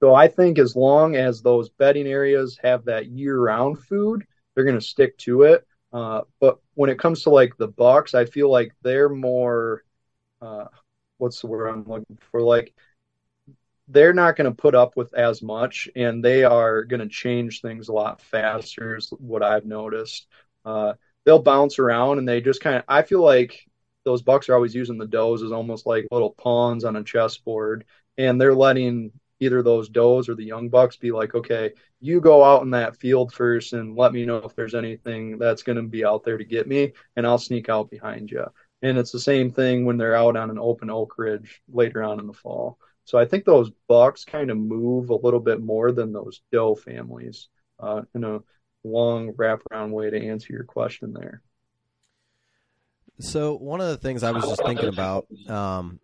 so 0.00 0.14
I 0.14 0.28
think 0.28 0.58
as 0.58 0.76
long 0.76 1.16
as 1.16 1.40
those 1.40 1.70
bedding 1.70 2.06
areas 2.06 2.58
have 2.62 2.84
that 2.84 3.06
year 3.06 3.38
round 3.38 3.78
food, 3.78 4.24
they're 4.54 4.64
going 4.64 4.78
to 4.78 4.84
stick 4.84 5.16
to 5.18 5.42
it. 5.42 5.66
Uh, 5.94 6.22
but 6.40 6.58
when 6.74 6.90
it 6.90 6.98
comes 6.98 7.22
to 7.22 7.30
like 7.30 7.56
the 7.56 7.68
bucks, 7.68 8.14
I 8.14 8.24
feel 8.24 8.50
like 8.50 8.72
they're 8.82 9.08
more, 9.08 9.84
uh, 10.42 10.64
what's 11.18 11.40
the 11.40 11.46
word 11.46 11.68
I'm 11.68 11.84
looking 11.84 12.18
for? 12.30 12.42
Like 12.42 12.74
they're 13.86 14.12
not 14.12 14.34
going 14.34 14.50
to 14.50 14.56
put 14.56 14.74
up 14.74 14.96
with 14.96 15.14
as 15.14 15.40
much, 15.40 15.88
and 15.94 16.24
they 16.24 16.42
are 16.42 16.84
going 16.84 17.00
to 17.00 17.08
change 17.08 17.60
things 17.60 17.88
a 17.88 17.92
lot 17.92 18.20
faster. 18.20 18.96
Is 18.96 19.12
what 19.18 19.44
I've 19.44 19.66
noticed. 19.66 20.26
Uh, 20.64 20.94
they'll 21.24 21.42
bounce 21.42 21.78
around, 21.78 22.18
and 22.18 22.28
they 22.28 22.40
just 22.40 22.60
kind 22.60 22.76
of. 22.76 22.84
I 22.88 23.02
feel 23.02 23.22
like 23.22 23.64
those 24.04 24.22
bucks 24.22 24.48
are 24.48 24.54
always 24.54 24.74
using 24.74 24.98
the 24.98 25.06
does 25.06 25.42
as 25.42 25.52
almost 25.52 25.86
like 25.86 26.08
little 26.10 26.30
pawns 26.30 26.84
on 26.84 26.96
a 26.96 27.04
chessboard, 27.04 27.84
and 28.18 28.40
they're 28.40 28.54
letting 28.54 29.12
either 29.44 29.62
those 29.62 29.88
does 29.88 30.28
or 30.28 30.34
the 30.34 30.44
young 30.44 30.68
bucks 30.68 30.96
be 30.96 31.12
like, 31.12 31.34
okay, 31.34 31.72
you 32.00 32.20
go 32.20 32.42
out 32.42 32.62
in 32.62 32.70
that 32.70 32.96
field 32.96 33.32
first 33.32 33.72
and 33.72 33.96
let 33.96 34.12
me 34.12 34.24
know 34.24 34.38
if 34.38 34.54
there's 34.54 34.74
anything 34.74 35.38
that's 35.38 35.62
going 35.62 35.76
to 35.76 35.82
be 35.82 36.04
out 36.04 36.24
there 36.24 36.38
to 36.38 36.44
get 36.44 36.66
me, 36.66 36.92
and 37.16 37.26
I'll 37.26 37.38
sneak 37.38 37.68
out 37.68 37.90
behind 37.90 38.30
you. 38.30 38.44
And 38.82 38.98
it's 38.98 39.12
the 39.12 39.20
same 39.20 39.50
thing 39.50 39.84
when 39.84 39.96
they're 39.96 40.16
out 40.16 40.36
on 40.36 40.50
an 40.50 40.58
open 40.58 40.90
oak 40.90 41.14
ridge 41.16 41.62
later 41.72 42.02
on 42.02 42.20
in 42.20 42.26
the 42.26 42.32
fall. 42.32 42.78
So 43.04 43.18
I 43.18 43.24
think 43.24 43.44
those 43.44 43.70
bucks 43.88 44.24
kind 44.24 44.50
of 44.50 44.56
move 44.56 45.10
a 45.10 45.14
little 45.14 45.40
bit 45.40 45.62
more 45.62 45.92
than 45.92 46.12
those 46.12 46.40
doe 46.52 46.74
families 46.74 47.48
uh, 47.78 48.02
in 48.14 48.24
a 48.24 48.40
long 48.82 49.32
wraparound 49.32 49.90
way 49.90 50.10
to 50.10 50.28
answer 50.28 50.52
your 50.52 50.64
question 50.64 51.12
there. 51.12 51.42
So 53.20 53.56
one 53.56 53.80
of 53.80 53.88
the 53.88 53.96
things 53.96 54.22
I 54.22 54.32
was 54.32 54.44
just 54.44 54.64
thinking 54.64 54.88
about, 54.88 55.26
um, 55.48 56.00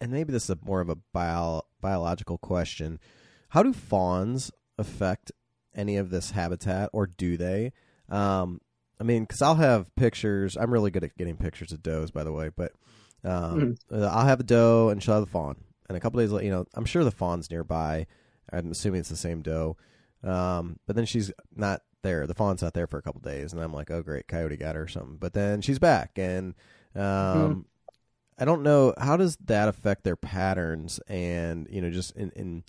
and 0.00 0.10
maybe 0.10 0.32
this 0.32 0.48
is 0.48 0.56
more 0.64 0.80
of 0.80 0.88
a 0.88 0.96
bio, 1.12 1.62
biological 1.80 2.38
question, 2.38 2.98
how 3.50 3.62
do 3.62 3.72
fawns 3.72 4.50
affect 4.78 5.32
any 5.74 5.96
of 5.96 6.10
this 6.10 6.32
habitat, 6.32 6.90
or 6.92 7.06
do 7.06 7.36
they? 7.36 7.72
Um, 8.08 8.60
I 9.00 9.04
mean, 9.04 9.24
because 9.24 9.42
I'll 9.42 9.54
have 9.56 9.94
pictures. 9.94 10.56
I'm 10.56 10.72
really 10.72 10.90
good 10.90 11.04
at 11.04 11.16
getting 11.16 11.36
pictures 11.36 11.72
of 11.72 11.82
does, 11.82 12.10
by 12.10 12.24
the 12.24 12.32
way. 12.32 12.50
But 12.54 12.72
um, 13.24 13.78
mm-hmm. 13.90 14.04
I'll 14.04 14.26
have 14.26 14.40
a 14.40 14.44
doe 14.44 14.88
and 14.88 15.02
she'll 15.02 15.14
have 15.14 15.24
the 15.24 15.30
fawn, 15.30 15.56
and 15.88 15.96
a 15.96 16.00
couple 16.00 16.20
days 16.20 16.32
later, 16.32 16.44
you 16.44 16.50
know, 16.50 16.64
I'm 16.74 16.84
sure 16.84 17.04
the 17.04 17.10
fawn's 17.10 17.50
nearby. 17.50 18.06
I'm 18.52 18.70
assuming 18.70 19.00
it's 19.00 19.08
the 19.08 19.16
same 19.16 19.42
doe. 19.42 19.76
Um, 20.24 20.78
but 20.86 20.96
then 20.96 21.04
she's 21.04 21.30
not 21.54 21.82
there. 22.02 22.26
The 22.26 22.34
fawn's 22.34 22.62
not 22.62 22.74
there 22.74 22.86
for 22.86 22.98
a 22.98 23.02
couple 23.02 23.20
days, 23.20 23.52
and 23.52 23.62
I'm 23.62 23.72
like, 23.72 23.90
oh 23.90 24.02
great, 24.02 24.28
coyote 24.28 24.56
got 24.56 24.74
her 24.74 24.82
or 24.82 24.88
something. 24.88 25.16
But 25.16 25.32
then 25.32 25.60
she's 25.60 25.78
back, 25.78 26.12
and 26.16 26.54
um, 26.94 27.02
mm-hmm. 27.02 27.60
I 28.38 28.44
don't 28.44 28.62
know 28.62 28.94
how 28.98 29.16
does 29.16 29.36
that 29.46 29.68
affect 29.68 30.04
their 30.04 30.16
patterns 30.16 31.00
and 31.08 31.66
you 31.70 31.82
know 31.82 31.90
just 31.90 32.14
in, 32.16 32.30
in 32.30 32.64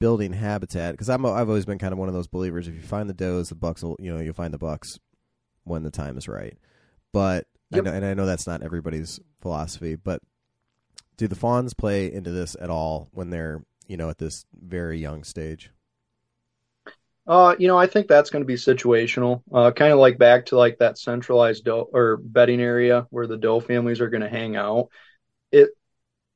building 0.00 0.32
habitat 0.32 0.92
because 0.92 1.08
I'm 1.08 1.24
I've 1.24 1.48
always 1.48 1.64
been 1.64 1.78
kind 1.78 1.92
of 1.92 1.98
one 1.98 2.08
of 2.08 2.14
those 2.14 2.26
believers. 2.26 2.68
If 2.68 2.74
you 2.74 2.82
find 2.82 3.08
the 3.08 3.14
does, 3.14 3.48
the 3.48 3.54
bucks 3.54 3.82
will 3.82 3.96
you 3.98 4.12
know 4.12 4.20
you'll 4.20 4.34
find 4.34 4.52
the 4.52 4.58
bucks 4.58 4.98
when 5.64 5.82
the 5.82 5.90
time 5.90 6.18
is 6.18 6.28
right. 6.28 6.58
But 7.12 7.46
yep. 7.70 7.86
I 7.86 7.90
know, 7.90 7.96
and 7.96 8.04
I 8.04 8.14
know 8.14 8.26
that's 8.26 8.46
not 8.46 8.62
everybody's 8.62 9.20
philosophy, 9.40 9.94
but 9.94 10.20
do 11.16 11.28
the 11.28 11.36
fawns 11.36 11.74
play 11.74 12.12
into 12.12 12.32
this 12.32 12.56
at 12.60 12.70
all 12.70 13.08
when 13.12 13.30
they're 13.30 13.62
you 13.86 13.96
know 13.96 14.10
at 14.10 14.18
this 14.18 14.44
very 14.52 14.98
young 14.98 15.24
stage? 15.24 15.70
Uh, 17.26 17.56
you 17.58 17.68
know, 17.68 17.78
I 17.78 17.86
think 17.86 18.06
that's 18.06 18.30
going 18.30 18.42
to 18.42 18.46
be 18.46 18.54
situational. 18.54 19.42
Uh, 19.52 19.70
kind 19.70 19.92
of 19.92 19.98
like 19.98 20.18
back 20.18 20.46
to 20.46 20.56
like 20.56 20.78
that 20.78 20.98
centralized 20.98 21.64
doe 21.64 21.88
or 21.92 22.18
bedding 22.18 22.60
area 22.60 23.06
where 23.10 23.26
the 23.26 23.38
doe 23.38 23.60
families 23.60 24.00
are 24.00 24.10
going 24.10 24.22
to 24.22 24.28
hang 24.28 24.56
out. 24.56 24.88
It 25.50 25.70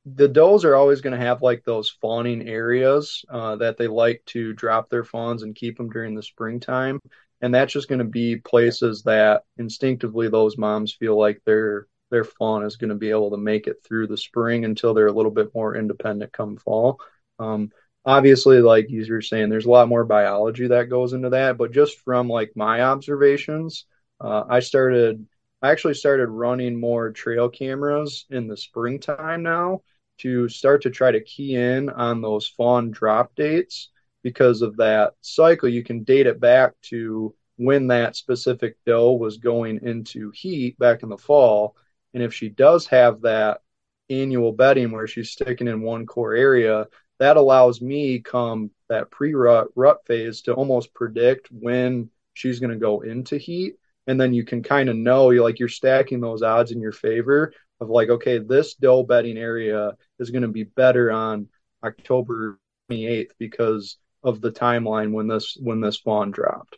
the 0.05 0.27
does 0.27 0.65
are 0.65 0.75
always 0.75 1.01
going 1.01 1.17
to 1.17 1.25
have 1.25 1.41
like 1.41 1.63
those 1.63 1.89
fawning 2.01 2.47
areas 2.47 3.23
uh, 3.29 3.57
that 3.57 3.77
they 3.77 3.87
like 3.87 4.23
to 4.27 4.53
drop 4.53 4.89
their 4.89 5.03
fawns 5.03 5.43
and 5.43 5.55
keep 5.55 5.77
them 5.77 5.89
during 5.89 6.15
the 6.15 6.23
springtime, 6.23 6.99
and 7.41 7.53
that's 7.53 7.73
just 7.73 7.89
going 7.89 7.99
to 7.99 8.05
be 8.05 8.37
places 8.37 9.03
that 9.03 9.43
instinctively 9.57 10.29
those 10.29 10.57
moms 10.57 10.93
feel 10.93 11.17
like 11.19 11.41
their 11.45 11.87
their 12.09 12.23
fawn 12.23 12.63
is 12.65 12.77
going 12.77 12.89
to 12.89 12.95
be 12.95 13.11
able 13.11 13.31
to 13.31 13.37
make 13.37 13.67
it 13.67 13.83
through 13.83 14.07
the 14.07 14.17
spring 14.17 14.65
until 14.65 14.93
they're 14.95 15.07
a 15.07 15.11
little 15.11 15.31
bit 15.31 15.53
more 15.53 15.75
independent 15.75 16.33
come 16.33 16.57
fall. 16.57 16.99
Um, 17.37 17.71
obviously 18.05 18.61
like 18.61 18.89
you 18.89 19.05
were 19.09 19.21
saying 19.21 19.49
there's 19.49 19.65
a 19.65 19.69
lot 19.69 19.89
more 19.89 20.05
biology 20.05 20.67
that 20.67 20.89
goes 20.89 21.13
into 21.13 21.29
that 21.29 21.57
but 21.57 21.71
just 21.71 21.99
from 21.99 22.27
like 22.29 22.51
my 22.55 22.81
observations 22.81 23.85
uh, 24.21 24.43
i 24.49 24.59
started 24.59 25.25
i 25.61 25.71
actually 25.71 25.93
started 25.93 26.27
running 26.27 26.79
more 26.79 27.11
trail 27.11 27.49
cameras 27.49 28.25
in 28.29 28.47
the 28.47 28.57
springtime 28.57 29.43
now 29.43 29.81
to 30.19 30.49
start 30.49 30.81
to 30.83 30.89
try 30.89 31.11
to 31.11 31.23
key 31.23 31.55
in 31.55 31.89
on 31.89 32.21
those 32.21 32.47
fawn 32.47 32.91
drop 32.91 33.33
dates 33.35 33.89
because 34.23 34.61
of 34.61 34.77
that 34.77 35.13
cycle. 35.21 35.69
You 35.69 35.83
can 35.83 36.03
date 36.03 36.27
it 36.27 36.39
back 36.39 36.73
to 36.83 37.33
when 37.57 37.87
that 37.87 38.15
specific 38.15 38.77
doe 38.85 39.13
was 39.13 39.37
going 39.37 39.79
into 39.81 40.31
heat 40.31 40.77
back 40.77 41.03
in 41.03 41.09
the 41.09 41.17
fall. 41.17 41.75
And 42.13 42.23
if 42.23 42.33
she 42.33 42.49
does 42.49 42.87
have 42.87 43.21
that 43.21 43.61
annual 44.09 44.51
bedding 44.51 44.91
where 44.91 45.07
she's 45.07 45.31
sticking 45.31 45.67
in 45.67 45.81
one 45.81 46.05
core 46.05 46.33
area 46.33 46.87
that 47.19 47.37
allows 47.37 47.81
me 47.81 48.19
come 48.19 48.71
that 48.87 49.11
pre-rut 49.11 49.67
rut 49.75 49.99
phase 50.05 50.41
to 50.43 50.53
almost 50.53 50.93
predict 50.93 51.49
when 51.51 52.09
she's 52.33 52.59
going 52.59 52.71
to 52.71 52.77
go 52.77 53.01
into 53.01 53.37
heat. 53.37 53.75
And 54.07 54.19
then 54.19 54.33
you 54.33 54.43
can 54.43 54.63
kind 54.63 54.89
of 54.89 54.95
know 54.95 55.29
you 55.29 55.43
like 55.43 55.59
you're 55.59 55.69
stacking 55.69 56.21
those 56.21 56.41
odds 56.41 56.71
in 56.71 56.81
your 56.81 56.91
favor 56.91 57.53
of 57.79 57.89
like 57.89 58.09
okay 58.09 58.39
this 58.39 58.73
doe 58.75 59.03
bedding 59.03 59.37
area 59.37 59.93
is 60.17 60.31
going 60.31 60.41
to 60.41 60.47
be 60.47 60.63
better 60.63 61.11
on 61.11 61.47
october 61.83 62.59
28th 62.89 63.31
because 63.37 63.97
of 64.23 64.41
the 64.41 64.51
timeline 64.51 65.11
when 65.11 65.27
this 65.27 65.57
when 65.61 65.79
this 65.79 65.97
fawn 65.97 66.31
dropped. 66.31 66.77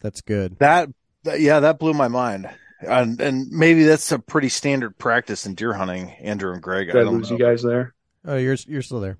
That's 0.00 0.20
good. 0.20 0.58
That, 0.58 0.88
that 1.24 1.40
yeah 1.40 1.60
that 1.60 1.78
blew 1.78 1.94
my 1.94 2.08
mind 2.08 2.50
and, 2.86 3.20
and 3.20 3.50
maybe 3.50 3.84
that's 3.84 4.12
a 4.12 4.18
pretty 4.18 4.48
standard 4.48 4.96
practice 4.98 5.46
in 5.46 5.54
deer 5.54 5.72
hunting, 5.72 6.10
Andrew 6.20 6.52
and 6.52 6.62
Greg. 6.62 6.86
Did 6.86 6.96
I, 6.96 7.00
I 7.00 7.02
lose 7.04 7.30
know. 7.30 7.36
you 7.36 7.44
guys 7.44 7.62
there? 7.62 7.94
Oh, 8.24 8.36
you're 8.36 8.56
you're 8.66 8.82
still 8.82 9.00
there. 9.00 9.18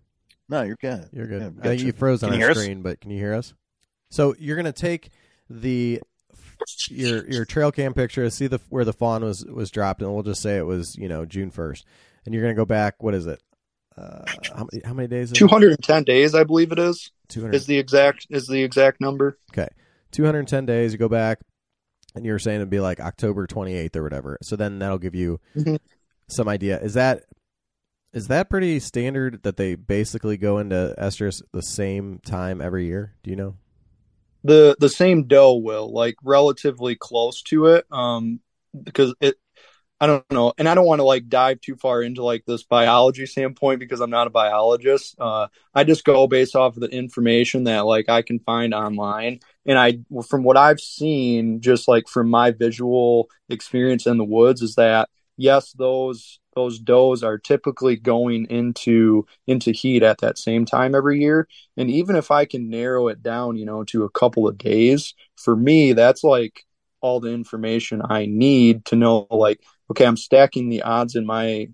No, 0.49 0.63
you're 0.63 0.77
good. 0.77 1.09
You're 1.13 1.27
good. 1.27 1.43
Yeah, 1.43 1.61
I 1.63 1.69
think 1.69 1.83
you 1.83 1.93
froze 1.93 2.23
on 2.23 2.41
our 2.43 2.55
screen, 2.55 2.83
but 2.83 3.01
can 3.01 3.11
you 3.11 3.19
hear 3.19 3.35
us? 3.35 3.55
So 4.11 4.35
you're 4.39 4.57
gonna 4.57 4.73
take 4.73 5.11
the 5.49 6.01
your 6.89 7.29
your 7.31 7.45
trail 7.45 7.73
cam 7.73 7.95
picture, 7.95 8.29
see 8.31 8.47
the 8.47 8.61
where 8.69 8.85
the 8.85 8.93
fawn 8.93 9.25
was 9.25 9.45
was 9.45 9.71
dropped, 9.71 10.03
and 10.03 10.13
we'll 10.13 10.23
just 10.23 10.43
say 10.43 10.57
it 10.57 10.67
was 10.67 10.97
you 10.97 11.09
know 11.09 11.25
June 11.25 11.51
first, 11.51 11.87
and 12.25 12.35
you're 12.35 12.43
gonna 12.43 12.55
go 12.55 12.65
back. 12.65 13.03
What 13.03 13.15
is 13.15 13.27
it? 13.27 13.43
Uh, 13.97 14.25
how, 14.55 14.67
many, 14.73 14.83
how 14.85 14.93
many 14.93 15.09
days? 15.09 15.33
Two 15.33 15.47
hundred 15.47 15.73
and 15.73 15.83
ten 15.83 16.05
days, 16.05 16.35
I 16.35 16.45
believe 16.45 16.73
it 16.73 16.79
is. 16.79 17.11
Two 17.29 17.43
hundred 17.43 17.55
is 17.55 17.67
the 17.67 17.79
exact 17.79 18.27
is 18.31 18.47
the 18.47 18.63
exact 18.63 19.01
number. 19.01 19.39
Okay, 19.53 19.69
two 20.11 20.25
hundred 20.25 20.41
and 20.41 20.49
ten 20.49 20.67
days. 20.67 20.93
You 20.93 20.99
go 20.99 21.09
back, 21.09 21.41
and 22.15 22.25
you 22.25 22.33
were 22.33 22.39
saying 22.39 22.57
it'd 22.57 22.71
be 22.71 22.81
like 22.81 23.01
October 23.01 23.47
28th 23.47 23.97
or 23.97 24.03
whatever. 24.03 24.39
So 24.43 24.57
then 24.57 24.79
that'll 24.79 24.99
give 24.99 25.15
you 25.15 25.41
mm-hmm. 25.57 25.77
some 26.29 26.49
idea. 26.49 26.81
Is 26.81 26.95
that 26.95 27.25
is 28.13 28.29
that 28.29 28.49
pretty 28.49 28.79
standard 28.79 29.43
that 29.43 29.57
they 29.57 29.75
basically 29.75 30.37
go 30.37 30.59
into 30.59 30.95
estrus 30.99 31.43
the 31.53 31.63
same 31.63 32.21
time 32.25 32.61
every 32.61 32.87
year? 32.87 33.15
Do 33.25 33.31
you 33.31 33.37
know? 33.37 33.57
The 34.45 34.77
the 34.79 34.89
same 34.89 35.25
doe 35.25 35.55
will 35.55 35.93
like 35.93 36.15
relatively 36.23 36.95
close 36.95 37.43
to 37.43 37.67
it, 37.67 37.87
um, 37.91 38.41
because 38.81 39.15
it. 39.21 39.37
I 40.05 40.07
don't 40.07 40.31
know, 40.31 40.53
and 40.59 40.69
I 40.69 40.75
don't 40.75 40.85
want 40.87 40.99
to 41.01 41.05
like 41.05 41.29
dive 41.29 41.61
too 41.63 41.77
far 41.77 42.03
into 42.03 42.23
like 42.23 42.45
this 42.47 42.63
biology 42.63 43.25
standpoint 43.25 43.81
because 43.81 44.01
I'm 44.01 44.11
not 44.11 44.27
a 44.27 44.31
biologist. 44.31 45.17
Uh, 45.19 45.49
I 45.75 45.85
just 45.85 46.05
go 46.05 46.27
based 46.27 46.55
off 46.55 46.77
of 46.77 46.81
the 46.83 46.89
information 46.89 47.65
that 47.65 47.87
like 47.87 48.11
I 48.11 48.21
can 48.23 48.39
find 48.41 48.75
online 48.75 49.41
and 49.65 49.79
I, 49.79 50.01
from 50.29 50.45
what 50.45 50.59
I've 50.59 50.81
seen, 50.81 51.61
just 51.63 51.89
like 51.89 52.07
from 52.09 52.29
my 52.29 52.51
visual 52.51 53.31
experience 53.49 54.07
in 54.07 54.19
the 54.19 54.25
woods, 54.25 54.61
is 54.61 54.75
that 54.75 55.09
yes, 55.39 55.73
those 55.73 56.39
those 56.55 56.79
does 56.79 57.23
are 57.23 57.39
typically 57.39 57.97
going 57.97 58.47
into 58.51 59.27
into 59.47 59.73
heat 59.73 60.03
at 60.03 60.19
that 60.19 60.39
same 60.39 60.67
time 60.67 60.95
every 60.95 61.21
year. 61.21 61.49
And 61.77 61.91
even 61.91 62.17
if 62.17 62.31
I 62.31 62.45
can 62.45 62.69
narrow 62.69 63.09
it 63.09 63.23
down, 63.23 63.57
you 63.57 63.65
know, 63.65 63.85
to 63.85 64.05
a 64.05 64.11
couple 64.11 64.47
of 64.47 64.59
days, 64.59 65.15
for 65.37 65.57
me, 65.57 65.95
that's 65.95 66.23
like 66.25 66.65
all 67.01 67.21
the 67.21 67.33
information 67.33 68.03
I 68.09 68.27
need 68.27 68.85
to 68.87 68.97
know, 68.97 69.27
like, 69.31 69.61
okay, 69.91 70.07
I'm 70.07 70.17
stacking 70.17 70.69
the 70.69 70.83
odds 70.83 71.17
in 71.17 71.27
my 71.27 71.69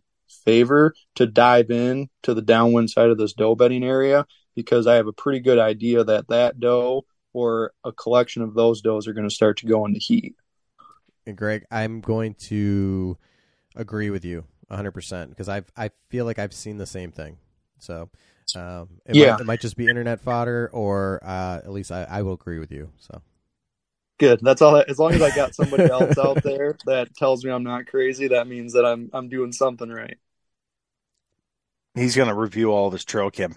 favor 0.45 0.95
to 1.17 1.27
dive 1.27 1.71
in 1.71 2.09
to 2.23 2.35
the 2.35 2.43
downwind 2.43 2.91
side 2.91 3.11
of 3.11 3.19
this 3.19 3.33
doe 3.33 3.55
bedding 3.55 3.85
area 3.85 4.27
because 4.55 4.87
I 4.87 4.95
have 4.95 5.07
a 5.07 5.13
pretty 5.13 5.41
good 5.41 5.59
idea 5.59 6.05
that 6.05 6.29
that 6.29 6.61
doe 6.61 7.05
or 7.33 7.73
a 7.85 7.93
collection 7.93 8.43
of 8.43 8.55
those 8.55 8.81
does 8.81 9.07
are 9.07 9.13
going 9.13 9.29
to 9.29 9.35
start 9.35 9.59
to 9.59 9.67
go 9.67 9.85
into 9.87 10.01
heat. 10.01 10.35
And 11.27 11.37
Greg, 11.37 11.65
I'm 11.71 12.01
going 12.01 12.35
to 12.35 13.17
agree 13.77 14.11
with 14.11 14.25
you 14.25 14.45
100% 14.71 15.29
because 15.31 15.49
I 15.49 15.63
I 15.77 15.91
feel 16.09 16.25
like 16.25 16.39
I've 16.39 16.53
seen 16.53 16.79
the 16.79 16.87
same 16.87 17.13
thing. 17.13 17.39
So, 17.79 18.11
um, 18.57 18.89
it 19.07 19.15
yeah, 19.15 19.33
might, 19.33 19.41
it 19.41 19.47
might 19.47 19.61
just 19.61 19.77
be 19.77 19.87
internet 19.87 20.21
fodder, 20.21 20.71
or 20.73 21.21
uh, 21.23 21.59
at 21.59 21.71
least 21.71 21.93
I, 21.93 22.05
I 22.05 22.23
will 22.23 22.35
agree 22.35 22.59
with 22.59 22.71
you. 22.71 22.91
So, 22.99 23.23
good. 24.21 24.39
That's 24.41 24.63
all. 24.63 24.77
As 24.77 24.99
long 24.99 25.15
as 25.15 25.23
I 25.23 25.35
got 25.35 25.55
somebody 25.57 25.91
else 25.91 26.17
out 26.17 26.43
there 26.45 26.77
that 26.87 27.15
tells 27.17 27.45
me 27.45 27.51
I'm 27.51 27.65
not 27.65 27.87
crazy, 27.87 28.29
that 28.29 28.47
means 28.47 28.75
that 28.75 28.85
I'm 28.85 29.11
I'm 29.13 29.29
doing 29.29 29.51
something 29.51 29.89
right. 29.89 30.19
He's 31.95 32.15
going 32.15 32.29
to 32.29 32.35
review 32.35 32.71
all 32.71 32.87
of 32.87 32.93
his 32.93 33.05
trail 33.05 33.33
cam 33.33 33.57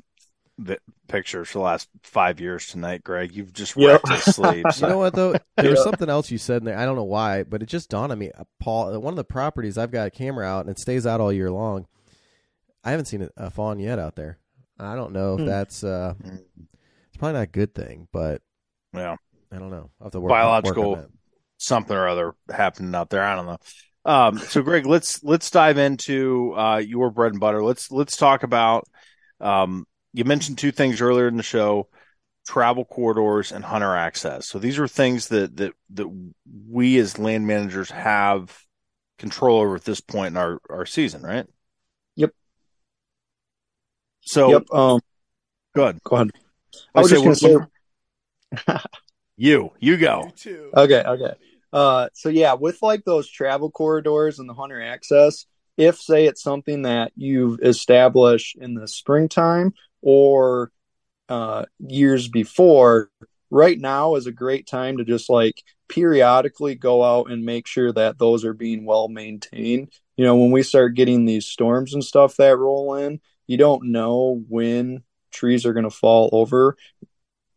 pictures 1.07 1.49
for 1.49 1.59
the 1.59 1.63
last 1.63 1.89
five 2.01 2.39
years 2.39 2.67
tonight, 2.67 3.03
Greg. 3.03 3.35
You've 3.35 3.53
just 3.53 3.75
wrecked 3.75 4.09
yep. 4.09 4.23
his 4.23 4.35
sleep. 4.35 4.65
So. 4.71 4.87
You 4.87 4.93
know 4.93 4.97
what 4.97 5.13
though? 5.13 5.35
There 5.57 5.69
was 5.69 5.83
something 5.83 6.09
else 6.09 6.31
you 6.31 6.39
said 6.39 6.57
in 6.57 6.65
there. 6.65 6.77
I 6.77 6.85
don't 6.85 6.95
know 6.95 7.03
why, 7.03 7.43
but 7.43 7.61
it 7.61 7.67
just 7.67 7.89
dawned 7.89 8.11
on 8.11 8.17
me. 8.17 8.31
Uh, 8.31 8.45
Paul, 8.59 8.99
one 8.99 9.13
of 9.13 9.17
the 9.17 9.23
properties 9.23 9.77
I've 9.77 9.91
got 9.91 10.07
a 10.07 10.11
camera 10.11 10.47
out 10.47 10.61
and 10.61 10.69
it 10.69 10.79
stays 10.79 11.05
out 11.05 11.21
all 11.21 11.31
year 11.31 11.51
long. 11.51 11.85
I 12.83 12.91
haven't 12.91 13.05
seen 13.05 13.29
a 13.37 13.49
fawn 13.49 13.79
yet 13.79 13.99
out 13.99 14.15
there. 14.15 14.39
I 14.79 14.95
don't 14.95 15.13
know 15.13 15.35
if 15.35 15.41
hmm. 15.41 15.45
that's 15.45 15.83
uh, 15.83 16.15
hmm. 16.21 16.37
it's 17.07 17.17
probably 17.17 17.33
not 17.33 17.43
a 17.43 17.47
good 17.47 17.75
thing, 17.75 18.07
but 18.11 18.41
yeah, 18.93 19.15
I 19.53 19.59
don't 19.59 19.69
know. 19.69 19.91
I 20.01 20.05
have 20.05 20.13
to 20.13 20.19
work 20.19 20.29
biological 20.29 20.95
work 20.95 21.09
something 21.57 21.95
or 21.95 22.07
other 22.07 22.35
happening 22.51 22.93
out 22.93 23.09
there. 23.09 23.23
I 23.23 23.35
don't 23.35 23.45
know. 23.45 23.57
Um, 24.05 24.37
so 24.37 24.61
Greg, 24.61 24.85
let's 24.85 25.23
let's 25.23 25.49
dive 25.49 25.77
into 25.77 26.53
uh, 26.55 26.77
your 26.77 27.09
bread 27.09 27.31
and 27.31 27.39
butter. 27.39 27.63
Let's 27.63 27.89
let's 27.91 28.17
talk 28.17 28.43
about 28.43 28.87
um, 29.39 29.85
you 30.11 30.25
mentioned 30.25 30.57
two 30.57 30.71
things 30.71 31.01
earlier 31.01 31.27
in 31.27 31.37
the 31.37 31.43
show 31.43 31.87
travel 32.45 32.83
corridors 32.83 33.53
and 33.53 33.63
hunter 33.63 33.95
access. 33.95 34.47
So 34.47 34.59
these 34.59 34.77
are 34.77 34.87
things 34.87 35.29
that 35.29 35.55
that 35.57 35.73
that 35.91 36.33
we 36.69 36.97
as 36.97 37.17
land 37.17 37.47
managers 37.47 37.91
have 37.91 38.57
control 39.17 39.61
over 39.61 39.75
at 39.75 39.85
this 39.85 40.01
point 40.01 40.33
in 40.33 40.37
our 40.37 40.59
our 40.69 40.85
season, 40.85 41.21
right? 41.21 41.45
Yep. 42.15 42.31
So 44.21 44.49
yep. 44.49 44.63
Um, 44.71 44.99
go 45.75 45.83
ahead. 45.83 46.03
Go 46.03 46.17
ahead. 46.17 46.31
I, 46.93 46.99
I 46.99 47.01
was 47.01 47.11
just 47.11 47.23
going 47.23 47.35
to 47.35 47.69
say. 48.75 48.77
you, 49.37 49.71
you 49.79 49.97
go. 49.97 50.23
You 50.25 50.31
okay. 50.75 51.03
Okay. 51.03 51.33
Uh, 51.71 52.09
so 52.13 52.29
yeah, 52.29 52.53
with 52.53 52.81
like 52.81 53.03
those 53.03 53.29
travel 53.29 53.71
corridors 53.71 54.39
and 54.39 54.47
the 54.47 54.53
hunter 54.53 54.81
access, 54.81 55.45
if 55.77 55.97
say 55.99 56.25
it's 56.25 56.43
something 56.43 56.83
that 56.83 57.11
you've 57.15 57.59
established 57.61 58.57
in 58.57 58.75
the 58.75 58.87
springtime 58.87 59.73
or 60.01 60.71
uh, 61.29 61.65
years 61.79 62.27
before, 62.27 63.09
right 63.49 63.79
now 63.79 64.15
is 64.15 64.27
a 64.27 64.31
great 64.31 64.67
time 64.67 64.97
to 64.97 65.03
just 65.03 65.29
like 65.29 65.63
periodically 65.87 66.75
go 66.75 67.03
out 67.03 67.31
and 67.31 67.45
make 67.45 67.67
sure 67.67 67.91
that 67.91 68.17
those 68.17 68.45
are 68.45 68.53
being 68.53 68.85
well 68.85 69.07
maintained. 69.07 69.91
You 70.15 70.25
know, 70.25 70.35
when 70.37 70.51
we 70.51 70.63
start 70.63 70.95
getting 70.95 71.25
these 71.25 71.47
storms 71.47 71.93
and 71.93 72.03
stuff 72.03 72.35
that 72.37 72.57
roll 72.57 72.95
in, 72.95 73.19
you 73.47 73.57
don't 73.57 73.91
know 73.91 74.43
when 74.47 75.03
trees 75.31 75.65
are 75.65 75.73
going 75.73 75.83
to 75.83 75.89
fall 75.89 76.29
over. 76.31 76.77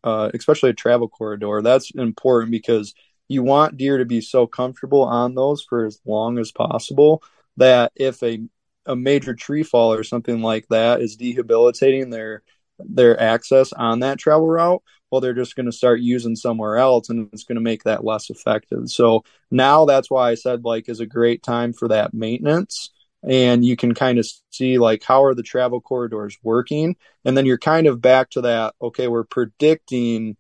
Uh, 0.07 0.31
especially 0.33 0.71
a 0.71 0.75
travel 0.75 1.09
corridor, 1.09 1.61
that's 1.63 1.91
important 1.91 2.53
because 2.53 2.95
you 3.29 3.43
want 3.43 3.77
deer 3.77 3.99
to 3.99 4.05
be 4.05 4.21
so 4.21 4.47
comfortable 4.47 5.03
on 5.03 5.35
those 5.35 5.65
for 5.69 5.85
as 5.85 6.01
long 6.07 6.39
as 6.39 6.53
possible 6.53 7.23
that 7.57 7.93
if 7.97 8.23
a 8.23 8.41
a 8.87 8.95
major 8.95 9.35
tree 9.35 9.65
fall 9.65 9.93
or 9.93 10.05
something 10.05 10.43
like 10.43 10.69
that 10.69 11.01
is 11.01 11.17
debilitating 11.17 12.09
their 12.09 12.45
their 12.79 13.21
access 13.21 13.73
on 13.73 14.01
that 14.01 14.19
travel 14.19 14.47
route, 14.47 14.81
well, 15.11 15.21
they're 15.21 15.35
just 15.35 15.57
going 15.57 15.67
to 15.67 15.73
start 15.73 15.99
using 16.01 16.37
somewhere 16.37 16.77
else 16.77 17.09
and 17.11 17.29
it's 17.33 17.43
going 17.43 17.57
to 17.57 17.61
make 17.63 17.83
that 17.83 18.05
less 18.05 18.31
effective. 18.31 18.89
So 18.89 19.25
now 19.51 19.87
that's 19.87 20.09
why 20.09 20.31
I 20.31 20.35
said 20.37 20.65
like 20.65 20.89
is 20.89 21.01
a 21.01 21.07
great 21.07 21.43
time 21.43 21.73
for 21.73 21.89
that 21.89 22.15
maintenance 22.15 22.91
and 23.27 23.65
you 23.65 23.77
can 23.77 23.93
kind 23.93 24.19
of 24.19 24.27
see 24.51 24.79
like 24.79 25.03
how 25.03 25.25
are 25.25 25.35
the 25.35 25.43
travel 25.43 25.81
corridors 25.81 26.39
working. 26.43 26.97
And 27.25 27.37
then 27.37 27.45
you're 27.45 27.59
kind 27.59 27.87
of 27.87 28.01
back 28.01 28.31
to 28.31 28.43
that 28.43 28.75
okay 28.81 29.09
we're 29.09 29.25
predicting 29.25 30.37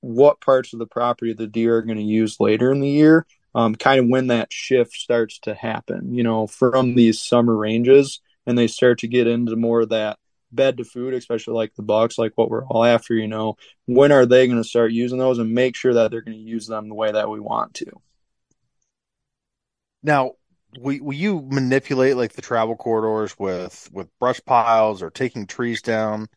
what 0.00 0.40
parts 0.40 0.72
of 0.72 0.78
the 0.78 0.86
property 0.86 1.32
the 1.32 1.46
deer 1.46 1.76
are 1.76 1.82
going 1.82 1.98
to 1.98 2.02
use 2.02 2.40
later 2.40 2.70
in 2.72 2.80
the 2.80 2.88
year 2.88 3.26
um, 3.54 3.74
kind 3.74 3.98
of 3.98 4.08
when 4.08 4.28
that 4.28 4.52
shift 4.52 4.92
starts 4.92 5.38
to 5.40 5.54
happen 5.54 6.14
you 6.14 6.22
know 6.22 6.46
from 6.46 6.94
these 6.94 7.20
summer 7.20 7.54
ranges. 7.54 8.20
And 8.48 8.56
they 8.56 8.68
start 8.68 9.00
to 9.00 9.08
get 9.08 9.26
into 9.26 9.56
more 9.56 9.80
of 9.80 9.88
that 9.88 10.18
bed 10.52 10.76
to 10.78 10.84
food 10.84 11.12
especially 11.12 11.54
like 11.54 11.74
the 11.74 11.82
bucks 11.82 12.16
like 12.16 12.32
what 12.36 12.48
we're 12.48 12.64
all 12.66 12.84
after 12.84 13.12
you 13.14 13.28
know. 13.28 13.56
When 13.86 14.12
are 14.12 14.24
they 14.24 14.46
going 14.46 14.62
to 14.62 14.68
start 14.68 14.92
using 14.92 15.18
those 15.18 15.38
and 15.38 15.52
make 15.52 15.76
sure 15.76 15.94
that 15.94 16.10
they're 16.10 16.22
going 16.22 16.38
to 16.38 16.42
use 16.42 16.66
them 16.66 16.88
the 16.88 16.94
way 16.94 17.12
that 17.12 17.28
we 17.28 17.40
want 17.40 17.74
to? 17.74 17.86
Now 20.02 20.34
will, 20.78 20.98
will 21.02 21.14
you 21.14 21.42
manipulate 21.50 22.16
like 22.16 22.32
the 22.32 22.42
travel 22.42 22.76
corridors 22.76 23.38
with 23.38 23.88
with 23.92 24.08
brush 24.18 24.40
piles 24.44 25.02
or 25.02 25.10
taking 25.10 25.46
trees 25.46 25.82
down 25.82 26.28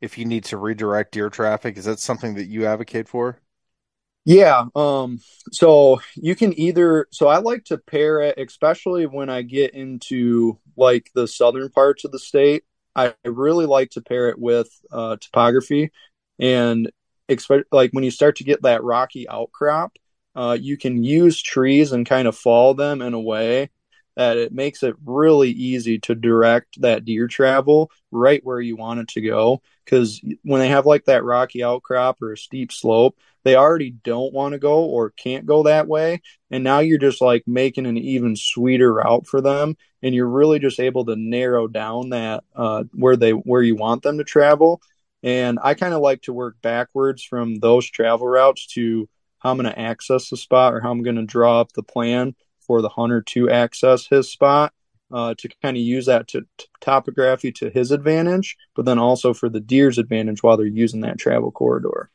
if 0.00 0.18
you 0.18 0.24
need 0.24 0.44
to 0.44 0.56
redirect 0.56 1.12
deer 1.12 1.30
traffic? 1.30 1.76
Is 1.76 1.84
that 1.86 1.98
something 1.98 2.34
that 2.34 2.46
you 2.46 2.66
advocate 2.66 3.08
for? 3.08 3.40
Yeah. 4.24 4.64
Um, 4.74 5.20
so 5.52 6.00
you 6.14 6.36
can 6.36 6.58
either, 6.58 7.06
so 7.10 7.28
I 7.28 7.38
like 7.38 7.64
to 7.66 7.78
pair 7.78 8.20
it, 8.20 8.38
especially 8.38 9.06
when 9.06 9.30
I 9.30 9.40
get 9.42 9.72
into 9.72 10.58
like 10.76 11.10
the 11.14 11.26
southern 11.26 11.70
parts 11.70 12.04
of 12.04 12.12
the 12.12 12.18
state. 12.18 12.64
I 12.94 13.14
really 13.24 13.64
like 13.64 13.90
to 13.92 14.02
pair 14.02 14.28
it 14.28 14.38
with 14.38 14.68
uh, 14.92 15.16
topography 15.16 15.92
and 16.38 16.90
expect 17.28 17.72
like 17.72 17.92
when 17.92 18.04
you 18.04 18.10
start 18.10 18.36
to 18.36 18.44
get 18.44 18.62
that 18.62 18.82
rocky 18.82 19.28
outcrop, 19.28 19.92
uh, 20.34 20.58
you 20.60 20.76
can 20.76 21.02
use 21.02 21.40
trees 21.40 21.92
and 21.92 22.04
kind 22.06 22.28
of 22.28 22.36
fall 22.36 22.74
them 22.74 23.00
in 23.00 23.14
a 23.14 23.20
way 23.20 23.70
that 24.18 24.36
it 24.36 24.52
makes 24.52 24.82
it 24.82 24.96
really 25.06 25.48
easy 25.48 26.00
to 26.00 26.12
direct 26.12 26.80
that 26.80 27.04
deer 27.04 27.28
travel 27.28 27.88
right 28.10 28.44
where 28.44 28.60
you 28.60 28.74
want 28.74 28.98
it 28.98 29.06
to 29.06 29.20
go. 29.20 29.62
Because 29.84 30.20
when 30.42 30.58
they 30.58 30.70
have 30.70 30.86
like 30.86 31.04
that 31.04 31.22
rocky 31.22 31.62
outcrop 31.62 32.20
or 32.20 32.32
a 32.32 32.36
steep 32.36 32.72
slope, 32.72 33.16
they 33.44 33.54
already 33.54 33.90
don't 33.92 34.34
want 34.34 34.54
to 34.54 34.58
go 34.58 34.86
or 34.86 35.10
can't 35.10 35.46
go 35.46 35.62
that 35.62 35.86
way. 35.86 36.20
And 36.50 36.64
now 36.64 36.80
you're 36.80 36.98
just 36.98 37.20
like 37.20 37.44
making 37.46 37.86
an 37.86 37.96
even 37.96 38.34
sweeter 38.34 38.92
route 38.92 39.28
for 39.28 39.40
them. 39.40 39.76
And 40.02 40.12
you're 40.16 40.28
really 40.28 40.58
just 40.58 40.80
able 40.80 41.04
to 41.04 41.14
narrow 41.14 41.68
down 41.68 42.08
that 42.08 42.42
uh, 42.56 42.84
where 42.94 43.14
they 43.14 43.30
where 43.30 43.62
you 43.62 43.76
want 43.76 44.02
them 44.02 44.18
to 44.18 44.24
travel. 44.24 44.82
And 45.22 45.60
I 45.62 45.74
kind 45.74 45.94
of 45.94 46.00
like 46.00 46.22
to 46.22 46.32
work 46.32 46.56
backwards 46.60 47.22
from 47.22 47.60
those 47.60 47.88
travel 47.88 48.26
routes 48.26 48.66
to 48.74 49.08
how 49.38 49.52
I'm 49.52 49.58
going 49.58 49.72
to 49.72 49.78
access 49.78 50.28
the 50.28 50.36
spot 50.36 50.74
or 50.74 50.80
how 50.80 50.90
I'm 50.90 51.04
going 51.04 51.16
to 51.16 51.24
draw 51.24 51.60
up 51.60 51.72
the 51.72 51.84
plan 51.84 52.34
for 52.68 52.80
the 52.80 52.90
hunter 52.90 53.20
to 53.22 53.50
access 53.50 54.06
his 54.06 54.30
spot 54.30 54.72
uh, 55.10 55.34
to 55.38 55.48
kind 55.62 55.76
of 55.76 55.82
use 55.82 56.06
that 56.06 56.28
to, 56.28 56.42
to, 56.58 56.66
topography 56.80 57.50
to 57.50 57.70
his 57.70 57.90
advantage, 57.90 58.56
but 58.76 58.84
then 58.84 58.98
also 58.98 59.34
for 59.34 59.48
the 59.48 59.60
deer's 59.60 59.98
advantage 59.98 60.42
while 60.42 60.56
they're 60.56 60.66
using 60.66 61.00
that 61.00 61.18
travel 61.18 61.50
corridor. 61.50 62.10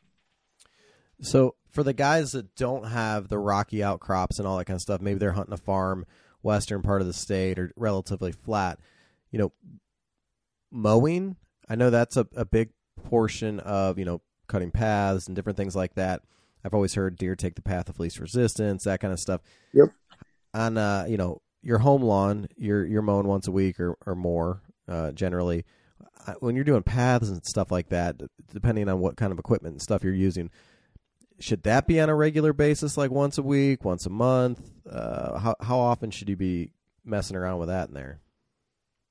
So 1.20 1.56
for 1.70 1.82
the 1.82 1.92
guys 1.92 2.32
that 2.32 2.54
don't 2.54 2.88
have 2.88 3.28
the 3.28 3.38
rocky 3.38 3.82
outcrops 3.82 4.38
and 4.38 4.46
all 4.46 4.56
that 4.58 4.64
kind 4.66 4.76
of 4.76 4.82
stuff, 4.82 5.00
maybe 5.00 5.18
they're 5.18 5.32
hunting 5.32 5.54
a 5.54 5.58
farm, 5.58 6.06
western 6.42 6.82
part 6.82 7.00
of 7.00 7.06
the 7.06 7.12
state, 7.12 7.58
or 7.58 7.72
relatively 7.76 8.32
flat. 8.32 8.78
You 9.30 9.38
know, 9.40 9.52
mowing. 10.70 11.36
I 11.68 11.74
know 11.74 11.90
that's 11.90 12.16
a, 12.16 12.26
a 12.36 12.44
big 12.44 12.70
portion 13.04 13.58
of 13.60 13.98
you 13.98 14.04
know 14.04 14.20
cutting 14.46 14.70
paths 14.70 15.26
and 15.26 15.34
different 15.34 15.56
things 15.56 15.74
like 15.74 15.94
that. 15.94 16.22
I've 16.64 16.74
always 16.74 16.94
heard 16.94 17.16
deer 17.16 17.34
take 17.34 17.56
the 17.56 17.62
path 17.62 17.88
of 17.88 17.98
least 17.98 18.18
resistance, 18.18 18.84
that 18.84 19.00
kind 19.00 19.12
of 19.12 19.20
stuff. 19.20 19.40
Yep 19.72 19.90
on 20.54 20.78
uh, 20.78 21.06
you 21.08 21.16
know 21.16 21.42
your 21.62 21.78
home 21.78 22.02
lawn, 22.02 22.48
you're 22.56 22.86
you're 22.86 23.02
mowing 23.02 23.26
once 23.26 23.48
a 23.48 23.52
week 23.52 23.80
or 23.80 23.96
or 24.06 24.14
more 24.14 24.62
uh, 24.88 25.10
generally. 25.12 25.64
Uh, 26.26 26.34
when 26.40 26.54
you're 26.54 26.64
doing 26.64 26.82
paths 26.82 27.28
and 27.28 27.44
stuff 27.44 27.70
like 27.70 27.90
that, 27.90 28.16
depending 28.52 28.88
on 28.88 28.98
what 28.98 29.16
kind 29.16 29.32
of 29.32 29.38
equipment 29.38 29.74
and 29.74 29.82
stuff 29.82 30.02
you're 30.02 30.14
using, 30.14 30.50
should 31.38 31.62
that 31.64 31.86
be 31.86 32.00
on 32.00 32.08
a 32.08 32.14
regular 32.14 32.52
basis, 32.52 32.96
like 32.96 33.10
once 33.10 33.36
a 33.36 33.42
week, 33.42 33.84
once 33.84 34.06
a 34.06 34.10
month? 34.10 34.60
Uh, 34.88 35.38
how 35.38 35.54
how 35.60 35.78
often 35.78 36.10
should 36.10 36.28
you 36.28 36.36
be 36.36 36.70
messing 37.04 37.36
around 37.36 37.58
with 37.58 37.68
that 37.68 37.88
in 37.88 37.94
there? 37.94 38.20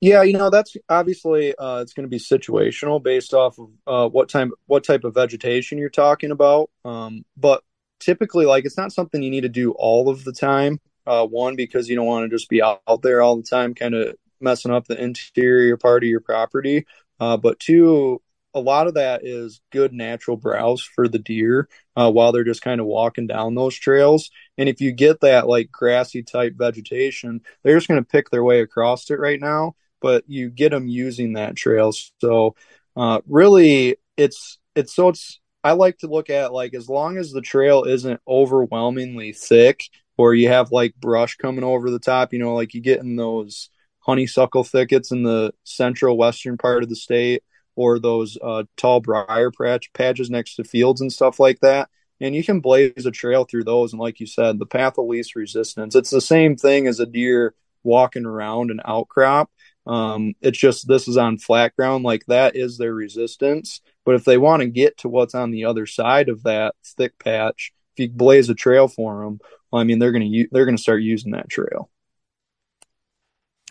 Yeah, 0.00 0.22
you 0.22 0.36
know 0.36 0.50
that's 0.50 0.76
obviously 0.88 1.54
uh, 1.56 1.80
it's 1.80 1.92
going 1.92 2.04
to 2.04 2.10
be 2.10 2.18
situational 2.18 3.02
based 3.02 3.32
off 3.32 3.58
of 3.58 3.68
uh, 3.86 4.08
what 4.08 4.28
time, 4.28 4.52
what 4.66 4.84
type 4.84 5.04
of 5.04 5.14
vegetation 5.14 5.78
you're 5.78 5.88
talking 5.88 6.30
about. 6.30 6.70
Um, 6.84 7.24
but 7.36 7.62
typically, 8.00 8.44
like 8.44 8.64
it's 8.64 8.76
not 8.76 8.92
something 8.92 9.22
you 9.22 9.30
need 9.30 9.42
to 9.42 9.48
do 9.48 9.72
all 9.72 10.08
of 10.08 10.24
the 10.24 10.32
time. 10.32 10.80
Uh, 11.06 11.26
one, 11.26 11.56
because 11.56 11.88
you 11.88 11.96
don't 11.96 12.06
want 12.06 12.24
to 12.28 12.34
just 12.34 12.48
be 12.48 12.62
out, 12.62 12.80
there 13.02 13.20
all 13.20 13.36
the 13.36 13.42
time, 13.42 13.74
kind 13.74 13.94
of 13.94 14.14
messing 14.40 14.72
up 14.72 14.86
the 14.86 15.02
interior 15.02 15.76
part 15.76 16.02
of 16.02 16.08
your 16.08 16.20
property. 16.20 16.86
Uh, 17.20 17.36
but 17.36 17.58
two, 17.60 18.20
a 18.54 18.60
lot 18.60 18.86
of 18.86 18.94
that 18.94 19.26
is 19.26 19.60
good 19.70 19.92
natural 19.92 20.36
browse 20.36 20.82
for 20.82 21.08
the 21.08 21.18
deer 21.18 21.68
uh, 21.96 22.10
while 22.10 22.32
they're 22.32 22.44
just 22.44 22.62
kind 22.62 22.80
of 22.80 22.86
walking 22.86 23.26
down 23.26 23.54
those 23.54 23.74
trails. 23.74 24.30
And 24.56 24.68
if 24.68 24.80
you 24.80 24.92
get 24.92 25.20
that 25.20 25.48
like 25.48 25.72
grassy 25.72 26.22
type 26.22 26.54
vegetation, 26.56 27.40
they're 27.62 27.76
just 27.76 27.88
going 27.88 28.00
to 28.00 28.08
pick 28.08 28.30
their 28.30 28.44
way 28.44 28.60
across 28.60 29.10
it 29.10 29.18
right 29.18 29.40
now. 29.40 29.74
But 30.00 30.24
you 30.28 30.50
get 30.50 30.70
them 30.70 30.86
using 30.86 31.32
that 31.32 31.56
trail. 31.56 31.92
So 32.20 32.54
uh, 32.96 33.20
really, 33.26 33.96
it's 34.16 34.58
it's 34.76 34.94
so 34.94 35.08
it's 35.08 35.40
I 35.64 35.72
like 35.72 35.98
to 35.98 36.08
look 36.08 36.30
at 36.30 36.52
like 36.52 36.74
as 36.74 36.88
long 36.88 37.16
as 37.16 37.32
the 37.32 37.40
trail 37.40 37.84
isn't 37.84 38.20
overwhelmingly 38.28 39.32
thick 39.32 39.84
or 40.16 40.34
you 40.34 40.48
have 40.48 40.72
like 40.72 40.94
brush 40.96 41.36
coming 41.36 41.64
over 41.64 41.90
the 41.90 41.98
top, 41.98 42.32
you 42.32 42.38
know, 42.38 42.54
like 42.54 42.74
you 42.74 42.80
get 42.80 43.00
in 43.00 43.16
those 43.16 43.70
honeysuckle 44.00 44.64
thickets 44.64 45.10
in 45.10 45.22
the 45.22 45.52
central 45.64 46.16
western 46.16 46.58
part 46.58 46.82
of 46.82 46.88
the 46.88 46.96
state 46.96 47.42
or 47.76 47.98
those 47.98 48.38
uh, 48.42 48.64
tall 48.76 49.00
briar 49.00 49.50
patch, 49.50 49.92
patches 49.92 50.30
next 50.30 50.56
to 50.56 50.64
fields 50.64 51.00
and 51.00 51.12
stuff 51.12 51.40
like 51.40 51.60
that. 51.60 51.88
And 52.20 52.34
you 52.34 52.44
can 52.44 52.60
blaze 52.60 53.06
a 53.06 53.10
trail 53.10 53.44
through 53.44 53.64
those. 53.64 53.92
And 53.92 54.00
like 54.00 54.20
you 54.20 54.26
said, 54.26 54.58
the 54.58 54.66
path 54.66 54.98
of 54.98 55.06
least 55.06 55.34
resistance, 55.34 55.96
it's 55.96 56.10
the 56.10 56.20
same 56.20 56.56
thing 56.56 56.86
as 56.86 57.00
a 57.00 57.06
deer 57.06 57.54
walking 57.82 58.24
around 58.24 58.70
an 58.70 58.80
outcrop. 58.84 59.50
Um, 59.86 60.34
it's 60.40 60.58
just 60.58 60.88
this 60.88 61.08
is 61.08 61.16
on 61.16 61.38
flat 61.38 61.76
ground, 61.76 62.04
like 62.04 62.24
that 62.26 62.56
is 62.56 62.78
their 62.78 62.94
resistance. 62.94 63.80
But 64.04 64.14
if 64.14 64.24
they 64.24 64.38
want 64.38 64.62
to 64.62 64.68
get 64.68 64.98
to 64.98 65.08
what's 65.08 65.34
on 65.34 65.50
the 65.50 65.64
other 65.64 65.86
side 65.86 66.28
of 66.28 66.44
that 66.44 66.74
thick 66.96 67.18
patch, 67.18 67.72
if 67.96 68.02
you 68.02 68.10
blaze 68.10 68.48
a 68.48 68.54
trail 68.54 68.88
for 68.88 69.24
them, 69.24 69.40
I 69.78 69.84
mean, 69.84 69.98
they're 69.98 70.12
going 70.12 70.30
to 70.30 70.48
they're 70.52 70.64
going 70.64 70.76
to 70.76 70.82
start 70.82 71.02
using 71.02 71.32
that 71.32 71.48
trail. 71.48 71.90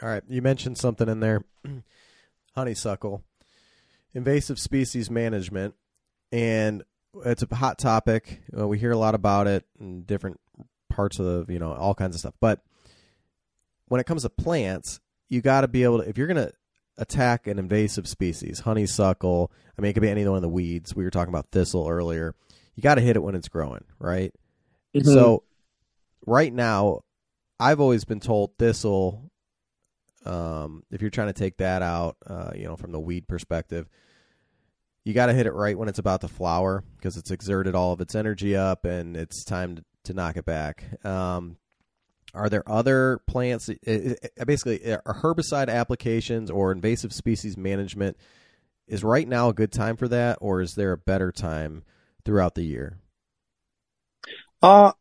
All 0.02 0.10
right, 0.10 0.24
you 0.28 0.42
mentioned 0.42 0.78
something 0.78 1.08
in 1.08 1.20
there, 1.20 1.46
honeysuckle, 2.56 3.24
invasive 4.14 4.60
species 4.60 5.10
management, 5.10 5.76
and 6.32 6.84
it's 7.26 7.44
a 7.44 7.56
hot 7.56 7.78
topic. 7.78 8.42
Uh, 8.58 8.68
we 8.68 8.80
hear 8.80 8.92
a 8.92 8.98
lot 8.98 9.16
about 9.16 9.48
it 9.48 9.66
in 9.80 10.04
different 10.04 10.40
parts 10.90 11.20
of 11.20 11.48
the, 11.48 11.54
you 11.54 11.60
know 11.60 11.74
all 11.74 11.94
kinds 11.94 12.16
of 12.16 12.20
stuff. 12.20 12.34
But 12.40 12.62
when 13.88 14.02
it 14.02 14.06
comes 14.06 14.24
to 14.24 14.30
plants, 14.30 15.00
you 15.30 15.42
got 15.42 15.62
to 15.62 15.68
be 15.68 15.84
able 15.84 16.00
to 16.00 16.10
if 16.10 16.18
you're 16.18 16.28
going 16.28 16.48
to 16.48 16.54
attack 16.98 17.48
an 17.48 17.60
invasive 17.60 18.08
species, 18.08 18.60
honeysuckle. 18.60 19.52
I 19.78 19.82
mean, 19.82 19.90
it 19.90 19.94
could 19.94 20.02
be 20.02 20.10
any 20.10 20.26
one 20.28 20.36
of 20.36 20.42
the 20.42 20.50
weeds. 20.50 20.96
We 20.96 21.04
were 21.04 21.10
talking 21.10 21.34
about 21.34 21.48
thistle 21.52 21.88
earlier. 21.88 22.36
You 22.76 22.84
got 22.84 22.96
to 22.96 23.02
hit 23.02 23.16
it 23.16 23.24
when 23.24 23.36
it's 23.36 23.48
growing, 23.48 23.84
right? 24.00 24.34
Mm-hmm. 24.96 25.12
So 25.12 25.44
right 26.26 26.54
now, 26.54 27.02
I've 27.60 27.80
always 27.80 28.06
been 28.06 28.20
told 28.20 28.58
thistle. 28.58 29.32
Um, 30.26 30.84
if 30.92 31.02
you're 31.02 31.10
trying 31.10 31.28
to 31.28 31.34
take 31.34 31.58
that 31.58 31.82
out, 31.82 32.18
uh, 32.26 32.52
you 32.56 32.66
know, 32.66 32.76
from 32.76 32.92
the 32.92 33.00
weed 33.00 33.28
perspective, 33.28 33.88
you 35.04 35.14
got 35.14 35.26
to 35.26 35.34
hit 35.34 35.46
it 35.46 35.54
right 35.54 35.78
when 35.78 35.90
it's 35.90 36.00
about 36.00 36.22
to 36.22 36.28
flower 36.28 36.84
because 36.98 37.18
it's 37.18 37.32
exerted 37.32 37.76
all 37.76 37.92
of 37.92 38.00
its 38.00 38.16
energy 38.16 38.56
up 38.56 38.86
and 38.86 39.18
it's 39.18 39.44
time 39.44 39.76
to, 39.76 39.84
to 40.06 40.14
knock 40.14 40.38
it 40.38 40.46
back. 40.46 41.06
Um, 41.06 41.58
are 42.34 42.50
there 42.50 42.68
other 42.70 43.20
plants? 43.28 43.70
Basically, 44.46 44.94
are 44.94 45.22
herbicide 45.22 45.70
applications 45.70 46.50
or 46.50 46.72
invasive 46.72 47.14
species 47.14 47.58
management 47.58 48.18
is 48.88 49.04
right 49.04 49.28
now 49.28 49.50
a 49.50 49.54
good 49.54 49.72
time 49.72 49.98
for 49.98 50.08
that, 50.08 50.38
or 50.42 50.62
is 50.62 50.74
there 50.74 50.94
a 50.94 50.98
better 50.98 51.32
time 51.32 51.84
throughout 52.26 52.56
the 52.56 52.64
year? 52.64 52.98
Uh, 54.62 54.94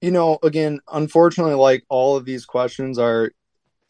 you 0.00 0.10
know, 0.10 0.38
again, 0.42 0.80
unfortunately, 0.92 1.54
like 1.54 1.84
all 1.88 2.16
of 2.16 2.24
these 2.24 2.44
questions 2.44 2.98
are 2.98 3.32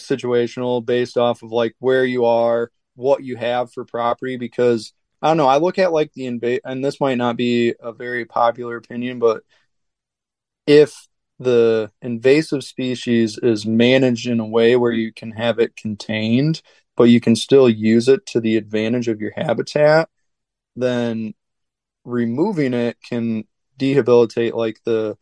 situational 0.00 0.84
based 0.84 1.18
off 1.18 1.42
of 1.42 1.52
like 1.52 1.74
where 1.80 2.04
you 2.04 2.24
are, 2.24 2.70
what 2.94 3.22
you 3.22 3.36
have 3.36 3.72
for 3.72 3.84
property, 3.84 4.36
because 4.36 4.92
I 5.20 5.28
don't 5.28 5.36
know. 5.36 5.48
I 5.48 5.58
look 5.58 5.78
at 5.78 5.92
like 5.92 6.12
the 6.12 6.26
invade, 6.26 6.60
and 6.64 6.84
this 6.84 7.00
might 7.00 7.18
not 7.18 7.36
be 7.36 7.74
a 7.80 7.92
very 7.92 8.24
popular 8.24 8.76
opinion, 8.76 9.18
but 9.18 9.42
if 10.66 11.08
the 11.38 11.90
invasive 12.02 12.64
species 12.64 13.38
is 13.38 13.66
managed 13.66 14.26
in 14.26 14.40
a 14.40 14.46
way 14.46 14.76
where 14.76 14.92
you 14.92 15.12
can 15.12 15.32
have 15.32 15.58
it 15.58 15.76
contained, 15.76 16.62
but 16.96 17.04
you 17.04 17.20
can 17.20 17.36
still 17.36 17.68
use 17.68 18.08
it 18.08 18.26
to 18.26 18.40
the 18.40 18.56
advantage 18.56 19.08
of 19.08 19.20
your 19.20 19.32
habitat, 19.36 20.08
then 20.74 21.34
removing 22.04 22.74
it 22.74 22.96
can 23.08 23.44
rehabilitate 23.80 24.54
like 24.54 24.80
the 24.84 25.16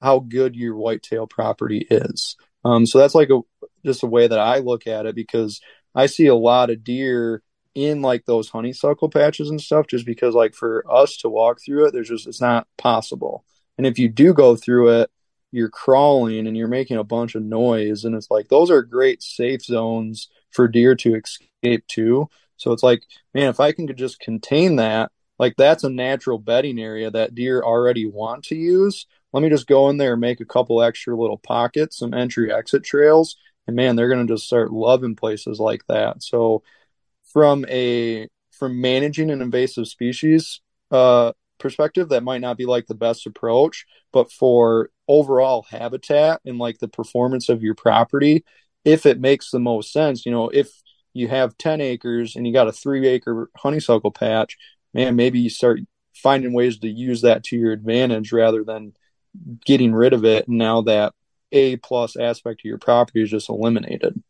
how 0.00 0.20
good 0.20 0.56
your 0.56 0.76
whitetail 0.76 1.26
property 1.26 1.86
is. 1.90 2.36
Um, 2.64 2.86
so 2.86 2.98
that's 2.98 3.14
like 3.14 3.30
a 3.30 3.40
just 3.84 4.02
a 4.02 4.06
way 4.06 4.26
that 4.26 4.38
I 4.38 4.58
look 4.58 4.86
at 4.86 5.06
it 5.06 5.14
because 5.14 5.60
I 5.94 6.06
see 6.06 6.26
a 6.26 6.34
lot 6.34 6.70
of 6.70 6.84
deer 6.84 7.42
in 7.74 8.02
like 8.02 8.26
those 8.26 8.48
honeysuckle 8.48 9.08
patches 9.08 9.48
and 9.48 9.60
stuff 9.60 9.86
just 9.86 10.04
because 10.04 10.34
like 10.34 10.54
for 10.54 10.84
us 10.90 11.16
to 11.18 11.28
walk 11.28 11.58
through 11.64 11.86
it 11.86 11.92
there's 11.92 12.08
just 12.08 12.26
it's 12.26 12.40
not 12.40 12.66
possible. 12.76 13.44
And 13.78 13.86
if 13.86 13.98
you 13.98 14.08
do 14.08 14.34
go 14.34 14.56
through 14.56 15.00
it, 15.00 15.10
you're 15.52 15.70
crawling 15.70 16.46
and 16.46 16.56
you're 16.56 16.68
making 16.68 16.98
a 16.98 17.04
bunch 17.04 17.34
of 17.34 17.42
noise 17.42 18.04
and 18.04 18.14
it's 18.14 18.30
like 18.30 18.48
those 18.48 18.70
are 18.70 18.82
great 18.82 19.22
safe 19.22 19.62
zones 19.62 20.28
for 20.50 20.68
deer 20.68 20.94
to 20.96 21.14
escape 21.14 21.86
to. 21.88 22.28
So 22.56 22.72
it's 22.72 22.82
like, 22.82 23.02
man, 23.32 23.48
if 23.48 23.58
I 23.58 23.72
can 23.72 23.94
just 23.96 24.20
contain 24.20 24.76
that, 24.76 25.10
like 25.38 25.56
that's 25.56 25.84
a 25.84 25.90
natural 25.90 26.38
bedding 26.38 26.78
area 26.78 27.10
that 27.10 27.34
deer 27.34 27.62
already 27.62 28.04
want 28.04 28.44
to 28.44 28.54
use. 28.54 29.06
Let 29.32 29.42
me 29.42 29.48
just 29.48 29.66
go 29.66 29.88
in 29.90 29.96
there 29.96 30.12
and 30.12 30.20
make 30.20 30.40
a 30.40 30.44
couple 30.46 30.82
extra 30.82 31.16
little 31.16 31.38
pockets, 31.38 31.98
some 31.98 32.14
entry 32.14 32.52
exit 32.52 32.84
trails, 32.84 33.36
and 33.66 33.76
man, 33.76 33.96
they're 33.96 34.08
gonna 34.08 34.26
just 34.26 34.46
start 34.46 34.72
loving 34.72 35.16
places 35.16 35.60
like 35.60 35.86
that. 35.88 36.22
So 36.22 36.62
from 37.32 37.64
a 37.68 38.28
from 38.50 38.80
managing 38.80 39.30
an 39.30 39.40
invasive 39.40 39.88
species 39.88 40.60
uh, 40.90 41.32
perspective, 41.58 42.10
that 42.10 42.22
might 42.24 42.40
not 42.40 42.58
be 42.58 42.66
like 42.66 42.86
the 42.86 42.94
best 42.94 43.26
approach, 43.26 43.86
but 44.12 44.30
for 44.32 44.90
overall 45.08 45.66
habitat 45.70 46.40
and 46.44 46.58
like 46.58 46.78
the 46.78 46.88
performance 46.88 47.48
of 47.48 47.62
your 47.62 47.74
property, 47.74 48.44
if 48.84 49.06
it 49.06 49.20
makes 49.20 49.50
the 49.50 49.60
most 49.60 49.92
sense, 49.92 50.26
you 50.26 50.32
know, 50.32 50.48
if 50.48 50.70
you 51.12 51.28
have 51.28 51.56
10 51.58 51.80
acres 51.80 52.36
and 52.36 52.46
you 52.46 52.52
got 52.52 52.68
a 52.68 52.72
three 52.72 53.06
acre 53.06 53.50
honeysuckle 53.56 54.12
patch, 54.12 54.56
man, 54.94 55.16
maybe 55.16 55.40
you 55.40 55.50
start 55.50 55.80
finding 56.14 56.52
ways 56.52 56.78
to 56.78 56.88
use 56.88 57.22
that 57.22 57.44
to 57.44 57.56
your 57.56 57.72
advantage 57.72 58.32
rather 58.32 58.64
than 58.64 58.92
getting 59.64 59.92
rid 59.92 60.12
of 60.12 60.24
it. 60.24 60.48
Now 60.48 60.82
that 60.82 61.14
A 61.52 61.76
plus 61.76 62.16
aspect 62.16 62.60
of 62.60 62.64
your 62.64 62.78
property 62.78 63.22
is 63.22 63.30
just 63.30 63.48
eliminated. 63.48 64.22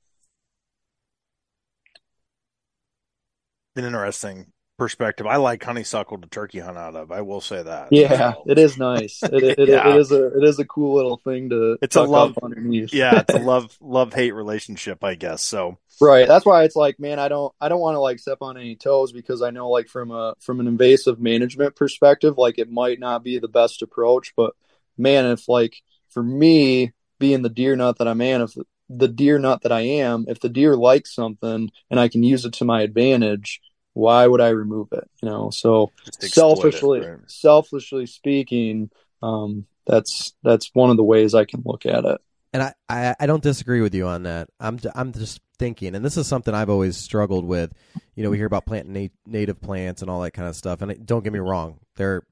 An 3.76 3.84
interesting 3.84 4.52
perspective. 4.80 5.26
I 5.26 5.36
like 5.36 5.62
honeysuckle 5.62 6.18
to 6.18 6.28
turkey 6.28 6.58
hunt 6.58 6.78
out 6.78 6.96
of. 6.96 7.12
I 7.12 7.20
will 7.20 7.42
say 7.42 7.62
that. 7.62 7.88
Yeah, 7.92 8.32
it 8.46 8.58
is 8.58 8.78
nice. 8.78 9.22
It, 9.22 9.58
it, 9.58 9.68
yeah. 9.68 9.90
it 9.90 10.00
is 10.00 10.10
a 10.10 10.38
it 10.38 10.42
is 10.42 10.58
a 10.58 10.64
cool 10.64 10.96
little 10.96 11.18
thing 11.18 11.50
to. 11.50 11.78
It's 11.82 11.96
a 11.96 12.02
love 12.02 12.36
underneath. 12.42 12.92
yeah, 12.92 13.20
it's 13.20 13.34
a 13.34 13.38
love 13.44 13.76
love 13.80 14.12
hate 14.14 14.32
relationship, 14.32 15.04
I 15.04 15.14
guess. 15.14 15.42
So 15.42 15.78
right, 16.00 16.26
that's 16.26 16.46
why 16.46 16.64
it's 16.64 16.74
like, 16.74 16.98
man, 16.98 17.18
I 17.18 17.28
don't 17.28 17.54
I 17.60 17.68
don't 17.68 17.80
want 17.80 17.94
to 17.94 18.00
like 18.00 18.18
step 18.18 18.38
on 18.40 18.56
any 18.56 18.74
toes 18.74 19.12
because 19.12 19.42
I 19.42 19.50
know 19.50 19.68
like 19.68 19.88
from 19.88 20.10
a 20.10 20.34
from 20.40 20.58
an 20.58 20.66
invasive 20.66 21.20
management 21.20 21.76
perspective, 21.76 22.38
like 22.38 22.58
it 22.58 22.70
might 22.72 22.98
not 22.98 23.22
be 23.22 23.38
the 23.38 23.48
best 23.48 23.82
approach, 23.82 24.32
but 24.34 24.54
man, 24.96 25.26
if 25.26 25.48
like 25.48 25.74
for 26.10 26.22
me 26.22 26.92
being 27.18 27.42
the 27.42 27.48
deer 27.48 27.76
nut 27.76 27.98
that 27.98 28.08
I'm 28.08 28.20
in, 28.20 28.40
if 28.42 28.54
the 28.88 29.08
deer 29.08 29.38
nut 29.38 29.62
that 29.62 29.72
I 29.72 29.80
am, 29.80 30.24
if 30.28 30.40
the 30.40 30.48
deer 30.48 30.76
likes 30.76 31.14
something 31.14 31.70
and 31.90 32.00
I 32.00 32.08
can 32.08 32.22
use 32.22 32.44
it 32.44 32.54
to 32.54 32.64
my 32.64 32.82
advantage 32.82 33.60
why 33.92 34.26
would 34.26 34.40
I 34.40 34.50
remove 34.50 34.88
it? 34.92 35.08
You 35.22 35.28
know, 35.28 35.50
so 35.50 35.92
selfishly, 36.20 37.00
it, 37.00 37.06
right? 37.06 37.18
selfishly 37.26 38.06
speaking, 38.06 38.90
um, 39.22 39.66
that's 39.86 40.34
that's 40.42 40.70
one 40.72 40.90
of 40.90 40.96
the 40.96 41.04
ways 41.04 41.34
I 41.34 41.44
can 41.44 41.62
look 41.64 41.86
at 41.86 42.04
it. 42.04 42.20
And 42.52 42.62
I, 42.62 42.74
I, 42.88 43.14
I 43.20 43.26
don't 43.26 43.42
disagree 43.42 43.80
with 43.80 43.94
you 43.94 44.06
on 44.06 44.24
that. 44.24 44.48
I'm 44.58 44.78
I'm 44.94 45.12
just 45.12 45.40
thinking, 45.58 45.94
and 45.94 46.04
this 46.04 46.16
is 46.16 46.26
something 46.26 46.54
I've 46.54 46.70
always 46.70 46.96
struggled 46.96 47.44
with. 47.44 47.72
You 48.14 48.24
know, 48.24 48.30
we 48.30 48.36
hear 48.36 48.46
about 48.46 48.66
planting 48.66 48.92
na- 48.92 49.30
native 49.38 49.60
plants 49.60 50.02
and 50.02 50.10
all 50.10 50.20
that 50.22 50.32
kind 50.32 50.48
of 50.48 50.56
stuff. 50.56 50.82
And 50.82 51.06
don't 51.06 51.24
get 51.24 51.32
me 51.32 51.38
wrong, 51.38 51.78
they're 51.96 52.22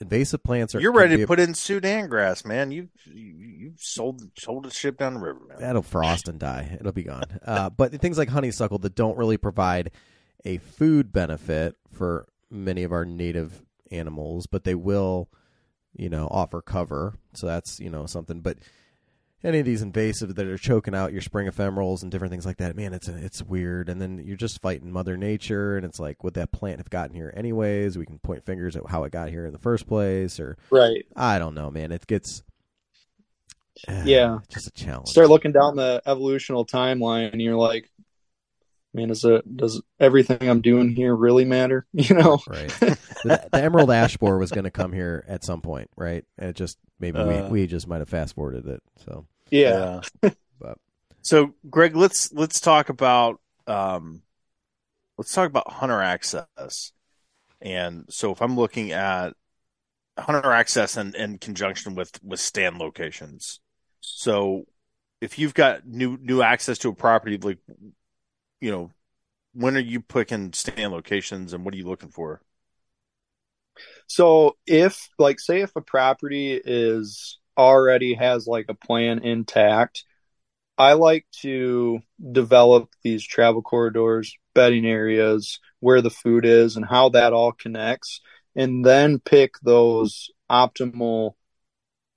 invasive 0.00 0.42
plants 0.42 0.74
are. 0.74 0.80
You're 0.80 0.92
ready 0.92 1.16
to 1.18 1.26
put 1.26 1.40
in 1.40 1.54
Sudan 1.54 2.08
grass, 2.08 2.44
man. 2.44 2.70
You 2.70 2.88
you 3.06 3.72
sold 3.76 4.22
sold 4.38 4.64
the 4.64 4.70
ship 4.70 4.98
down 4.98 5.14
the 5.14 5.20
river, 5.20 5.40
man. 5.48 5.58
That'll 5.60 5.82
frost 5.82 6.28
and 6.28 6.38
die. 6.38 6.76
It'll 6.78 6.92
be 6.92 7.04
gone. 7.04 7.24
Uh, 7.50 7.68
but 7.68 7.92
things 8.00 8.16
like 8.16 8.28
honeysuckle 8.28 8.78
that 8.78 8.94
don't 8.94 9.16
really 9.16 9.36
provide 9.36 9.90
a 10.44 10.58
food 10.58 11.12
benefit 11.12 11.74
for 11.90 12.28
many 12.50 12.84
of 12.84 12.92
our 12.92 13.04
native 13.04 13.64
animals, 13.90 14.46
but 14.46 14.62
they 14.64 14.74
will, 14.74 15.28
you 15.96 16.08
know, 16.08 16.28
offer 16.30 16.62
cover. 16.62 17.14
So 17.34 17.46
that's, 17.46 17.80
you 17.80 17.90
know, 17.90 18.06
something. 18.06 18.40
But 18.40 18.58
any 19.42 19.60
of 19.60 19.64
these 19.64 19.82
invasive 19.82 20.34
that 20.34 20.46
are 20.46 20.58
choking 20.58 20.94
out 20.94 21.12
your 21.12 21.22
spring 21.22 21.48
ephemerals 21.48 22.02
and 22.02 22.10
different 22.10 22.30
things 22.30 22.44
like 22.44 22.58
that, 22.58 22.76
man, 22.76 22.92
it's 22.92 23.08
a, 23.08 23.16
it's 23.16 23.42
weird. 23.42 23.88
And 23.88 24.00
then 24.00 24.22
you're 24.24 24.36
just 24.36 24.60
fighting 24.60 24.92
Mother 24.92 25.16
Nature, 25.16 25.76
and 25.76 25.86
it's 25.86 25.98
like, 25.98 26.22
would 26.22 26.34
that 26.34 26.52
plant 26.52 26.78
have 26.78 26.90
gotten 26.90 27.14
here 27.14 27.32
anyways? 27.36 27.96
We 27.96 28.06
can 28.06 28.18
point 28.18 28.44
fingers 28.44 28.76
at 28.76 28.88
how 28.88 29.04
it 29.04 29.12
got 29.12 29.30
here 29.30 29.46
in 29.46 29.52
the 29.52 29.58
first 29.58 29.86
place, 29.86 30.38
or 30.38 30.58
right. 30.70 31.06
I 31.16 31.38
don't 31.38 31.54
know, 31.54 31.70
man. 31.70 31.92
It 31.92 32.06
gets 32.06 32.42
uh, 33.88 34.02
yeah, 34.04 34.38
just 34.48 34.66
a 34.66 34.70
challenge. 34.72 35.08
Start 35.08 35.28
looking 35.28 35.52
down 35.52 35.76
the 35.76 36.02
evolutional 36.06 36.66
timeline, 36.66 37.32
and 37.32 37.40
you're 37.40 37.56
like, 37.56 37.90
man, 38.92 39.10
is 39.10 39.24
it 39.24 39.56
does 39.56 39.82
everything 39.98 40.48
I'm 40.48 40.60
doing 40.60 40.90
here 40.90 41.14
really 41.14 41.44
matter? 41.44 41.86
You 41.92 42.16
know, 42.16 42.40
right? 42.46 42.72
the, 43.24 43.48
the, 43.50 43.62
emerald 43.62 43.90
ash 43.90 44.16
borer 44.16 44.38
was 44.38 44.50
going 44.50 44.64
to 44.64 44.70
come 44.70 44.92
here 44.92 45.24
at 45.28 45.44
some 45.44 45.60
point, 45.60 45.90
right? 45.96 46.24
And 46.38 46.50
it 46.50 46.56
just 46.56 46.78
maybe 46.98 47.18
uh, 47.18 47.44
we 47.44 47.62
we 47.62 47.66
just 47.66 47.86
might 47.86 47.98
have 47.98 48.08
fast 48.08 48.34
forwarded 48.34 48.66
it. 48.66 48.82
So 49.04 49.26
yeah, 49.50 50.00
but 50.20 50.78
so 51.22 51.54
Greg, 51.68 51.96
let's 51.96 52.32
let's 52.32 52.60
talk 52.60 52.88
about 52.88 53.40
um, 53.66 54.22
let's 55.18 55.32
talk 55.32 55.46
about 55.46 55.70
hunter 55.70 56.00
access. 56.00 56.92
And 57.60 58.06
so 58.08 58.32
if 58.32 58.40
I'm 58.40 58.56
looking 58.56 58.92
at 58.92 59.34
hunter 60.18 60.52
access 60.52 60.96
in, 60.96 61.14
in 61.14 61.38
conjunction 61.38 61.94
with 61.94 62.22
with 62.24 62.40
stand 62.40 62.78
locations, 62.78 63.60
so 64.00 64.64
if 65.20 65.38
you've 65.38 65.54
got 65.54 65.86
new 65.86 66.16
new 66.18 66.42
access 66.42 66.78
to 66.78 66.88
a 66.88 66.94
property, 66.94 67.36
like 67.36 67.58
you 68.60 68.70
know, 68.70 68.90
when 69.52 69.76
are 69.76 69.80
you 69.80 70.00
picking 70.00 70.52
stand 70.52 70.92
locations 70.92 71.52
and 71.52 71.64
what 71.64 71.74
are 71.74 71.76
you 71.76 71.86
looking 71.86 72.10
for? 72.10 72.40
So 74.06 74.56
if 74.66 75.08
like 75.18 75.40
say 75.40 75.60
if 75.60 75.74
a 75.76 75.80
property 75.80 76.60
is 76.62 77.38
already 77.56 78.14
has 78.14 78.46
like 78.46 78.66
a 78.68 78.74
plan 78.74 79.20
intact, 79.20 80.04
I 80.78 80.94
like 80.94 81.26
to 81.42 82.00
develop 82.32 82.90
these 83.02 83.24
travel 83.24 83.62
corridors, 83.62 84.34
bedding 84.54 84.86
areas, 84.86 85.60
where 85.80 86.00
the 86.00 86.10
food 86.10 86.44
is 86.44 86.76
and 86.76 86.86
how 86.86 87.10
that 87.10 87.32
all 87.32 87.52
connects 87.52 88.20
and 88.56 88.84
then 88.84 89.18
pick 89.18 89.54
those 89.62 90.30
optimal 90.50 91.34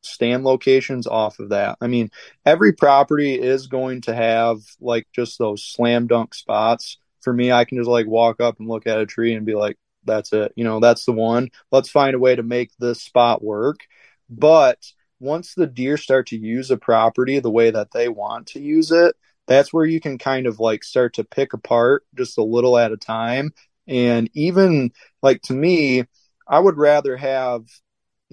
stand 0.02 0.44
locations 0.44 1.08
off 1.08 1.40
of 1.40 1.50
that. 1.50 1.78
I 1.82 1.88
mean, 1.88 2.10
every 2.46 2.74
property 2.74 3.40
is 3.40 3.68
going 3.68 4.02
to 4.02 4.16
have 4.16 4.60
like 4.80 5.08
just 5.14 5.40
those 5.40 5.64
slam 5.64 6.08
dunk 6.08 6.34
spots. 6.34 6.98
For 7.22 7.32
me, 7.32 7.52
I 7.52 7.66
can 7.66 7.78
just 7.78 7.90
like 7.90 8.08
walk 8.08 8.42
up 8.42 8.60
and 8.60 8.68
look 8.68 8.88
at 8.88 9.00
a 9.00 9.06
tree 9.06 9.34
and 9.34 9.46
be 9.46 9.56
like, 9.56 9.78
that's 10.06 10.34
it. 10.34 10.54
You 10.56 10.64
know, 10.64 10.80
that's 10.80 11.06
the 11.06 11.12
one. 11.12 11.50
Let's 11.72 11.90
find 11.90 12.16
a 12.16 12.20
way 12.20 12.36
to 12.36 12.44
make 12.44 12.72
this 12.80 13.02
spot 13.02 13.44
work. 13.44 13.82
But 14.30 14.80
once 15.20 15.54
the 15.54 15.68
deer 15.68 15.98
start 15.98 16.28
to 16.28 16.38
use 16.38 16.72
a 16.72 16.78
property 16.78 17.40
the 17.40 17.52
way 17.52 17.72
that 17.72 17.92
they 17.92 18.10
want 18.10 18.48
to 18.48 18.60
use 18.60 18.92
it, 18.92 19.16
that's 19.48 19.74
where 19.74 19.86
you 19.86 20.00
can 20.00 20.18
kind 20.18 20.48
of 20.48 20.60
like 20.60 20.84
start 20.84 21.14
to 21.16 21.24
pick 21.24 21.54
apart 21.54 22.04
just 22.16 22.38
a 22.38 22.44
little 22.44 22.78
at 22.78 22.92
a 22.92 22.98
time. 22.98 23.52
And 23.88 24.30
even 24.34 24.92
like 25.22 25.42
to 25.44 25.54
me, 25.54 26.06
I 26.48 26.60
would 26.60 26.78
rather 26.78 27.18
have 27.18 27.66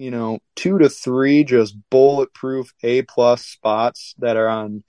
you 0.01 0.09
know, 0.09 0.39
two 0.55 0.79
to 0.79 0.89
three 0.89 1.43
just 1.43 1.77
bulletproof 1.91 2.73
A 2.81 3.03
plus 3.03 3.45
spots 3.45 4.15
that 4.17 4.35
are 4.35 4.47
on 4.47 4.83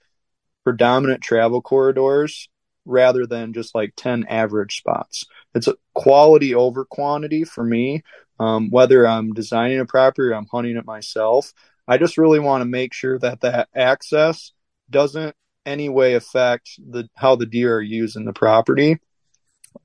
predominant 0.63 1.21
travel 1.21 1.61
corridors 1.61 2.49
rather 2.85 3.25
than 3.25 3.53
just 3.53 3.75
like 3.75 3.93
10 3.95 4.25
average 4.27 4.77
spots. 4.77 5.25
It's 5.53 5.67
a 5.67 5.75
quality 5.93 6.53
over 6.55 6.85
quantity 6.85 7.43
for 7.43 7.63
me. 7.63 8.03
Um, 8.39 8.69
whether 8.69 9.07
I'm 9.07 9.33
designing 9.33 9.79
a 9.79 9.85
property 9.85 10.29
or 10.29 10.33
I'm 10.33 10.47
hunting 10.51 10.75
it 10.75 10.85
myself, 10.85 11.53
I 11.87 11.97
just 11.97 12.17
really 12.17 12.39
want 12.39 12.61
to 12.61 12.65
make 12.65 12.93
sure 12.93 13.19
that 13.19 13.41
that 13.41 13.69
access 13.75 14.51
doesn't 14.89 15.35
any 15.65 15.89
way 15.89 16.15
affect 16.15 16.71
the 16.77 17.09
how 17.15 17.35
the 17.35 17.45
deer 17.45 17.75
are 17.77 17.81
using 17.81 18.25
the 18.25 18.33
property. 18.33 18.97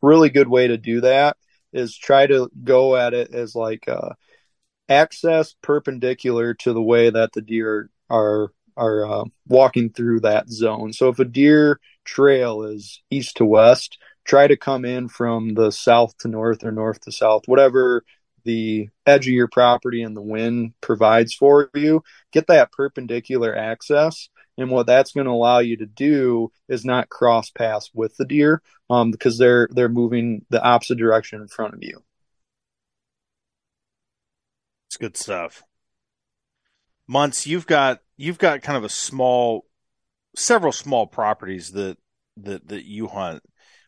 Really 0.02 0.30
good 0.30 0.48
way 0.48 0.68
to 0.68 0.76
do 0.76 1.02
that 1.02 1.36
is 1.72 1.96
try 1.96 2.26
to 2.26 2.50
go 2.64 2.96
at 2.96 3.14
it 3.14 3.34
as 3.34 3.54
like 3.54 3.88
uh, 3.88 4.10
access 4.88 5.54
perpendicular 5.62 6.54
to 6.54 6.72
the 6.72 6.82
way 6.82 7.10
that 7.10 7.32
the 7.32 7.42
deer 7.42 7.90
are 8.10 8.52
are 8.78 9.04
uh, 9.04 9.24
walking 9.46 9.90
through 9.90 10.20
that 10.20 10.48
zone. 10.48 10.92
So 10.92 11.08
if 11.08 11.18
a 11.18 11.24
deer 11.24 11.80
trail 12.04 12.62
is 12.62 13.02
east 13.10 13.36
to 13.36 13.44
west, 13.44 13.98
try 14.24 14.46
to 14.46 14.56
come 14.56 14.84
in 14.84 15.08
from 15.08 15.54
the 15.54 15.70
south 15.70 16.16
to 16.18 16.28
north 16.28 16.64
or 16.64 16.72
north 16.72 17.00
to 17.02 17.12
south, 17.12 17.42
whatever 17.46 18.04
the 18.44 18.88
edge 19.04 19.26
of 19.26 19.34
your 19.34 19.48
property 19.48 20.02
and 20.02 20.16
the 20.16 20.22
wind 20.22 20.72
provides 20.80 21.34
for 21.34 21.70
you. 21.74 22.02
Get 22.32 22.46
that 22.46 22.72
perpendicular 22.72 23.54
access. 23.54 24.28
And 24.56 24.70
what 24.70 24.86
that's 24.86 25.12
going 25.12 25.26
to 25.26 25.32
allow 25.32 25.58
you 25.58 25.76
to 25.76 25.86
do 25.86 26.50
is 26.68 26.84
not 26.84 27.10
cross 27.10 27.50
paths 27.50 27.90
with 27.94 28.16
the 28.16 28.24
deer 28.24 28.62
um, 28.90 29.10
because 29.10 29.38
they're 29.38 29.68
they're 29.70 29.88
moving 29.88 30.44
the 30.50 30.62
opposite 30.62 30.98
direction 30.98 31.40
in 31.40 31.48
front 31.48 31.74
of 31.74 31.82
you. 31.82 32.02
It's 34.88 34.96
good 34.96 35.16
stuff. 35.16 35.62
Muntz, 37.08 37.46
you've 37.46 37.66
got 37.66 38.00
you've 38.16 38.38
got 38.38 38.62
kind 38.62 38.76
of 38.76 38.84
a 38.84 38.88
small, 38.88 39.64
several 40.36 40.72
small 40.72 41.06
properties 41.06 41.72
that 41.72 41.96
that 42.36 42.68
that 42.68 42.84
you 42.84 43.08
hunt. 43.08 43.42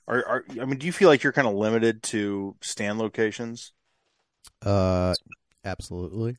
Are, 0.09 0.27
are 0.27 0.45
I 0.61 0.65
mean, 0.65 0.79
do 0.79 0.87
you 0.87 0.93
feel 0.93 1.09
like 1.09 1.23
you're 1.23 1.33
kind 1.33 1.47
of 1.47 1.55
limited 1.55 2.03
to 2.05 2.57
stand 2.63 2.99
locations? 2.99 3.73
Uh, 4.65 5.15
absolutely. 5.65 6.37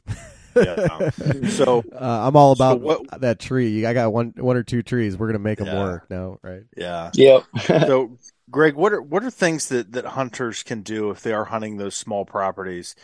Yeah. 0.56 1.10
So 1.50 1.82
uh, 1.94 2.28
I'm 2.28 2.36
all 2.36 2.52
about 2.52 2.80
so 2.80 2.86
what- 2.86 3.22
that 3.22 3.40
tree. 3.40 3.86
I 3.86 3.94
got 3.94 4.12
one, 4.12 4.34
one 4.36 4.58
or 4.58 4.64
two 4.64 4.84
trees. 4.84 5.16
We're 5.18 5.28
gonna 5.28 5.40
make 5.40 5.60
them 5.60 5.68
Yeah. 5.68 5.80
work 5.82 6.10
now, 6.10 6.40
right? 6.42 6.64
yeah. 6.76 7.12
Yep. 7.14 7.44
So, 7.88 8.18
Greg, 8.50 8.76
what 8.76 8.92
are 8.92 9.02
what 9.02 9.24
are 9.24 9.32
things 9.32 9.70
that 9.70 9.94
that 9.94 10.04
hunters 10.04 10.64
can 10.64 10.82
do 10.82 11.10
if 11.12 11.22
they 11.22 11.32
are 11.32 11.46
hunting 11.46 11.78
those 11.78 11.96
small 11.96 12.26
properties? 12.26 12.96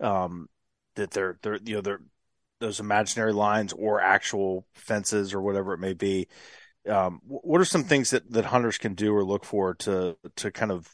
Um, 0.00 0.48
that 0.96 1.10
they're 1.10 1.38
they're 1.42 1.58
you 1.62 1.74
know 1.74 1.80
they're 1.82 2.00
those 2.64 2.80
imaginary 2.80 3.34
lines 3.34 3.74
or 3.74 4.00
actual 4.00 4.66
fences 4.74 5.34
or 5.34 5.42
whatever 5.42 5.74
it 5.74 5.78
may 5.78 5.92
be. 5.92 6.28
Um, 6.88 7.20
what 7.24 7.60
are 7.60 7.66
some 7.66 7.84
things 7.84 8.10
that 8.10 8.30
that 8.32 8.46
hunters 8.46 8.78
can 8.78 8.94
do 8.94 9.14
or 9.14 9.22
look 9.22 9.44
for 9.44 9.74
to 9.74 10.16
to 10.36 10.50
kind 10.50 10.72
of 10.72 10.88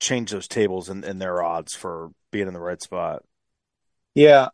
change 0.00 0.30
those 0.30 0.46
tables 0.46 0.88
and, 0.88 1.04
and 1.04 1.20
their 1.20 1.42
odds 1.42 1.74
for 1.74 2.10
being 2.30 2.46
in 2.46 2.54
the 2.54 2.60
right 2.60 2.80
spot? 2.80 3.24
Yeah, 4.14 4.48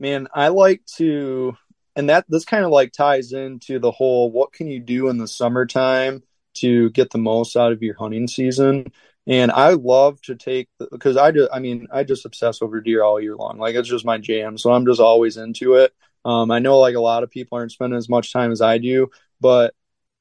man, 0.00 0.28
I 0.34 0.48
like 0.48 0.82
to, 0.96 1.56
and 1.94 2.08
that 2.08 2.24
this 2.28 2.44
kind 2.44 2.64
of 2.64 2.70
like 2.70 2.92
ties 2.92 3.32
into 3.32 3.78
the 3.78 3.92
whole 3.92 4.30
what 4.30 4.52
can 4.52 4.68
you 4.68 4.80
do 4.80 5.08
in 5.08 5.18
the 5.18 5.28
summertime 5.28 6.22
to 6.54 6.90
get 6.90 7.10
the 7.10 7.18
most 7.18 7.56
out 7.56 7.72
of 7.72 7.82
your 7.82 7.96
hunting 7.96 8.28
season. 8.28 8.92
And 9.26 9.52
I 9.52 9.70
love 9.70 10.20
to 10.22 10.34
take 10.34 10.68
because 10.90 11.16
I 11.16 11.30
do. 11.30 11.48
I 11.52 11.60
mean, 11.60 11.86
I 11.92 12.02
just 12.02 12.24
obsess 12.26 12.60
over 12.60 12.80
deer 12.80 13.04
all 13.04 13.20
year 13.20 13.36
long. 13.36 13.58
Like 13.58 13.76
it's 13.76 13.88
just 13.88 14.04
my 14.04 14.18
jam. 14.18 14.58
So 14.58 14.72
I'm 14.72 14.84
just 14.84 15.00
always 15.00 15.36
into 15.36 15.74
it. 15.74 15.92
Um, 16.24 16.50
I 16.50 16.58
know 16.58 16.78
like 16.78 16.96
a 16.96 17.00
lot 17.00 17.22
of 17.22 17.30
people 17.30 17.58
aren't 17.58 17.72
spending 17.72 17.96
as 17.96 18.08
much 18.08 18.32
time 18.32 18.52
as 18.52 18.60
I 18.60 18.78
do, 18.78 19.10
but 19.40 19.74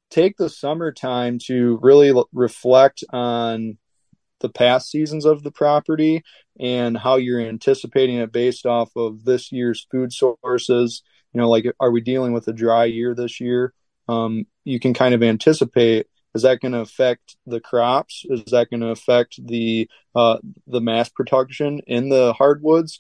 take 0.10 0.38
the 0.38 0.50
summertime 0.50 1.40
to 1.48 1.80
really 1.82 2.10
l- 2.10 2.30
reflect 2.34 3.04
on 3.12 3.78
the 4.40 4.50
past 4.50 4.90
seasons 4.90 5.26
of 5.26 5.44
the 5.44 5.52
property 5.52 6.24
and 6.60 6.98
how 6.98 7.16
you're 7.16 7.40
anticipating 7.40 8.18
it 8.18 8.32
based 8.32 8.66
off 8.66 8.92
of 8.96 9.24
this 9.24 9.52
year's 9.52 9.88
food 9.90 10.12
sources. 10.12 11.02
You 11.34 11.42
know, 11.42 11.50
like 11.50 11.66
are 11.80 11.92
we 11.92 12.02
dealing 12.02 12.34
with 12.34 12.48
a 12.48 12.54
dry 12.54 12.86
year 12.86 13.16
this 13.16 13.40
year? 13.40 13.74
Um, 14.08 14.46
you 14.64 14.80
can 14.80 14.94
kind 14.94 15.14
of 15.14 15.24
anticipate 15.24 16.08
is 16.34 16.44
that 16.44 16.62
going 16.62 16.72
to 16.72 16.80
affect 16.80 17.36
the 17.46 17.60
crops? 17.60 18.26
Is 18.30 18.46
that 18.52 18.70
going 18.70 18.82
to 18.82 18.90
affect 18.90 19.46
the 19.46 19.90
uh, 20.16 20.38
the 20.68 20.82
mass 20.82 21.10
production 21.10 21.80
in 21.88 22.10
the 22.10 22.34
hardwoods? 22.34 23.00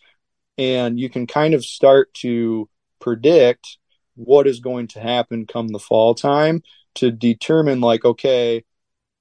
And 0.58 1.00
you 1.00 1.10
can 1.10 1.28
kind 1.28 1.54
of 1.54 1.66
start 1.66 2.14
to 2.16 2.70
predict 3.00 3.78
what 4.16 4.48
is 4.48 4.60
going 4.60 4.88
to 4.88 5.00
happen 5.00 5.48
come 5.48 5.70
the 5.70 5.80
fall 5.80 6.14
time 6.14 6.62
to 6.96 7.10
determine 7.10 7.80
like 7.80 8.04
okay 8.04 8.64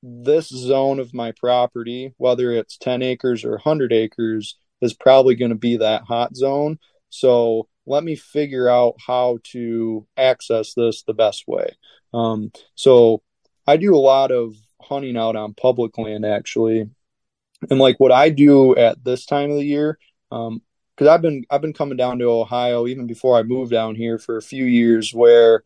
this 0.02 0.48
zone 0.48 0.98
of 0.98 1.14
my 1.14 1.32
property, 1.32 2.14
whether 2.16 2.52
it's 2.52 2.78
10 2.78 3.02
acres 3.02 3.44
or 3.44 3.52
100 3.52 3.92
acres, 3.92 4.56
is 4.80 4.94
probably 4.94 5.34
going 5.34 5.50
to 5.50 5.56
be 5.56 5.76
that 5.76 6.02
hot 6.02 6.34
zone. 6.34 6.78
So 7.11 7.68
let 7.86 8.02
me 8.04 8.16
figure 8.16 8.68
out 8.68 8.94
how 9.04 9.38
to 9.52 10.06
access 10.16 10.74
this 10.74 11.02
the 11.02 11.14
best 11.14 11.44
way. 11.46 11.76
Um, 12.14 12.50
so 12.74 13.22
I 13.71 13.77
do 13.77 13.95
a 13.95 13.99
lot 13.99 14.33
of 14.33 14.57
hunting 14.81 15.16
out 15.16 15.37
on 15.37 15.55
public 15.55 15.97
land 15.97 16.25
actually. 16.25 16.91
And 17.71 17.79
like 17.79 18.01
what 18.01 18.12
I 18.12 18.31
do 18.31 18.75
at 18.77 19.05
this 19.05 19.27
time 19.27 19.51
of 19.51 19.59
the 19.59 19.64
year, 19.64 19.99
um, 20.33 20.62
because 20.97 21.09
I've 21.09 21.23
been 21.23 21.45
I've 21.51 21.61
been 21.61 21.73
coming 21.73 21.97
down 21.97 22.18
to 22.18 22.25
Ohio 22.25 22.87
even 22.87 23.07
before 23.07 23.39
I 23.39 23.43
moved 23.43 23.71
down 23.71 23.95
here 23.95 24.18
for 24.18 24.37
a 24.37 24.43
few 24.43 24.64
years 24.64 25.14
where 25.14 25.62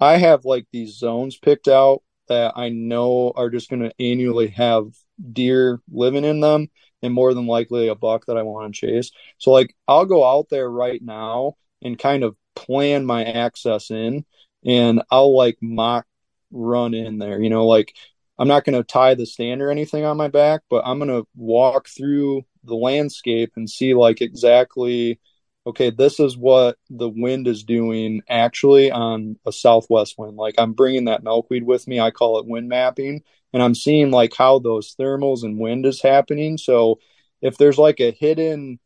I 0.00 0.16
have 0.16 0.44
like 0.44 0.66
these 0.72 0.98
zones 0.98 1.38
picked 1.38 1.68
out 1.68 2.02
that 2.28 2.54
I 2.56 2.70
know 2.70 3.32
are 3.36 3.48
just 3.48 3.70
going 3.70 3.82
to 3.82 3.94
annually 4.00 4.48
have 4.48 4.88
deer 5.32 5.80
living 5.90 6.24
in 6.24 6.40
them 6.40 6.68
and 7.02 7.14
more 7.14 7.32
than 7.32 7.46
likely 7.46 7.88
a 7.88 7.94
buck 7.94 8.26
that 8.26 8.36
I 8.36 8.42
want 8.42 8.74
to 8.74 8.78
chase. 8.78 9.12
So 9.38 9.52
like 9.52 9.74
I'll 9.86 10.04
go 10.04 10.24
out 10.24 10.48
there 10.50 10.68
right 10.68 11.00
now 11.00 11.56
and 11.80 11.98
kind 11.98 12.24
of 12.24 12.36
plan 12.56 13.06
my 13.06 13.24
access 13.24 13.90
in 13.90 14.24
and 14.64 15.02
I'll 15.10 15.36
like 15.36 15.58
mock 15.62 16.06
run 16.50 16.94
in 16.94 17.18
there. 17.18 17.40
You 17.40 17.50
know, 17.50 17.66
like 17.66 17.94
I'm 18.38 18.48
not 18.48 18.64
going 18.64 18.76
to 18.76 18.84
tie 18.84 19.14
the 19.14 19.26
stand 19.26 19.62
or 19.62 19.70
anything 19.70 20.04
on 20.04 20.16
my 20.16 20.28
back, 20.28 20.62
but 20.68 20.82
I'm 20.86 20.98
going 20.98 21.10
to 21.10 21.26
walk 21.34 21.88
through 21.88 22.44
the 22.64 22.74
landscape 22.74 23.52
and 23.56 23.68
see 23.68 23.94
like 23.94 24.20
exactly 24.20 25.20
okay, 25.66 25.90
this 25.90 26.20
is 26.20 26.36
what 26.36 26.78
the 26.88 27.08
wind 27.08 27.48
is 27.48 27.64
doing 27.64 28.22
actually 28.28 28.90
on 28.90 29.36
a 29.44 29.52
southwest 29.52 30.14
wind. 30.16 30.36
Like 30.36 30.54
I'm 30.58 30.72
bringing 30.72 31.06
that 31.06 31.24
milkweed 31.24 31.64
with 31.64 31.88
me. 31.88 31.98
I 31.98 32.12
call 32.12 32.38
it 32.38 32.46
wind 32.46 32.68
mapping, 32.68 33.22
and 33.52 33.62
I'm 33.62 33.74
seeing 33.74 34.10
like 34.10 34.32
how 34.36 34.60
those 34.60 34.94
thermals 34.94 35.42
and 35.42 35.58
wind 35.58 35.84
is 35.84 36.00
happening. 36.00 36.56
So 36.56 37.00
if 37.42 37.58
there's 37.58 37.78
like 37.78 38.00
a 38.00 38.12
hidden, 38.12 38.78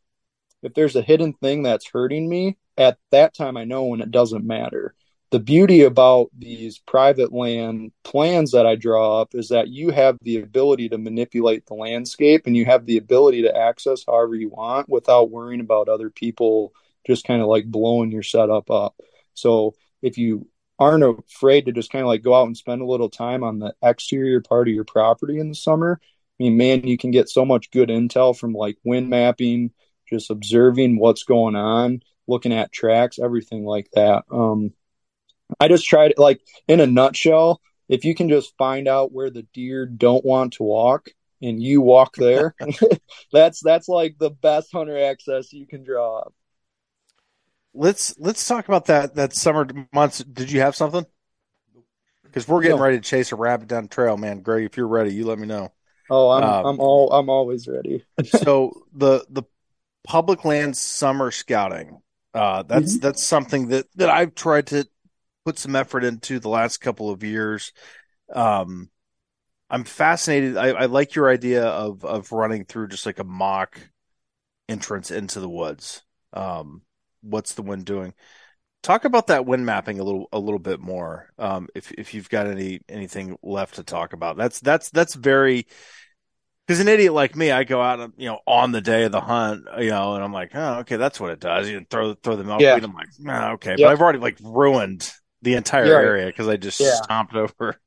if 0.62 0.72
there's 0.74 0.96
a 0.96 1.02
hidden 1.02 1.34
thing 1.34 1.62
that's 1.62 1.90
hurting 1.90 2.28
me 2.28 2.56
at 2.78 2.98
that 3.10 3.34
time, 3.34 3.56
I 3.56 3.64
know 3.64 3.84
when 3.84 4.00
it 4.00 4.10
doesn't 4.10 4.46
matter. 4.46 4.94
The 5.30 5.38
beauty 5.38 5.82
about 5.82 6.28
these 6.36 6.78
private 6.78 7.32
land 7.32 7.92
plans 8.02 8.50
that 8.50 8.66
I 8.66 8.74
draw 8.74 9.20
up 9.20 9.34
is 9.34 9.50
that 9.50 9.68
you 9.68 9.90
have 9.90 10.18
the 10.22 10.38
ability 10.38 10.88
to 10.88 10.98
manipulate 10.98 11.66
the 11.66 11.74
landscape 11.74 12.46
and 12.46 12.56
you 12.56 12.64
have 12.64 12.84
the 12.84 12.96
ability 12.96 13.42
to 13.42 13.56
access 13.56 14.04
however 14.04 14.34
you 14.34 14.48
want 14.48 14.88
without 14.88 15.30
worrying 15.30 15.60
about 15.60 15.88
other 15.88 16.10
people 16.10 16.72
just 17.06 17.24
kind 17.24 17.40
of 17.40 17.46
like 17.46 17.64
blowing 17.66 18.10
your 18.10 18.24
setup 18.24 18.72
up. 18.72 18.96
So 19.34 19.74
if 20.02 20.18
you 20.18 20.48
aren't 20.80 21.04
afraid 21.04 21.66
to 21.66 21.72
just 21.72 21.92
kind 21.92 22.02
of 22.02 22.08
like 22.08 22.22
go 22.22 22.34
out 22.34 22.46
and 22.46 22.56
spend 22.56 22.82
a 22.82 22.86
little 22.86 23.10
time 23.10 23.44
on 23.44 23.60
the 23.60 23.72
exterior 23.82 24.40
part 24.40 24.66
of 24.66 24.74
your 24.74 24.84
property 24.84 25.38
in 25.38 25.50
the 25.50 25.54
summer, 25.54 26.00
I 26.02 26.42
mean, 26.42 26.56
man, 26.56 26.86
you 26.86 26.98
can 26.98 27.12
get 27.12 27.28
so 27.28 27.44
much 27.44 27.70
good 27.70 27.88
intel 27.88 28.36
from 28.36 28.52
like 28.52 28.78
wind 28.82 29.08
mapping, 29.08 29.70
just 30.08 30.30
observing 30.30 30.98
what's 30.98 31.22
going 31.22 31.54
on, 31.54 32.02
looking 32.26 32.52
at 32.52 32.72
tracks, 32.72 33.18
everything 33.18 33.64
like 33.64 33.90
that. 33.92 34.24
Um, 34.32 34.72
I 35.58 35.68
just 35.68 35.86
tried 35.86 36.14
like 36.16 36.40
in 36.68 36.80
a 36.80 36.86
nutshell, 36.86 37.60
if 37.88 38.04
you 38.04 38.14
can 38.14 38.28
just 38.28 38.56
find 38.56 38.86
out 38.88 39.12
where 39.12 39.30
the 39.30 39.42
deer 39.54 39.86
don't 39.86 40.24
want 40.24 40.54
to 40.54 40.62
walk 40.62 41.10
and 41.42 41.62
you 41.62 41.80
walk 41.80 42.16
there, 42.16 42.54
that's 43.32 43.60
that's 43.60 43.88
like 43.88 44.16
the 44.18 44.30
best 44.30 44.72
hunter 44.72 44.98
access 44.98 45.52
you 45.52 45.66
can 45.66 45.82
draw 45.82 46.18
up. 46.18 46.34
Let's 47.72 48.18
let's 48.18 48.46
talk 48.46 48.66
about 48.66 48.86
that 48.86 49.14
that 49.14 49.32
summer 49.32 49.66
months. 49.92 50.18
Did 50.18 50.50
you 50.50 50.60
have 50.60 50.74
something? 50.74 51.06
Because 52.24 52.46
we're 52.48 52.62
getting 52.62 52.76
No. 52.76 52.82
ready 52.82 52.96
to 52.96 53.02
chase 53.02 53.32
a 53.32 53.36
rabbit 53.36 53.68
down 53.68 53.84
the 53.84 53.88
trail, 53.88 54.16
man. 54.16 54.40
Greg, 54.40 54.64
if 54.64 54.76
you're 54.76 54.88
ready, 54.88 55.12
you 55.12 55.24
let 55.26 55.38
me 55.38 55.46
know. 55.46 55.72
Oh, 56.08 56.30
I'm 56.30 56.44
Um, 56.44 56.64
I'm 56.64 56.80
all 56.80 57.12
I'm 57.12 57.28
always 57.30 57.68
ready. 57.68 58.04
so 58.24 58.86
the 58.92 59.24
the 59.30 59.42
public 60.04 60.44
land 60.44 60.76
summer 60.76 61.30
scouting 61.30 62.00
uh 62.34 62.62
that's 62.62 62.96
Mm-hmm. 62.96 62.98
that's 62.98 63.22
something 63.24 63.68
that 63.68 63.86
that 63.96 64.10
I've 64.10 64.34
tried 64.34 64.68
to 64.68 64.86
put 65.50 65.58
some 65.58 65.74
effort 65.74 66.04
into 66.04 66.38
the 66.38 66.48
last 66.48 66.78
couple 66.78 67.10
of 67.10 67.24
years 67.24 67.72
um 68.32 68.88
I'm 69.68 69.82
fascinated 69.82 70.56
I, 70.56 70.68
I 70.68 70.86
like 70.86 71.16
your 71.16 71.28
idea 71.28 71.64
of 71.64 72.04
of 72.04 72.30
running 72.30 72.64
through 72.64 72.86
just 72.86 73.04
like 73.04 73.18
a 73.18 73.24
mock 73.24 73.80
entrance 74.68 75.10
into 75.10 75.40
the 75.40 75.48
woods 75.48 76.02
um 76.32 76.82
what's 77.22 77.54
the 77.54 77.62
wind 77.62 77.84
doing 77.84 78.14
talk 78.84 79.04
about 79.04 79.26
that 79.26 79.44
wind 79.44 79.66
mapping 79.66 79.98
a 79.98 80.04
little 80.04 80.28
a 80.32 80.38
little 80.38 80.60
bit 80.60 80.78
more 80.78 81.32
um 81.36 81.66
if 81.74 81.90
if 81.98 82.14
you've 82.14 82.30
got 82.30 82.46
any 82.46 82.78
anything 82.88 83.36
left 83.42 83.74
to 83.74 83.82
talk 83.82 84.12
about 84.12 84.36
that's 84.36 84.60
that's 84.60 84.88
that's 84.90 85.16
very 85.16 85.66
because 86.70 86.78
an 86.78 86.86
idiot 86.86 87.12
like 87.12 87.34
me, 87.34 87.50
I 87.50 87.64
go 87.64 87.82
out, 87.82 88.12
you 88.16 88.26
know, 88.26 88.38
on 88.46 88.70
the 88.70 88.80
day 88.80 89.02
of 89.02 89.10
the 89.10 89.20
hunt, 89.20 89.64
you 89.80 89.90
know, 89.90 90.14
and 90.14 90.22
I'm 90.22 90.32
like, 90.32 90.52
oh, 90.54 90.74
okay, 90.82 90.94
that's 90.94 91.18
what 91.18 91.32
it 91.32 91.40
does. 91.40 91.68
You 91.68 91.84
throw 91.90 92.14
throw 92.14 92.36
the 92.36 92.44
milkweed. 92.44 92.64
Yeah. 92.64 92.76
I'm 92.76 92.94
like, 92.94 93.08
oh, 93.26 93.52
okay, 93.54 93.74
but 93.74 93.86
I've 93.86 94.00
already 94.00 94.20
like 94.20 94.38
ruined 94.40 95.10
the 95.42 95.54
entire 95.54 95.94
You're 95.94 96.00
area 96.00 96.26
because 96.26 96.48
I 96.48 96.56
just 96.56 96.80
Yeah. 96.80 97.04
stomped 97.04 97.34
over. 97.34 97.80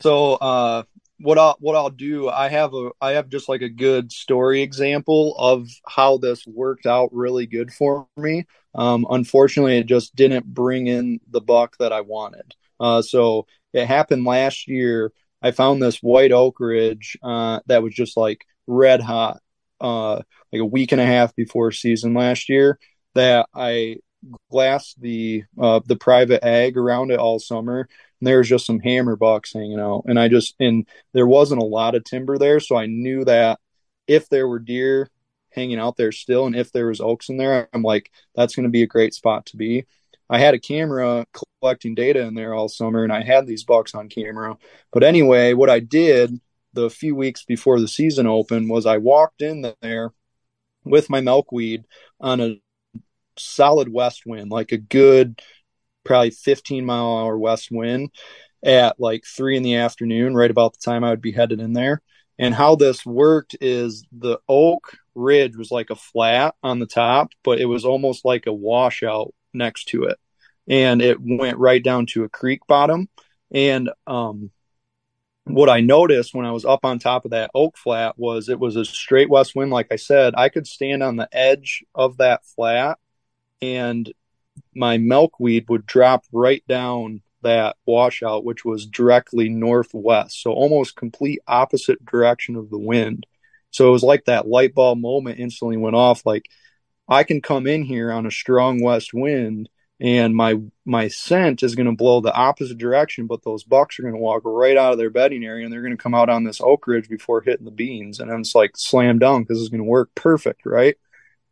So 0.00 0.34
uh 0.34 0.82
what 1.20 1.38
I'll 1.38 1.56
what 1.60 1.76
I'll 1.76 1.90
do, 1.90 2.28
I 2.28 2.48
have 2.48 2.74
a 2.74 2.90
I 3.00 3.12
have 3.12 3.28
just 3.28 3.48
like 3.48 3.62
a 3.62 3.68
good 3.68 4.10
story 4.12 4.62
example 4.62 5.36
of 5.38 5.68
how 5.86 6.18
this 6.18 6.44
worked 6.46 6.86
out 6.86 7.10
really 7.12 7.46
good 7.46 7.72
for 7.72 8.08
me. 8.16 8.44
Um 8.74 9.06
unfortunately 9.10 9.78
it 9.78 9.86
just 9.86 10.14
didn't 10.16 10.46
bring 10.46 10.86
in 10.88 11.20
the 11.30 11.40
buck 11.40 11.76
that 11.78 11.92
I 11.92 12.00
wanted. 12.00 12.54
Uh 12.80 13.02
so 13.02 13.46
it 13.72 13.86
happened 13.86 14.24
last 14.24 14.66
year. 14.68 15.12
I 15.42 15.50
found 15.52 15.82
this 15.82 15.98
white 15.98 16.30
oak 16.32 16.60
ridge 16.60 17.16
uh, 17.22 17.58
that 17.66 17.82
was 17.82 17.94
just 17.94 18.16
like 18.16 18.44
red 18.68 19.00
hot, 19.00 19.40
uh, 19.80 20.16
like 20.52 20.60
a 20.60 20.64
week 20.64 20.92
and 20.92 21.00
a 21.00 21.06
half 21.06 21.34
before 21.34 21.72
season 21.72 22.14
last 22.14 22.48
year. 22.48 22.78
That 23.14 23.46
I 23.54 23.96
glassed 24.50 25.00
the 25.00 25.44
uh, 25.60 25.80
the 25.86 25.96
private 25.96 26.44
ag 26.44 26.76
around 26.76 27.10
it 27.10 27.18
all 27.18 27.38
summer, 27.38 27.88
and 28.20 28.26
there 28.26 28.38
was 28.38 28.48
just 28.48 28.66
some 28.66 28.80
hammer 28.80 29.16
bucks 29.16 29.52
hanging 29.52 29.80
out. 29.80 30.04
And 30.06 30.18
I 30.18 30.28
just 30.28 30.54
and 30.60 30.86
there 31.12 31.26
wasn't 31.26 31.62
a 31.62 31.66
lot 31.66 31.94
of 31.94 32.04
timber 32.04 32.38
there, 32.38 32.60
so 32.60 32.76
I 32.76 32.86
knew 32.86 33.24
that 33.24 33.58
if 34.06 34.28
there 34.28 34.48
were 34.48 34.58
deer 34.58 35.10
hanging 35.50 35.78
out 35.78 35.96
there 35.96 36.12
still, 36.12 36.46
and 36.46 36.56
if 36.56 36.72
there 36.72 36.86
was 36.86 37.00
oaks 37.00 37.28
in 37.28 37.36
there, 37.36 37.68
I'm 37.72 37.82
like, 37.82 38.10
that's 38.34 38.54
going 38.54 38.64
to 38.64 38.70
be 38.70 38.82
a 38.82 38.86
great 38.86 39.14
spot 39.14 39.46
to 39.46 39.56
be. 39.56 39.86
I 40.30 40.38
had 40.38 40.54
a 40.54 40.58
camera 40.58 41.26
collecting 41.60 41.94
data 41.94 42.20
in 42.20 42.34
there 42.34 42.54
all 42.54 42.68
summer, 42.68 43.04
and 43.04 43.12
I 43.12 43.22
had 43.22 43.46
these 43.46 43.64
bucks 43.64 43.94
on 43.94 44.08
camera. 44.08 44.56
But 44.90 45.02
anyway, 45.02 45.52
what 45.52 45.68
I 45.68 45.80
did 45.80 46.40
the 46.72 46.88
few 46.88 47.14
weeks 47.14 47.44
before 47.44 47.80
the 47.80 47.88
season 47.88 48.26
opened 48.26 48.70
was 48.70 48.86
I 48.86 48.96
walked 48.96 49.42
in 49.42 49.74
there 49.82 50.12
with 50.84 51.10
my 51.10 51.20
milkweed 51.20 51.84
on 52.20 52.40
a 52.40 52.60
solid 53.38 53.88
west 53.88 54.22
wind, 54.26 54.50
like 54.50 54.72
a 54.72 54.78
good, 54.78 55.40
probably 56.04 56.30
15 56.30 56.84
mile 56.84 57.18
hour 57.18 57.38
west 57.38 57.68
wind 57.70 58.10
at 58.64 59.00
like 59.00 59.24
three 59.24 59.56
in 59.56 59.62
the 59.62 59.76
afternoon, 59.76 60.34
right 60.34 60.50
about 60.50 60.74
the 60.74 60.84
time 60.84 61.04
I 61.04 61.10
would 61.10 61.20
be 61.20 61.32
headed 61.32 61.60
in 61.60 61.72
there. 61.72 62.00
And 62.38 62.54
how 62.54 62.76
this 62.76 63.04
worked 63.04 63.56
is 63.60 64.04
the 64.10 64.38
oak 64.48 64.96
ridge 65.14 65.56
was 65.56 65.70
like 65.70 65.90
a 65.90 65.96
flat 65.96 66.54
on 66.62 66.78
the 66.78 66.86
top, 66.86 67.30
but 67.44 67.60
it 67.60 67.66
was 67.66 67.84
almost 67.84 68.24
like 68.24 68.46
a 68.46 68.52
washout 68.52 69.34
next 69.52 69.84
to 69.88 70.04
it. 70.04 70.18
And 70.68 71.02
it 71.02 71.18
went 71.20 71.58
right 71.58 71.82
down 71.82 72.06
to 72.06 72.24
a 72.24 72.28
creek 72.28 72.60
bottom. 72.66 73.08
And 73.52 73.90
um, 74.06 74.50
what 75.44 75.68
I 75.68 75.80
noticed 75.80 76.34
when 76.34 76.46
I 76.46 76.52
was 76.52 76.64
up 76.64 76.84
on 76.84 76.98
top 76.98 77.24
of 77.24 77.32
that 77.32 77.50
oak 77.54 77.76
flat 77.76 78.18
was 78.18 78.48
it 78.48 78.58
was 78.58 78.76
a 78.76 78.84
straight 78.84 79.28
west 79.28 79.54
wind. 79.54 79.70
Like 79.70 79.88
I 79.90 79.96
said, 79.96 80.34
I 80.36 80.48
could 80.48 80.66
stand 80.66 81.02
on 81.02 81.16
the 81.16 81.28
edge 81.32 81.84
of 81.94 82.18
that 82.18 82.46
flat 82.46 82.98
and 83.62 84.12
my 84.74 84.98
milkweed 84.98 85.66
would 85.68 85.86
drop 85.86 86.24
right 86.32 86.62
down 86.68 87.22
that 87.42 87.76
washout, 87.86 88.44
which 88.44 88.64
was 88.64 88.86
directly 88.86 89.48
northwest. 89.48 90.42
So 90.42 90.52
almost 90.52 90.96
complete 90.96 91.40
opposite 91.46 92.04
direction 92.04 92.56
of 92.56 92.70
the 92.70 92.78
wind. 92.78 93.26
So 93.70 93.88
it 93.88 93.92
was 93.92 94.02
like 94.02 94.26
that 94.26 94.46
light 94.46 94.74
bulb 94.74 94.98
moment 94.98 95.40
instantly 95.40 95.76
went 95.76 95.96
off. 95.96 96.26
Like 96.26 96.48
I 97.08 97.24
can 97.24 97.40
come 97.40 97.66
in 97.66 97.82
here 97.82 98.12
on 98.12 98.26
a 98.26 98.30
strong 98.30 98.82
west 98.82 99.14
wind 99.14 99.68
and 100.00 100.34
my 100.34 100.60
my 100.84 101.08
scent 101.08 101.62
is 101.62 101.76
going 101.76 101.86
to 101.86 101.96
blow 101.96 102.20
the 102.20 102.34
opposite 102.34 102.78
direction, 102.78 103.28
but 103.28 103.44
those 103.44 103.62
bucks 103.62 103.98
are 103.98 104.02
going 104.02 104.14
to 104.14 104.20
walk 104.20 104.42
right 104.44 104.76
out 104.76 104.92
of 104.92 104.98
their 104.98 105.10
bedding 105.10 105.44
area 105.44 105.64
and 105.64 105.72
they're 105.72 105.82
going 105.82 105.96
to 105.96 106.02
come 106.02 106.14
out 106.14 106.28
on 106.28 106.44
this 106.44 106.60
oak 106.60 106.86
ridge 106.86 107.08
before 107.08 107.40
hitting 107.40 107.64
the 107.64 107.70
beans. 107.70 108.18
And 108.18 108.30
then 108.30 108.40
it's 108.40 108.54
like 108.54 108.72
slam 108.74 109.18
dunk. 109.20 109.48
This 109.48 109.58
is 109.58 109.68
going 109.68 109.80
to 109.80 109.84
work 109.84 110.10
perfect, 110.14 110.66
right? 110.66 110.96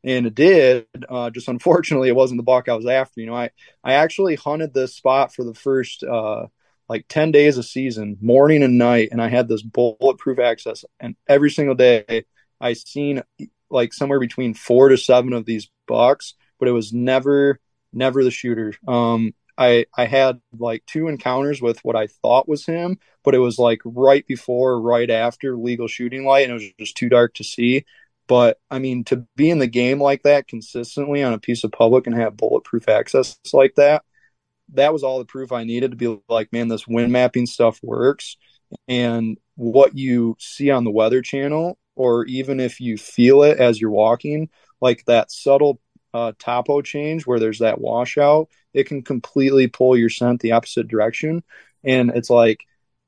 And 0.05 0.26
it 0.26 0.34
did. 0.34 0.86
Uh, 1.09 1.30
just 1.30 1.48
unfortunately, 1.48 2.09
it 2.09 2.16
wasn't 2.16 2.38
the 2.38 2.44
buck 2.44 2.68
I 2.68 2.74
was 2.74 2.86
after. 2.86 3.20
You 3.20 3.26
know, 3.26 3.36
I 3.36 3.51
I 3.84 3.94
actually 3.94 4.36
hunted 4.36 4.74
this 4.74 4.94
spot 4.94 5.34
for 5.34 5.44
the 5.44 5.55
first 5.55 6.03
uh, 6.03 6.46
like 6.88 7.07
ten 7.09 7.30
days 7.32 7.59
of 7.59 7.64
season, 7.64 8.16
morning 8.20 8.62
and 8.62 8.78
night, 8.78 9.09
and 9.12 9.22
I 9.22 9.28
had 9.28 9.48
this 9.48 9.62
bulletproof 9.62 10.38
access, 10.38 10.84
and 10.98 11.16
every 11.28 11.51
single 11.51 11.74
day 11.74 12.24
I 12.61 12.74
seen 12.74 13.22
like 13.70 13.92
somewhere 13.92 14.20
between 14.20 14.55
four 14.55 14.88
to 14.88 14.96
seven 14.96 15.32
of 15.32 15.44
these 15.44 15.70
bucks, 15.86 16.34
but 16.59 16.68
it 16.68 16.72
was 16.72 16.92
never 16.92 17.61
never 17.92 18.24
the 18.24 18.30
shooter. 18.30 18.74
Um, 18.86 19.34
I 19.59 19.86
I 19.96 20.07
had 20.07 20.40
like 20.59 20.84
two 20.86 21.09
encounters 21.09 21.61
with 21.61 21.78
what 21.84 21.96
I 21.96 22.07
thought 22.07 22.48
was 22.48 22.64
him, 22.64 22.98
but 23.22 23.34
it 23.34 23.38
was 23.38 23.59
like 23.59 23.80
right 23.84 24.26
before, 24.26 24.80
right 24.80 25.11
after 25.11 25.57
legal 25.57 25.86
shooting 25.86 26.24
light, 26.24 26.44
and 26.44 26.53
it 26.53 26.55
was 26.55 26.72
just 26.78 26.96
too 26.96 27.09
dark 27.09 27.34
to 27.34 27.44
see. 27.44 27.84
But 28.31 28.59
I 28.70 28.78
mean, 28.78 29.03
to 29.07 29.26
be 29.35 29.51
in 29.51 29.59
the 29.59 29.66
game 29.66 30.01
like 30.01 30.22
that 30.22 30.47
consistently 30.47 31.24
on 31.24 31.33
a 31.33 31.41
piece 31.41 31.64
of 31.64 31.72
public 31.72 32.07
and 32.07 32.14
have 32.14 32.37
bulletproof 32.37 32.89
access 32.89 33.37
like 33.53 33.74
that, 33.74 34.05
that 34.74 34.93
was 34.93 35.03
all 35.03 35.18
the 35.18 35.24
proof 35.24 35.51
I 35.51 35.64
needed 35.64 35.91
to 35.91 35.97
be 35.97 36.16
like, 36.28 36.53
man, 36.53 36.68
this 36.68 36.87
wind 36.87 37.11
mapping 37.11 37.47
stuff 37.47 37.81
works. 37.83 38.37
And 38.87 39.37
what 39.57 39.99
you 39.99 40.37
see 40.39 40.70
on 40.70 40.85
the 40.85 40.93
Weather 40.93 41.22
Channel, 41.22 41.76
or 41.97 42.24
even 42.26 42.61
if 42.61 42.81
you 42.81 42.97
feel 42.97 43.43
it 43.43 43.59
as 43.59 43.81
you're 43.81 43.91
walking, 43.91 44.49
like 44.81 45.05
that 45.07 45.33
subtle 45.33 45.81
uh, 46.14 46.31
topo 46.39 46.83
change 46.83 47.26
where 47.26 47.41
there's 47.41 47.59
that 47.59 47.81
washout, 47.81 48.49
it 48.72 48.85
can 48.85 49.03
completely 49.03 49.66
pull 49.66 49.97
your 49.97 50.09
scent 50.09 50.41
the 50.41 50.53
opposite 50.53 50.87
direction. 50.87 51.43
And 51.83 52.11
it's 52.11 52.31
like, 52.31 52.61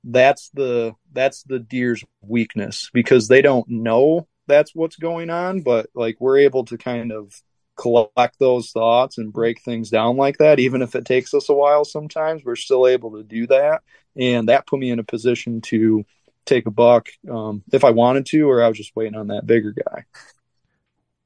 that's 0.02 0.50
the 0.52 0.94
that's 1.12 1.44
the 1.44 1.60
deer's 1.60 2.02
weakness 2.22 2.90
because 2.92 3.28
they 3.28 3.40
don't 3.40 3.68
know 3.68 4.26
that's 4.46 4.74
what's 4.74 4.96
going 4.96 5.30
on, 5.30 5.60
but 5.62 5.88
like 5.94 6.16
we're 6.20 6.38
able 6.38 6.64
to 6.66 6.78
kind 6.78 7.12
of 7.12 7.32
collect 7.76 8.38
those 8.38 8.70
thoughts 8.70 9.18
and 9.18 9.32
break 9.32 9.60
things 9.62 9.88
down 9.88 10.16
like 10.16 10.36
that 10.38 10.60
even 10.60 10.82
if 10.82 10.94
it 10.94 11.06
takes 11.06 11.32
us 11.32 11.48
a 11.48 11.54
while 11.54 11.86
sometimes 11.86 12.44
we're 12.44 12.54
still 12.54 12.86
able 12.86 13.12
to 13.12 13.22
do 13.22 13.46
that. 13.46 13.82
And 14.14 14.48
that 14.50 14.66
put 14.66 14.78
me 14.78 14.90
in 14.90 14.98
a 14.98 15.04
position 15.04 15.62
to 15.62 16.04
take 16.44 16.66
a 16.66 16.70
buck 16.70 17.08
um, 17.30 17.62
if 17.72 17.84
i 17.84 17.90
wanted 17.90 18.26
to 18.26 18.42
or 18.50 18.62
i 18.62 18.68
was 18.68 18.76
just 18.76 18.94
waiting 18.96 19.14
on 19.14 19.28
that 19.28 19.46
bigger 19.46 19.72
guy. 19.72 20.04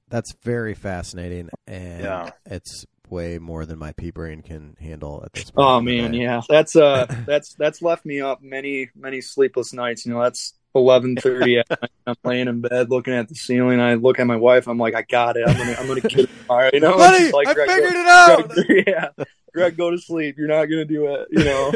That's 0.09 0.33
very 0.43 0.75
fascinating 0.75 1.51
and 1.67 2.03
Yeah. 2.05 2.31
it's 2.47 2.85
way 3.09 3.39
more 3.39 3.65
than 3.67 3.79
my 3.79 3.93
pea 3.93 4.11
brain 4.11 4.43
can 4.43 4.77
handle 4.81 5.23
at 5.25 5.33
this 5.33 5.51
point 5.51 5.57
oh 5.59 5.81
man 5.81 6.13
yeah. 6.15 6.41
That's 6.49 6.77
uh 6.77 7.07
that's 7.27 7.55
that's 7.55 7.83
left 7.83 8.05
me 8.05 8.21
up 8.21 8.43
many 8.43 8.91
many 8.95 9.21
sleepless 9.21 9.73
nights. 9.73 10.07
You 10.07 10.15
know 10.15 10.23
that's 10.23 10.55
11:30 10.77 11.61
at 11.61 11.71
night. 11.83 11.91
I'm 12.07 12.17
laying 12.25 12.49
in 12.49 12.61
bed 12.61 12.91
looking 12.91 13.15
at 13.15 13.29
the 13.29 13.35
ceiling. 13.35 13.81
I 13.81 13.95
look 13.95 14.19
at 14.19 14.27
my 14.27 14.37
wife. 14.37 14.67
I'm 14.69 14.79
like, 14.79 14.95
I 14.95 15.03
got 15.03 15.37
it. 15.37 15.49
I'm 15.49 15.57
gonna, 15.57 15.77
I'm 15.79 15.87
gonna 15.87 16.01
kill 16.01 16.25
it 16.25 16.31
tomorrow. 16.43 16.71
You 16.73 16.81
know, 16.81 16.97
Buddy, 16.97 17.31
like, 17.33 17.49
I 17.49 17.55
"Greg, 17.55 17.69
figured 17.69 17.93
go- 17.93 18.01
it 18.01 18.07
out. 18.07 18.49
Greg, 18.49 18.85
yeah, 18.87 19.09
Greg, 19.53 19.77
go 19.77 19.91
to 19.91 19.99
sleep. 19.99 20.37
You're 20.39 20.49
not 20.49 20.67
gonna 20.67 20.85
do 20.85 21.07
it. 21.07 21.29
You 21.31 21.45
know. 21.45 21.73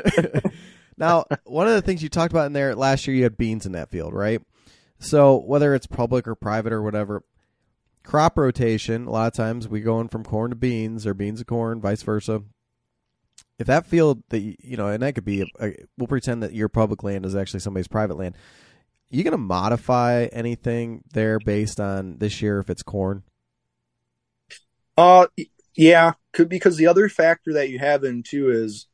now, 0.97 1.25
one 1.45 1.67
of 1.67 1.75
the 1.75 1.83
things 1.83 2.03
you 2.03 2.09
talked 2.09 2.33
about 2.33 2.47
in 2.47 2.53
there 2.53 2.75
last 2.75 3.07
year, 3.07 3.17
you 3.17 3.23
had 3.23 3.37
beans 3.37 3.67
in 3.67 3.73
that 3.73 3.91
field, 3.91 4.15
right? 4.15 4.41
So 4.99 5.37
whether 5.39 5.75
it's 5.75 5.87
public 5.87 6.29
or 6.29 6.35
private 6.35 6.73
or 6.73 6.83
whatever, 6.83 7.25
crop 8.05 8.37
rotation. 8.39 9.07
A 9.07 9.11
lot 9.11 9.27
of 9.29 9.33
times 9.35 9.69
we 9.69 9.81
going 9.81 10.09
from 10.09 10.25
corn 10.25 10.51
to 10.51 10.57
beans 10.57 11.07
or 11.07 11.15
beans 11.15 11.39
to 11.41 11.45
corn, 11.45 11.81
vice 11.81 12.03
versa. 12.03 12.43
If 13.59 13.67
that 13.67 13.87
field 13.87 14.23
that 14.31 14.41
you 14.41 14.57
you 14.59 14.77
know, 14.77 14.89
and 14.89 15.03
that 15.03 15.15
could 15.15 15.25
be, 15.25 15.43
a, 15.43 15.47
a, 15.61 15.75
we'll 15.99 16.07
pretend 16.07 16.43
that 16.43 16.55
your 16.55 16.69
public 16.69 17.03
land 17.03 17.27
is 17.27 17.37
actually 17.37 17.61
somebody's 17.61 17.89
private 17.89 18.17
land. 18.17 18.37
You 19.11 19.25
gonna 19.25 19.39
modify 19.39 20.27
anything 20.33 21.03
there 21.13 21.39
based 21.39 21.81
on 21.81 22.19
this 22.19 22.41
year 22.41 22.61
if 22.61 22.71
it's 22.71 22.83
corn? 22.83 23.25
Uh, 24.97 25.27
yeah, 25.75 26.13
because 26.49 26.77
the 26.77 26.87
other 26.87 27.09
factor 27.09 27.53
that 27.55 27.71
you 27.71 27.79
have 27.79 28.05
in 28.05 28.23
too 28.23 28.51
is 28.51 28.87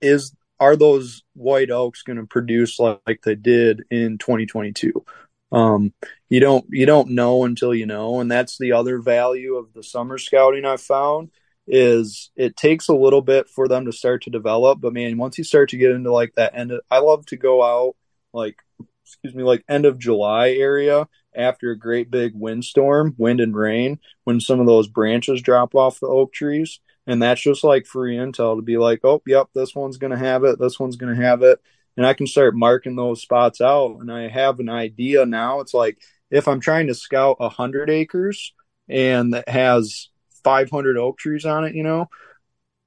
is 0.00 0.34
are 0.60 0.76
those 0.76 1.22
white 1.34 1.70
oaks 1.70 2.02
going 2.02 2.16
to 2.16 2.26
produce 2.26 2.78
like, 2.78 3.00
like 3.06 3.22
they 3.22 3.34
did 3.34 3.84
in 3.90 4.18
2022? 4.18 5.04
Um, 5.52 5.92
you 6.28 6.40
don't 6.40 6.64
you 6.70 6.86
don't 6.86 7.10
know 7.10 7.44
until 7.44 7.74
you 7.74 7.86
know, 7.86 8.20
and 8.20 8.30
that's 8.30 8.58
the 8.58 8.72
other 8.72 8.98
value 8.98 9.54
of 9.54 9.72
the 9.72 9.82
summer 9.82 10.18
scouting 10.18 10.64
I've 10.64 10.80
found 10.80 11.30
is 11.66 12.30
it 12.36 12.56
takes 12.56 12.88
a 12.88 12.94
little 12.94 13.22
bit 13.22 13.48
for 13.48 13.68
them 13.68 13.86
to 13.86 13.92
start 13.92 14.22
to 14.24 14.30
develop, 14.30 14.80
but 14.80 14.92
man, 14.92 15.16
once 15.16 15.38
you 15.38 15.44
start 15.44 15.70
to 15.70 15.78
get 15.78 15.92
into 15.92 16.12
like 16.12 16.34
that 16.34 16.54
end, 16.54 16.72
of, 16.72 16.80
I 16.90 16.98
love 16.98 17.24
to 17.26 17.36
go 17.36 17.62
out 17.62 17.96
like 18.32 18.56
excuse 19.04 19.34
me 19.34 19.42
like 19.42 19.64
end 19.68 19.86
of 19.86 19.98
July 19.98 20.50
area 20.50 21.06
after 21.36 21.70
a 21.70 21.78
great 21.78 22.10
big 22.10 22.32
windstorm, 22.34 23.14
wind 23.18 23.40
and 23.40 23.56
rain, 23.56 23.98
when 24.24 24.40
some 24.40 24.60
of 24.60 24.66
those 24.66 24.88
branches 24.88 25.42
drop 25.42 25.74
off 25.74 26.00
the 26.00 26.06
oak 26.06 26.32
trees. 26.32 26.80
And 27.06 27.22
that's 27.22 27.40
just 27.40 27.64
like 27.64 27.86
free 27.86 28.16
intel 28.16 28.56
to 28.56 28.62
be 28.62 28.78
like, 28.78 29.00
oh, 29.04 29.22
yep, 29.26 29.48
this 29.54 29.74
one's 29.74 29.98
going 29.98 30.12
to 30.12 30.18
have 30.18 30.44
it. 30.44 30.58
This 30.58 30.80
one's 30.80 30.96
going 30.96 31.14
to 31.14 31.22
have 31.22 31.42
it. 31.42 31.60
And 31.96 32.06
I 32.06 32.14
can 32.14 32.26
start 32.26 32.56
marking 32.56 32.96
those 32.96 33.20
spots 33.20 33.60
out. 33.60 33.98
And 34.00 34.10
I 34.10 34.28
have 34.28 34.58
an 34.58 34.68
idea 34.70 35.26
now. 35.26 35.60
It's 35.60 35.74
like 35.74 35.98
if 36.30 36.48
I'm 36.48 36.60
trying 36.60 36.86
to 36.86 36.94
scout 36.94 37.40
100 37.40 37.90
acres 37.90 38.54
and 38.88 39.34
that 39.34 39.48
has 39.48 40.08
500 40.44 40.96
oak 40.96 41.18
trees 41.18 41.44
on 41.44 41.64
it, 41.64 41.74
you 41.74 41.82
know, 41.82 42.08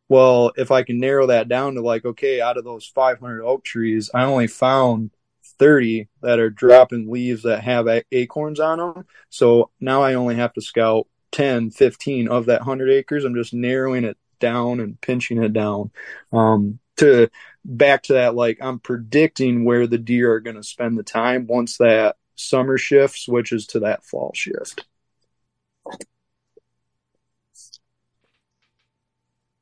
well, 0.10 0.52
if 0.56 0.72
I 0.72 0.84
can 0.84 1.00
narrow 1.00 1.28
that 1.28 1.50
down 1.50 1.76
to 1.76 1.82
like, 1.82 2.06
okay, 2.06 2.42
out 2.42 2.58
of 2.58 2.64
those 2.64 2.88
500 2.88 3.44
oak 3.44 3.64
trees, 3.64 4.10
I 4.14 4.24
only 4.24 4.48
found 4.48 5.12
30 5.60 6.08
that 6.22 6.40
are 6.40 6.50
dropping 6.50 7.12
leaves 7.12 7.44
that 7.44 7.64
have 7.64 7.88
acorns 8.12 8.60
on 8.60 8.80
them. 8.80 9.06
So 9.30 9.72
now 9.80 10.02
I 10.02 10.14
only 10.14 10.36
have 10.36 10.54
to 10.54 10.62
scout 10.62 11.08
10, 11.32 11.72
15 11.72 12.28
of 12.28 12.46
that 12.46 12.62
100 12.62 12.90
acres. 12.90 13.24
I'm 13.24 13.36
just 13.36 13.54
narrowing 13.54 14.04
it 14.04 14.18
down 14.40 14.80
and 14.80 15.00
pinching 15.02 15.42
it 15.42 15.54
down. 15.54 15.92
Um, 16.32 16.80
to 16.98 17.30
back 17.64 18.04
to 18.04 18.14
that, 18.14 18.36
like 18.36 18.58
I'm 18.62 18.80
predicting 18.80 19.66
where 19.66 19.88
the 19.88 19.98
deer 19.98 20.34
are 20.34 20.40
going 20.40 20.56
to 20.56 20.64
spend 20.64 20.98
the 20.98 21.04
time 21.04 21.48
once 21.48 21.78
that 21.78 22.18
summer 22.36 22.78
shift 22.78 23.18
switches 23.18 23.68
to 23.68 23.82
that 23.82 24.04
fall 24.04 24.32
shift. 24.34 24.86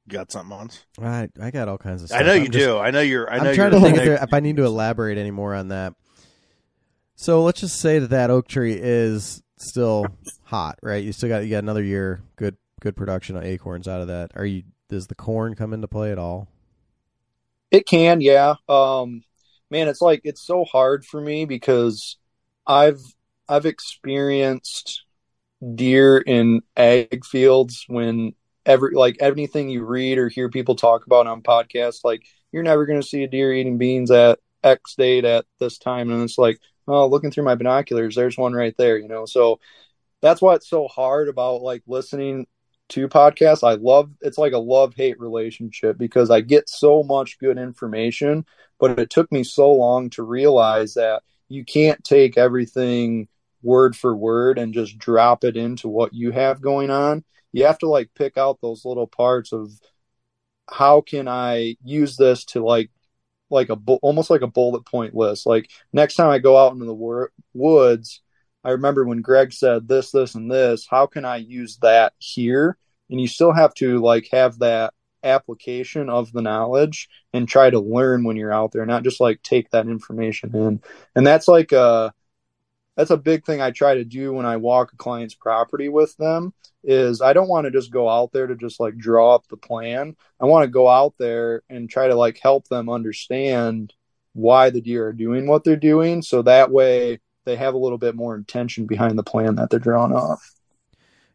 Got 0.08 0.32
something 0.32 0.56
on? 0.56 0.70
I 1.02 1.30
I 1.42 1.52
got 1.52 1.68
all 1.68 1.78
kinds 1.78 2.02
of 2.04 2.10
stuff. 2.10 2.22
I 2.22 2.24
know 2.24 2.34
you 2.34 2.46
I'm 2.46 2.52
just- 2.52 2.66
do. 2.66 2.78
I 2.78 2.92
know 2.92 3.02
you're. 3.02 3.30
I 3.30 3.38
know 3.40 3.50
I'm 3.50 3.56
trying 3.56 3.72
you're 3.72 3.80
to 3.82 3.86
think 3.86 3.98
if, 3.98 4.06
there, 4.06 4.24
if 4.24 4.34
I 4.34 4.40
need 4.40 4.58
to 4.58 4.66
elaborate 4.66 5.18
any 5.18 5.32
more 5.32 5.54
on 5.56 5.70
that. 5.70 5.94
So 7.16 7.44
let's 7.44 7.62
just 7.62 7.80
say 7.80 8.00
that 8.00 8.10
that 8.10 8.30
oak 8.30 8.48
tree 8.48 8.78
is 8.80 9.42
still 9.58 10.06
hot, 10.44 10.80
right? 10.84 11.04
You 11.04 11.14
still 11.14 11.30
got 11.30 11.44
you 11.44 11.50
got 11.50 11.64
another 11.64 11.84
year 11.84 12.22
good 12.36 12.58
good 12.82 12.96
production 12.96 13.38
of 13.38 13.44
acorns 13.44 13.88
out 13.88 14.02
of 14.02 14.08
that. 14.08 14.32
Are 14.36 14.46
you 14.46 14.64
does 14.90 15.08
the 15.08 15.16
corn 15.16 15.56
come 15.56 15.74
into 15.74 15.88
play 15.88 16.12
at 16.12 16.20
all? 16.20 16.48
It 17.72 17.88
can, 17.88 18.22
yeah. 18.22 18.56
Um, 18.70 19.24
man, 19.72 19.88
it's 19.88 20.02
like 20.02 20.22
it's 20.24 20.46
so 20.46 20.64
hard 20.66 21.04
for 21.06 21.20
me 21.20 21.46
because 21.46 22.18
I've 22.68 23.02
I've 23.50 23.66
experienced 23.66 25.04
deer 25.74 26.18
in 26.18 26.62
ag 26.78 27.26
fields 27.26 27.86
when 27.88 28.34
every 28.66 28.94
like 28.94 29.18
anything 29.20 29.70
you 29.70 29.86
read 29.86 30.18
or 30.18 30.30
hear 30.30 30.50
people 30.50 30.76
talk 30.76 31.06
about 31.06 31.28
on 31.28 31.42
podcasts, 31.42 32.00
like 32.04 32.26
you're 32.52 32.64
never 32.64 32.86
going 32.86 33.02
to 33.02 33.08
see 33.08 33.24
a 33.24 33.28
deer 33.28 33.54
eating 33.54 33.78
beans 33.78 34.12
at 34.12 34.40
X 34.64 34.96
date 34.96 35.26
at 35.26 35.46
this 35.60 35.78
time, 35.78 36.10
and 36.10 36.24
it's 36.24 36.38
like, 36.38 36.60
oh, 36.88 37.08
looking 37.08 37.32
through 37.32 37.44
my 37.44 37.56
binoculars, 37.56 38.16
there's 38.16 38.38
one 38.38 38.54
right 38.54 38.76
there, 38.78 38.98
you 38.98 39.08
know. 39.08 39.26
So 39.26 39.60
that's 40.22 40.42
why 40.42 40.56
it's 40.56 40.70
so 40.70 40.88
hard 40.88 41.30
about 41.30 41.62
like 41.62 41.84
listening 41.88 42.48
to 42.90 43.08
podcasts. 43.08 43.68
I 43.68 43.76
love 43.76 44.12
it's 44.22 44.38
like 44.38 44.54
a 44.54 44.58
love 44.58 44.94
hate 44.96 45.20
relationship 45.20 45.98
because 45.98 46.30
I 46.30 46.42
get 46.42 46.70
so 46.70 47.04
much 47.04 47.40
good 47.40 47.58
information, 47.58 48.46
but 48.80 49.00
it 49.00 49.10
took 49.10 49.32
me 49.32 49.44
so 49.44 49.72
long 49.74 50.10
to 50.12 50.24
realize 50.24 50.96
that 50.96 51.24
you 51.48 51.64
can't 51.64 52.04
take 52.04 52.38
everything 52.38 53.28
word 53.62 53.96
for 53.96 54.16
word 54.16 54.58
and 54.60 54.74
just 54.74 54.98
drop 54.98 55.44
it 55.44 55.58
into 55.58 55.88
what 55.88 56.14
you 56.14 56.32
have 56.32 56.62
going 56.62 56.90
on. 56.90 57.24
You 57.56 57.66
have 57.66 57.80
to 57.80 57.88
like 57.88 58.10
pick 58.16 58.38
out 58.38 58.60
those 58.62 58.84
little 58.84 59.08
parts 59.08 59.54
of 59.54 59.72
how 60.70 61.00
can 61.00 61.30
I 61.30 61.78
use 61.82 62.18
this 62.18 62.44
to 62.46 62.62
like 62.62 62.92
like 63.50 63.70
a 63.70 63.76
almost 64.02 64.30
like 64.30 64.42
a 64.42 64.48
bullet 64.48 64.86
point 64.86 65.16
list. 65.16 65.46
Like 65.46 65.72
next 65.94 66.16
time 66.16 66.30
I 66.30 66.40
go 66.40 66.58
out 66.58 66.74
into 66.74 66.84
the 66.84 66.94
wor- 66.94 67.32
woods, 67.54 68.22
I 68.66 68.72
remember 68.72 69.06
when 69.06 69.22
Greg 69.22 69.54
said 69.54 69.88
this, 69.88 70.12
this, 70.12 70.36
and 70.36 70.52
this. 70.52 70.86
How 70.86 71.06
can 71.06 71.24
I 71.24 71.38
use 71.38 71.78
that 71.78 72.12
here? 72.18 72.78
And 73.10 73.22
you 73.22 73.28
still 73.28 73.54
have 73.54 73.74
to 73.76 74.00
like 74.00 74.28
have 74.34 74.60
that 74.60 74.94
application 75.24 76.10
of 76.10 76.34
the 76.34 76.42
knowledge 76.42 77.08
and 77.32 77.48
try 77.48 77.70
to 77.70 77.80
learn 77.80 78.26
when 78.26 78.36
you're 78.36 78.52
out 78.52 78.74
there, 78.74 78.86
not 78.86 79.04
just 79.04 79.22
like 79.22 79.42
take 79.44 79.70
that 79.70 79.88
information 79.88 80.54
in. 80.54 80.82
And 81.16 81.26
that's 81.26 81.48
like 81.48 81.72
a 81.72 82.14
that's 82.96 83.12
a 83.12 83.18
big 83.18 83.46
thing 83.46 83.62
I 83.62 83.72
try 83.72 83.96
to 83.96 84.06
do 84.06 84.34
when 84.34 84.46
I 84.46 84.58
walk 84.58 84.94
a 84.94 84.98
client's 84.98 85.36
property 85.36 85.90
with 85.90 86.16
them 86.18 86.54
is 86.84 87.22
I 87.22 87.34
don't 87.34 87.50
want 87.50 87.66
to 87.66 87.72
just 87.72 87.92
go 87.92 88.08
out 88.08 88.32
there 88.32 88.48
to 88.48 88.56
just 88.56 88.80
like 88.80 88.98
draw 88.98 89.36
up 89.36 89.48
the 89.48 89.58
plan. 89.58 90.16
I 90.40 90.46
want 90.46 90.64
to 90.64 90.72
go 90.72 90.88
out 90.88 91.16
there 91.18 91.64
and 91.70 91.90
try 91.90 92.08
to 92.08 92.16
like 92.16 92.40
help 92.42 92.68
them 92.68 92.90
understand 92.90 93.94
why 94.34 94.70
the 94.70 94.82
deer 94.82 95.08
are 95.08 95.14
doing 95.14 95.48
what 95.48 95.64
they're 95.64 95.76
doing 95.76 96.22
so 96.22 96.42
that 96.42 96.70
way 96.70 97.20
they 97.46 97.56
have 97.56 97.74
a 97.74 97.78
little 97.78 97.98
bit 97.98 98.16
more 98.16 98.36
intention 98.36 98.86
behind 98.86 99.18
the 99.18 99.24
plan 99.24 99.56
that 99.56 99.70
they're 99.70 99.80
drawing 99.80 100.14
off. 100.14 100.52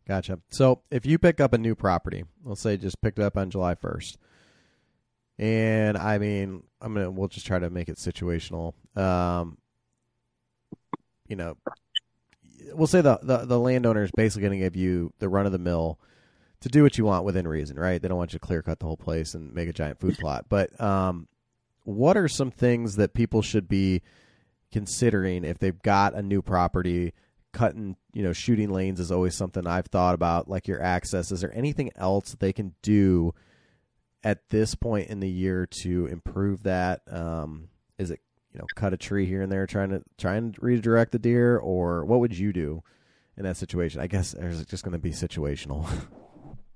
Gotcha. 0.06 0.40
So 0.48 0.82
if 0.90 1.06
you 1.06 1.18
pick 1.18 1.40
up 1.40 1.52
a 1.52 1.58
new 1.58 1.74
property, 1.74 2.24
let's 2.44 2.60
say 2.60 2.76
just 2.76 3.00
picked 3.00 3.18
it 3.18 3.24
up 3.24 3.36
on 3.36 3.50
July 3.50 3.74
first, 3.76 4.18
and 5.38 5.96
I 5.96 6.18
mean, 6.18 6.62
I'm 6.80 6.94
gonna 6.94 7.10
we'll 7.10 7.28
just 7.28 7.46
try 7.46 7.58
to 7.58 7.70
make 7.70 7.88
it 7.88 7.96
situational. 7.96 8.74
Um, 8.96 9.56
you 11.30 11.36
know, 11.36 11.56
we'll 12.74 12.88
say 12.88 13.00
the 13.00 13.18
the, 13.22 13.38
the 13.46 13.58
landowner 13.58 14.02
is 14.02 14.10
basically 14.10 14.42
going 14.48 14.58
to 14.58 14.64
give 14.64 14.76
you 14.76 15.12
the 15.20 15.28
run 15.28 15.46
of 15.46 15.52
the 15.52 15.58
mill 15.58 15.98
to 16.60 16.68
do 16.68 16.82
what 16.82 16.98
you 16.98 17.04
want 17.04 17.24
within 17.24 17.48
reason, 17.48 17.78
right? 17.78 18.02
They 18.02 18.08
don't 18.08 18.18
want 18.18 18.34
you 18.34 18.38
to 18.38 18.46
clear 18.46 18.60
cut 18.60 18.80
the 18.80 18.86
whole 18.86 18.96
place 18.96 19.32
and 19.32 19.54
make 19.54 19.68
a 19.68 19.72
giant 19.72 19.98
food 19.98 20.18
plot. 20.18 20.46
But 20.48 20.78
um, 20.78 21.28
what 21.84 22.18
are 22.18 22.28
some 22.28 22.50
things 22.50 22.96
that 22.96 23.14
people 23.14 23.40
should 23.40 23.66
be 23.68 24.02
considering 24.70 25.44
if 25.44 25.58
they've 25.58 25.80
got 25.80 26.14
a 26.14 26.22
new 26.22 26.42
property? 26.42 27.14
Cutting, 27.52 27.96
you 28.12 28.22
know, 28.22 28.32
shooting 28.32 28.70
lanes 28.70 29.00
is 29.00 29.10
always 29.10 29.34
something 29.34 29.66
I've 29.66 29.86
thought 29.86 30.14
about. 30.14 30.48
Like 30.48 30.68
your 30.68 30.82
access, 30.82 31.32
is 31.32 31.40
there 31.40 31.56
anything 31.56 31.90
else 31.96 32.36
they 32.38 32.52
can 32.52 32.74
do 32.82 33.34
at 34.22 34.50
this 34.50 34.74
point 34.74 35.08
in 35.08 35.20
the 35.20 35.30
year 35.30 35.66
to 35.82 36.06
improve 36.06 36.64
that? 36.64 37.00
Um, 37.10 37.70
is 37.98 38.10
it 38.10 38.20
you 38.52 38.58
know 38.58 38.66
cut 38.74 38.92
a 38.92 38.96
tree 38.96 39.26
here 39.26 39.42
and 39.42 39.50
there, 39.50 39.66
trying 39.66 39.90
to 39.90 40.02
try 40.18 40.36
and 40.36 40.56
redirect 40.60 41.12
the 41.12 41.18
deer, 41.18 41.58
or 41.58 42.04
what 42.04 42.20
would 42.20 42.36
you 42.36 42.52
do 42.52 42.82
in 43.36 43.44
that 43.44 43.56
situation? 43.56 44.00
I 44.00 44.06
guess 44.06 44.32
there's 44.32 44.64
just 44.66 44.84
going 44.84 44.92
to 44.92 44.98
be 44.98 45.10
situational. 45.10 45.88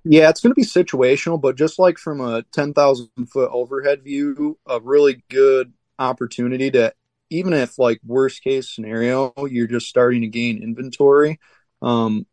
Yeah, 0.06 0.28
it's 0.28 0.42
going 0.42 0.50
to 0.50 0.54
be 0.54 0.66
situational, 0.66 1.40
but 1.40 1.56
just 1.56 1.78
like 1.78 1.96
from 1.96 2.20
a 2.20 2.42
10,000 2.52 3.08
foot 3.26 3.50
overhead 3.50 4.02
view, 4.04 4.58
a 4.66 4.78
really 4.78 5.24
good 5.30 5.72
opportunity 5.98 6.70
to, 6.72 6.92
even 7.30 7.54
if 7.54 7.78
like 7.78 8.00
worst 8.04 8.42
case 8.42 8.70
scenario, 8.70 9.32
you're 9.48 9.66
just 9.66 9.86
starting 9.86 10.20
to 10.20 10.26
gain 10.26 10.62
inventory. 10.62 11.40
Um, 11.80 12.26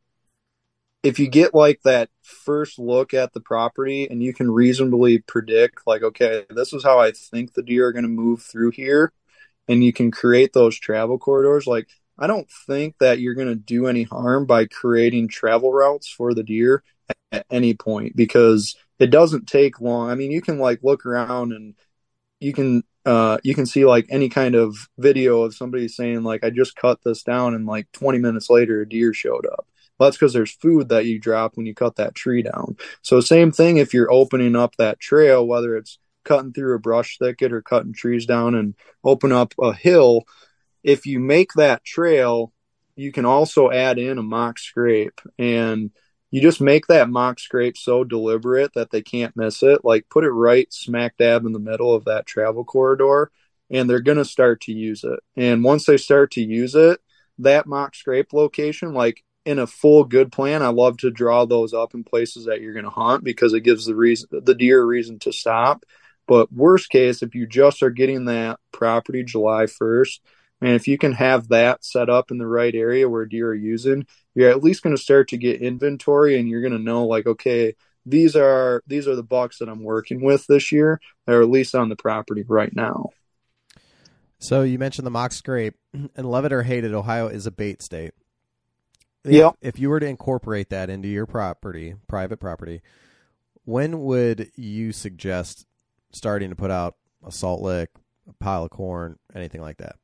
if 1.01 1.17
you 1.17 1.29
get 1.29 1.55
like 1.55 1.81
that 1.83 2.09
first 2.21 2.77
look 2.77 3.13
at 3.13 3.31
the 3.31 3.39
property 3.39 4.05
and 4.09 4.21
you 4.21 4.33
can 4.33 4.51
reasonably 4.51 5.19
predict, 5.19 5.87
like, 5.87 6.03
okay, 6.03 6.45
this 6.49 6.73
is 6.73 6.83
how 6.83 6.99
I 6.99 7.11
think 7.11 7.53
the 7.53 7.63
deer 7.63 7.87
are 7.87 7.93
going 7.93 8.03
to 8.03 8.09
move 8.09 8.41
through 8.41 8.71
here, 8.71 9.13
and 9.67 9.83
you 9.83 9.93
can 9.93 10.11
create 10.11 10.53
those 10.53 10.77
travel 10.77 11.17
corridors, 11.17 11.67
like, 11.67 11.87
I 12.17 12.27
don't 12.27 12.49
think 12.67 12.97
that 12.99 13.19
you're 13.19 13.33
going 13.33 13.47
to 13.47 13.55
do 13.55 13.87
any 13.87 14.03
harm 14.03 14.45
by 14.45 14.65
creating 14.65 15.27
travel 15.27 15.71
routes 15.71 16.07
for 16.07 16.33
the 16.33 16.43
deer 16.43 16.83
at 17.31 17.45
any 17.49 17.73
point 17.73 18.15
because 18.15 18.75
it 18.99 19.09
doesn't 19.09 19.47
take 19.47 19.81
long. 19.81 20.09
I 20.09 20.15
mean, 20.15 20.31
you 20.31 20.41
can 20.41 20.59
like 20.59 20.79
look 20.83 21.05
around 21.05 21.51
and 21.53 21.73
you 22.39 22.53
can 22.53 22.83
uh 23.05 23.37
you 23.43 23.55
can 23.55 23.65
see 23.65 23.85
like 23.85 24.05
any 24.09 24.29
kind 24.29 24.55
of 24.55 24.75
video 24.97 25.41
of 25.41 25.55
somebody 25.55 25.87
saying 25.87 26.23
like 26.23 26.43
I 26.43 26.51
just 26.51 26.75
cut 26.75 26.99
this 27.03 27.23
down 27.23 27.55
and 27.55 27.65
like 27.65 27.91
20 27.93 28.19
minutes 28.19 28.49
later 28.49 28.81
a 28.81 28.89
deer 28.89 29.13
showed 29.13 29.45
up. 29.47 29.67
Well, 29.97 30.07
that's 30.07 30.17
because 30.17 30.33
there's 30.33 30.51
food 30.51 30.89
that 30.89 31.05
you 31.05 31.19
drop 31.19 31.57
when 31.57 31.65
you 31.65 31.73
cut 31.75 31.95
that 31.97 32.15
tree 32.15 32.43
down. 32.43 32.77
So 33.01 33.19
same 33.21 33.51
thing 33.51 33.77
if 33.77 33.93
you're 33.93 34.11
opening 34.11 34.55
up 34.55 34.75
that 34.77 34.99
trail, 34.99 35.45
whether 35.45 35.75
it's 35.75 35.99
cutting 36.23 36.53
through 36.53 36.75
a 36.75 36.79
brush 36.79 37.17
thicket 37.17 37.53
or 37.53 37.61
cutting 37.61 37.93
trees 37.93 38.25
down 38.25 38.55
and 38.55 38.75
open 39.03 39.31
up 39.31 39.53
a 39.59 39.73
hill, 39.73 40.23
if 40.83 41.05
you 41.05 41.19
make 41.19 41.53
that 41.53 41.83
trail, 41.83 42.51
you 42.95 43.11
can 43.11 43.25
also 43.25 43.71
add 43.71 43.97
in 43.97 44.17
a 44.17 44.23
mock 44.23 44.59
scrape 44.59 45.19
and 45.37 45.91
you 46.31 46.41
just 46.41 46.61
make 46.61 46.87
that 46.87 47.09
mock 47.09 47.39
scrape 47.39 47.77
so 47.77 48.03
deliberate 48.03 48.73
that 48.73 48.89
they 48.89 49.01
can't 49.01 49.35
miss 49.35 49.61
it. 49.63 49.83
Like 49.83 50.09
put 50.09 50.23
it 50.23 50.31
right 50.31 50.71
smack 50.71 51.17
dab 51.17 51.45
in 51.45 51.51
the 51.51 51.59
middle 51.59 51.93
of 51.93 52.05
that 52.05 52.25
travel 52.25 52.63
corridor, 52.63 53.31
and 53.69 53.89
they're 53.89 53.99
going 53.99 54.17
to 54.17 54.25
start 54.25 54.61
to 54.61 54.71
use 54.71 55.03
it. 55.03 55.19
And 55.35 55.63
once 55.63 55.85
they 55.85 55.97
start 55.97 56.31
to 56.31 56.41
use 56.41 56.73
it, 56.73 57.01
that 57.39 57.67
mock 57.67 57.95
scrape 57.95 58.31
location, 58.31 58.93
like 58.93 59.23
in 59.45 59.59
a 59.59 59.67
full 59.67 60.05
good 60.05 60.31
plan, 60.31 60.61
I 60.61 60.69
love 60.69 60.97
to 60.99 61.11
draw 61.11 61.45
those 61.45 61.73
up 61.73 61.93
in 61.93 62.03
places 62.03 62.45
that 62.45 62.61
you're 62.61 62.73
going 62.73 62.85
to 62.85 62.91
hunt 62.91 63.23
because 63.23 63.53
it 63.53 63.61
gives 63.61 63.85
the 63.85 63.95
reason 63.95 64.29
the 64.31 64.55
deer 64.55 64.81
a 64.81 64.85
reason 64.85 65.19
to 65.19 65.33
stop. 65.33 65.83
But 66.27 66.51
worst 66.51 66.89
case, 66.89 67.21
if 67.21 67.35
you 67.35 67.45
just 67.47 67.83
are 67.83 67.89
getting 67.89 68.25
that 68.25 68.59
property 68.71 69.23
July 69.23 69.63
1st, 69.63 70.19
and 70.61 70.71
if 70.71 70.87
you 70.87 70.97
can 70.97 71.13
have 71.13 71.47
that 71.49 71.83
set 71.83 72.09
up 72.09 72.29
in 72.31 72.37
the 72.37 72.47
right 72.47 72.73
area 72.73 73.09
where 73.09 73.25
deer 73.25 73.49
are 73.49 73.55
using, 73.55 74.05
you're 74.35 74.51
at 74.51 74.63
least 74.63 74.83
going 74.83 74.95
to 74.95 75.01
start 75.01 75.27
to 75.29 75.37
get 75.37 75.61
inventory 75.61 76.39
and 76.39 76.47
you're 76.47 76.61
going 76.61 76.71
to 76.73 76.79
know 76.79 77.05
like, 77.05 77.25
okay, 77.25 77.73
these 78.05 78.35
are 78.35 78.83
these 78.87 79.07
are 79.07 79.15
the 79.15 79.23
bucks 79.23 79.59
that 79.59 79.69
I'm 79.69 79.83
working 79.83 80.21
with 80.21 80.45
this 80.47 80.71
year 80.71 80.99
that 81.25 81.35
are 81.35 81.41
at 81.41 81.49
least 81.49 81.75
on 81.75 81.89
the 81.89 81.95
property 81.95 82.43
right 82.47 82.75
now. 82.75 83.09
So 84.39 84.63
you 84.63 84.79
mentioned 84.79 85.05
the 85.05 85.11
mock 85.11 85.33
scrape, 85.33 85.75
and 85.93 86.31
love 86.31 86.45
it 86.45 86.53
or 86.53 86.63
hate 86.63 86.83
it, 86.83 86.93
Ohio 86.93 87.27
is 87.27 87.45
a 87.45 87.51
bait 87.51 87.81
state. 87.81 88.13
If, 89.23 89.33
Yep. 89.33 89.57
If 89.61 89.79
you 89.79 89.89
were 89.89 89.99
to 89.99 90.07
incorporate 90.07 90.69
that 90.69 90.89
into 90.89 91.07
your 91.07 91.27
property, 91.27 91.93
private 92.07 92.37
property, 92.37 92.81
when 93.65 94.01
would 94.01 94.51
you 94.55 94.93
suggest 94.93 95.67
starting 96.11 96.49
to 96.49 96.55
put 96.55 96.71
out 96.71 96.95
a 97.25 97.31
salt 97.31 97.61
lick, 97.61 97.89
a 98.29 98.33
pile 98.33 98.63
of 98.63 98.71
corn, 98.71 99.17
anything 99.35 99.61
like 99.61 99.77
that? 99.77 99.95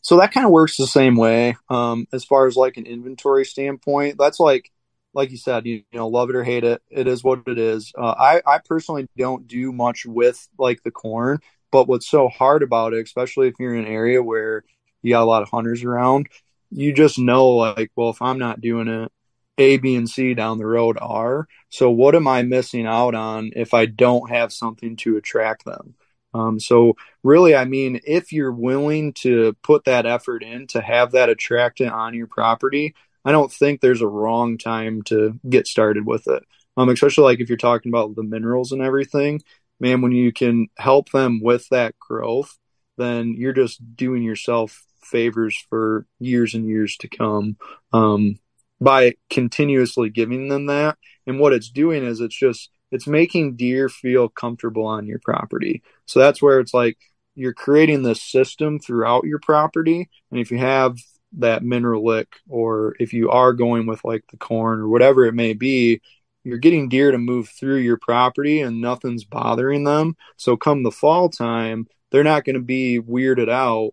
So 0.00 0.18
that 0.18 0.32
kind 0.32 0.46
of 0.46 0.52
works 0.52 0.76
the 0.76 0.86
same 0.86 1.16
way 1.16 1.56
um, 1.68 2.06
as 2.12 2.24
far 2.24 2.46
as 2.46 2.56
like 2.56 2.76
an 2.76 2.86
inventory 2.86 3.44
standpoint. 3.44 4.16
That's 4.18 4.40
like, 4.40 4.70
like 5.12 5.30
you 5.30 5.36
said, 5.36 5.66
you, 5.66 5.76
you 5.90 5.98
know, 5.98 6.08
love 6.08 6.30
it 6.30 6.36
or 6.36 6.44
hate 6.44 6.64
it. 6.64 6.82
It 6.90 7.06
is 7.06 7.24
what 7.24 7.40
it 7.46 7.58
is. 7.58 7.92
Uh, 7.96 8.14
I, 8.18 8.42
I 8.46 8.58
personally 8.64 9.08
don't 9.16 9.46
do 9.46 9.72
much 9.72 10.06
with 10.06 10.46
like 10.58 10.82
the 10.82 10.90
corn, 10.90 11.40
but 11.70 11.88
what's 11.88 12.08
so 12.08 12.28
hard 12.28 12.62
about 12.62 12.94
it, 12.94 13.04
especially 13.04 13.48
if 13.48 13.54
you're 13.58 13.74
in 13.74 13.84
an 13.84 13.92
area 13.92 14.22
where 14.22 14.64
you 15.02 15.12
got 15.12 15.22
a 15.22 15.24
lot 15.24 15.42
of 15.42 15.48
hunters 15.48 15.84
around, 15.84 16.28
you 16.70 16.92
just 16.92 17.18
know 17.18 17.48
like, 17.50 17.90
well, 17.96 18.10
if 18.10 18.20
I'm 18.22 18.38
not 18.38 18.60
doing 18.60 18.88
it, 18.88 19.12
A, 19.58 19.78
B, 19.78 19.96
and 19.96 20.08
C 20.08 20.34
down 20.34 20.58
the 20.58 20.66
road 20.66 20.98
are. 21.00 21.48
So 21.68 21.90
what 21.90 22.14
am 22.14 22.28
I 22.28 22.42
missing 22.42 22.86
out 22.86 23.14
on 23.14 23.50
if 23.56 23.74
I 23.74 23.86
don't 23.86 24.30
have 24.30 24.52
something 24.52 24.96
to 24.96 25.16
attract 25.16 25.64
them? 25.64 25.94
Um, 26.34 26.60
so 26.60 26.96
really, 27.22 27.54
I 27.54 27.64
mean, 27.64 28.00
if 28.04 28.32
you're 28.32 28.52
willing 28.52 29.14
to 29.14 29.56
put 29.62 29.84
that 29.84 30.04
effort 30.04 30.42
in 30.42 30.66
to 30.68 30.80
have 30.82 31.12
that 31.12 31.30
attractant 31.30 31.92
on 31.92 32.14
your 32.14 32.26
property, 32.26 32.94
I 33.24 33.32
don't 33.32 33.52
think 33.52 33.80
there's 33.80 34.02
a 34.02 34.08
wrong 34.08 34.58
time 34.58 35.02
to 35.04 35.40
get 35.48 35.66
started 35.66 36.06
with 36.06 36.28
it. 36.28 36.44
Um, 36.76 36.90
especially 36.90 37.24
like 37.24 37.40
if 37.40 37.48
you're 37.48 37.56
talking 37.56 37.90
about 37.90 38.14
the 38.14 38.22
minerals 38.22 38.72
and 38.72 38.82
everything, 38.82 39.42
man, 39.80 40.02
when 40.02 40.12
you 40.12 40.32
can 40.32 40.68
help 40.76 41.10
them 41.10 41.40
with 41.42 41.66
that 41.70 41.98
growth, 41.98 42.58
then 42.98 43.34
you're 43.36 43.54
just 43.54 43.96
doing 43.96 44.22
yourself 44.22 44.84
favors 45.02 45.56
for 45.70 46.06
years 46.18 46.54
and 46.54 46.68
years 46.68 46.96
to 46.98 47.08
come 47.08 47.56
um, 47.92 48.38
by 48.80 49.14
continuously 49.30 50.10
giving 50.10 50.48
them 50.48 50.66
that. 50.66 50.98
And 51.26 51.38
what 51.38 51.52
it's 51.52 51.70
doing 51.70 52.04
is 52.04 52.20
it's 52.20 52.38
just 52.38 52.70
it's 52.90 53.06
making 53.06 53.56
deer 53.56 53.88
feel 53.88 54.28
comfortable 54.28 54.86
on 54.86 55.06
your 55.06 55.18
property. 55.18 55.82
So 56.06 56.20
that's 56.20 56.40
where 56.40 56.60
it's 56.60 56.74
like 56.74 56.98
you're 57.34 57.52
creating 57.52 58.02
this 58.02 58.22
system 58.22 58.78
throughout 58.78 59.24
your 59.24 59.38
property. 59.38 60.08
And 60.30 60.40
if 60.40 60.50
you 60.50 60.58
have 60.58 60.96
that 61.38 61.62
mineral 61.62 62.04
lick, 62.04 62.28
or 62.48 62.94
if 62.98 63.12
you 63.12 63.30
are 63.30 63.52
going 63.52 63.86
with 63.86 64.04
like 64.04 64.24
the 64.30 64.36
corn 64.36 64.80
or 64.80 64.88
whatever 64.88 65.24
it 65.24 65.34
may 65.34 65.52
be, 65.52 66.00
you're 66.44 66.58
getting 66.58 66.88
deer 66.88 67.10
to 67.10 67.18
move 67.18 67.48
through 67.48 67.78
your 67.78 67.98
property 67.98 68.60
and 68.60 68.80
nothing's 68.80 69.24
bothering 69.24 69.84
them. 69.84 70.16
So 70.36 70.56
come 70.56 70.82
the 70.82 70.92
fall 70.92 71.28
time, 71.28 71.88
they're 72.10 72.22
not 72.22 72.44
going 72.44 72.54
to 72.54 72.62
be 72.62 73.00
weirded 73.00 73.50
out 73.50 73.92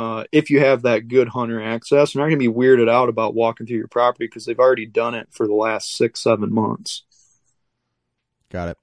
uh, 0.00 0.24
if 0.32 0.48
you 0.48 0.60
have 0.60 0.82
that 0.82 1.08
good 1.08 1.28
hunter 1.28 1.62
access. 1.62 2.12
They're 2.14 2.22
not 2.22 2.30
going 2.30 2.40
to 2.40 2.50
be 2.50 2.58
weirded 2.58 2.88
out 2.88 3.10
about 3.10 3.34
walking 3.34 3.66
through 3.66 3.76
your 3.76 3.86
property 3.86 4.24
because 4.24 4.46
they've 4.46 4.58
already 4.58 4.86
done 4.86 5.14
it 5.14 5.28
for 5.30 5.46
the 5.46 5.52
last 5.52 5.94
six, 5.94 6.22
seven 6.22 6.54
months. 6.54 7.04
Got 8.50 8.70
it. 8.70 8.78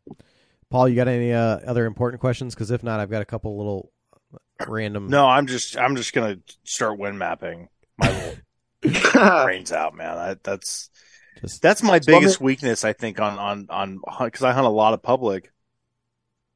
Paul, 0.70 0.88
you 0.88 0.96
got 0.96 1.08
any 1.08 1.34
uh, 1.34 1.58
other 1.66 1.88
important 1.88 2.22
questions? 2.22 2.54
Because 2.54 2.70
if 2.70 2.84
not, 2.84 3.00
I've 3.00 3.10
got 3.10 3.24
a 3.24 3.26
couple 3.26 3.58
little 3.58 3.92
random. 4.68 5.08
No, 5.08 5.26
I'm 5.26 5.48
just 5.48 5.76
I'm 5.76 5.96
just 5.96 6.14
gonna 6.14 6.38
start 6.64 7.00
wind 7.00 7.18
mapping 7.18 7.70
my 7.98 8.38
little 8.84 9.44
brains 9.46 9.72
out, 9.72 9.96
man. 9.96 10.16
That, 10.18 10.44
that's 10.44 10.92
just, 11.42 11.64
that's 11.64 11.82
my 11.82 11.98
biggest 11.98 12.40
weakness, 12.40 12.86
I 12.86 12.94
think, 12.94 13.20
on 13.20 13.40
on 13.40 13.68
on 13.72 14.02
because 14.24 14.44
I 14.44 14.52
hunt 14.52 14.68
a 14.68 14.70
lot 14.70 14.94
of 14.94 15.02
public. 15.02 15.52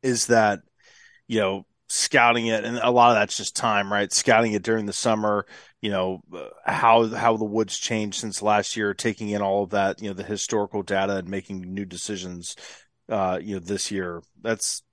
Is 0.03 0.28
that 0.28 0.59
you 1.28 1.39
know 1.39 1.66
scouting 1.92 2.48
it, 2.48 2.64
and 2.64 2.78
a 2.78 2.92
lot 2.92 3.12
of 3.12 3.16
that's 3.16 3.38
just 3.38 3.56
time, 3.56 3.92
right? 3.92 4.12
Scouting 4.12 4.54
it 4.54 4.64
during 4.64 4.86
the 4.86 4.94
summer, 4.94 5.46
you 5.82 5.89
know 5.89 6.22
how 6.66 7.08
how 7.08 7.38
the 7.38 7.46
woods 7.46 7.78
changed 7.78 8.20
since 8.20 8.42
last 8.42 8.78
year, 8.78 8.94
taking 8.94 9.30
in 9.30 9.42
all 9.42 9.64
of 9.64 9.72
that, 9.72 10.02
you 10.02 10.10
know, 10.10 10.14
the 10.14 10.24
historical 10.24 10.84
data 10.84 11.18
and 11.18 11.30
making 11.30 11.74
new 11.74 11.86
decisions 11.86 12.56
uh, 13.10 13.39
you 13.42 13.56
know, 13.56 13.60
this 13.60 13.92
year. 13.92 14.22
That's 14.42 14.84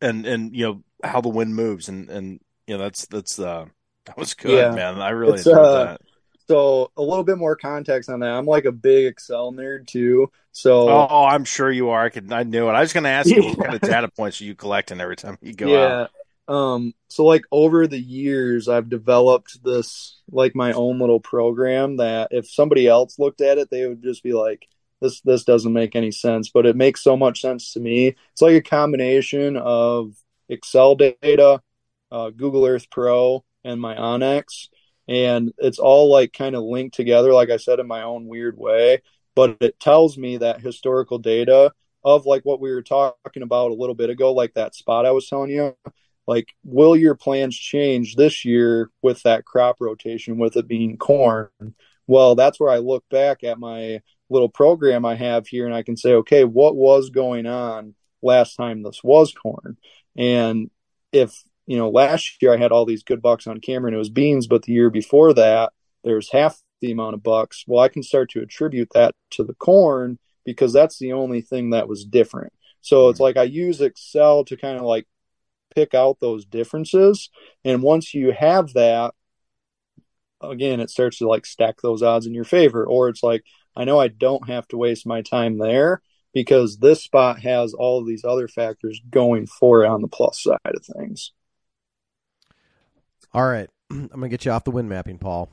and 0.00 0.26
and 0.26 0.54
you 0.54 0.66
know 0.66 0.82
how 1.04 1.20
the 1.20 1.28
wind 1.28 1.54
moves 1.54 1.88
and 1.88 2.10
and 2.10 2.40
you 2.66 2.76
know 2.76 2.82
that's 2.82 3.06
that's 3.06 3.38
uh 3.38 3.66
that 4.06 4.18
was 4.18 4.34
good, 4.34 4.52
yeah. 4.52 4.74
man. 4.74 5.00
I 5.00 5.10
really 5.10 5.34
it's, 5.34 5.46
enjoyed 5.46 5.64
uh, 5.64 5.84
that. 5.84 6.00
So 6.48 6.90
a 6.96 7.02
little 7.02 7.24
bit 7.24 7.38
more 7.38 7.56
context 7.56 8.10
on 8.10 8.20
that. 8.20 8.30
I'm 8.30 8.46
like 8.46 8.64
a 8.64 8.72
big 8.72 9.06
Excel 9.06 9.52
nerd 9.52 9.86
too. 9.86 10.30
So 10.50 10.88
oh, 10.88 11.24
I'm 11.24 11.44
sure 11.44 11.70
you 11.70 11.90
are. 11.90 12.04
I 12.04 12.08
could. 12.08 12.32
I 12.32 12.42
knew 12.42 12.68
it. 12.68 12.72
I 12.72 12.80
was 12.80 12.92
going 12.92 13.04
to 13.04 13.10
ask 13.10 13.28
you 13.28 13.42
what 13.44 13.58
kind 13.58 13.74
of 13.74 13.80
data 13.88 14.08
points 14.08 14.40
are 14.40 14.44
you 14.44 14.54
collecting 14.54 15.00
every 15.00 15.16
time 15.16 15.38
you 15.40 15.54
go 15.54 15.68
yeah. 15.68 16.02
out. 16.02 16.10
Um. 16.52 16.92
So 17.08 17.24
like 17.24 17.44
over 17.50 17.86
the 17.86 17.98
years, 17.98 18.68
I've 18.68 18.90
developed 18.90 19.64
this 19.64 20.20
like 20.30 20.54
my 20.54 20.72
own 20.72 20.98
little 20.98 21.20
program 21.20 21.96
that 21.96 22.28
if 22.30 22.50
somebody 22.50 22.86
else 22.86 23.18
looked 23.18 23.40
at 23.40 23.56
it, 23.58 23.70
they 23.70 23.86
would 23.86 24.02
just 24.02 24.22
be 24.22 24.34
like, 24.34 24.66
this 25.00 25.20
this 25.22 25.44
doesn't 25.44 25.72
make 25.72 25.96
any 25.96 26.10
sense, 26.10 26.50
but 26.50 26.66
it 26.66 26.76
makes 26.76 27.02
so 27.02 27.16
much 27.16 27.40
sense 27.40 27.72
to 27.72 27.80
me. 27.80 28.16
It's 28.32 28.42
like 28.42 28.54
a 28.54 28.60
combination 28.62 29.56
of 29.56 30.14
Excel 30.50 30.94
data, 30.94 31.62
uh, 32.10 32.30
Google 32.30 32.66
Earth 32.66 32.90
Pro, 32.90 33.44
and 33.64 33.80
my 33.80 33.94
onX, 33.94 34.68
and 35.08 35.52
it's 35.58 35.78
all 35.78 36.10
like 36.10 36.34
kind 36.34 36.54
of 36.54 36.64
linked 36.64 36.94
together, 36.94 37.32
like 37.32 37.48
I 37.50 37.56
said, 37.56 37.80
in 37.80 37.86
my 37.86 38.02
own 38.02 38.26
weird 38.28 38.58
way. 38.58 39.02
But 39.34 39.56
it 39.60 39.80
tells 39.80 40.18
me 40.18 40.36
that 40.38 40.60
historical 40.60 41.18
data 41.18 41.72
of 42.04 42.26
like 42.26 42.44
what 42.44 42.60
we 42.60 42.70
were 42.70 42.82
talking 42.82 43.42
about 43.42 43.70
a 43.70 43.74
little 43.74 43.94
bit 43.94 44.10
ago, 44.10 44.34
like 44.34 44.54
that 44.54 44.74
spot 44.74 45.06
I 45.06 45.12
was 45.12 45.28
telling 45.28 45.50
you. 45.50 45.74
Like, 46.26 46.54
will 46.64 46.96
your 46.96 47.14
plans 47.14 47.56
change 47.56 48.16
this 48.16 48.44
year 48.44 48.90
with 49.02 49.22
that 49.22 49.44
crop 49.44 49.76
rotation, 49.80 50.38
with 50.38 50.56
it 50.56 50.68
being 50.68 50.96
corn? 50.96 51.48
Well, 52.06 52.34
that's 52.34 52.60
where 52.60 52.70
I 52.70 52.78
look 52.78 53.04
back 53.10 53.44
at 53.44 53.58
my 53.58 54.00
little 54.30 54.48
program 54.48 55.04
I 55.04 55.14
have 55.14 55.46
here 55.46 55.66
and 55.66 55.74
I 55.74 55.82
can 55.82 55.96
say, 55.96 56.14
okay, 56.14 56.44
what 56.44 56.76
was 56.76 57.10
going 57.10 57.46
on 57.46 57.94
last 58.22 58.56
time 58.56 58.82
this 58.82 59.02
was 59.02 59.32
corn? 59.32 59.76
And 60.16 60.70
if, 61.12 61.42
you 61.66 61.76
know, 61.76 61.90
last 61.90 62.40
year 62.40 62.54
I 62.54 62.56
had 62.56 62.72
all 62.72 62.86
these 62.86 63.02
good 63.02 63.22
bucks 63.22 63.46
on 63.46 63.60
camera 63.60 63.88
and 63.88 63.94
it 63.94 63.98
was 63.98 64.10
beans, 64.10 64.46
but 64.46 64.62
the 64.62 64.72
year 64.72 64.90
before 64.90 65.34
that, 65.34 65.72
there's 66.04 66.30
half 66.30 66.60
the 66.80 66.92
amount 66.92 67.14
of 67.14 67.22
bucks. 67.22 67.64
Well, 67.66 67.82
I 67.82 67.88
can 67.88 68.02
start 68.02 68.30
to 68.30 68.40
attribute 68.40 68.90
that 68.94 69.14
to 69.32 69.44
the 69.44 69.54
corn 69.54 70.18
because 70.44 70.72
that's 70.72 70.98
the 70.98 71.12
only 71.12 71.40
thing 71.40 71.70
that 71.70 71.88
was 71.88 72.04
different. 72.04 72.52
So 72.80 73.08
it's 73.08 73.20
like 73.20 73.36
I 73.36 73.44
use 73.44 73.80
Excel 73.80 74.44
to 74.46 74.56
kind 74.56 74.76
of 74.76 74.82
like 74.82 75.06
pick 75.74 75.94
out 75.94 76.20
those 76.20 76.44
differences. 76.44 77.30
And 77.64 77.82
once 77.82 78.14
you 78.14 78.32
have 78.32 78.72
that, 78.74 79.14
again, 80.40 80.80
it 80.80 80.90
starts 80.90 81.18
to 81.18 81.28
like 81.28 81.46
stack 81.46 81.80
those 81.82 82.02
odds 82.02 82.26
in 82.26 82.34
your 82.34 82.44
favor. 82.44 82.84
Or 82.84 83.08
it's 83.08 83.22
like, 83.22 83.44
I 83.76 83.84
know 83.84 83.98
I 84.00 84.08
don't 84.08 84.48
have 84.48 84.66
to 84.68 84.76
waste 84.76 85.06
my 85.06 85.22
time 85.22 85.58
there 85.58 86.02
because 86.34 86.78
this 86.78 87.02
spot 87.02 87.40
has 87.40 87.74
all 87.74 88.00
of 88.00 88.06
these 88.06 88.24
other 88.24 88.48
factors 88.48 89.00
going 89.10 89.46
for 89.46 89.84
it 89.84 89.88
on 89.88 90.02
the 90.02 90.08
plus 90.08 90.42
side 90.42 90.58
of 90.64 90.84
things. 90.96 91.32
All 93.32 93.46
right. 93.46 93.68
I'm 93.90 94.08
going 94.08 94.22
to 94.22 94.28
get 94.28 94.44
you 94.44 94.50
off 94.50 94.64
the 94.64 94.70
wind 94.70 94.88
mapping, 94.88 95.18
Paul. 95.18 95.48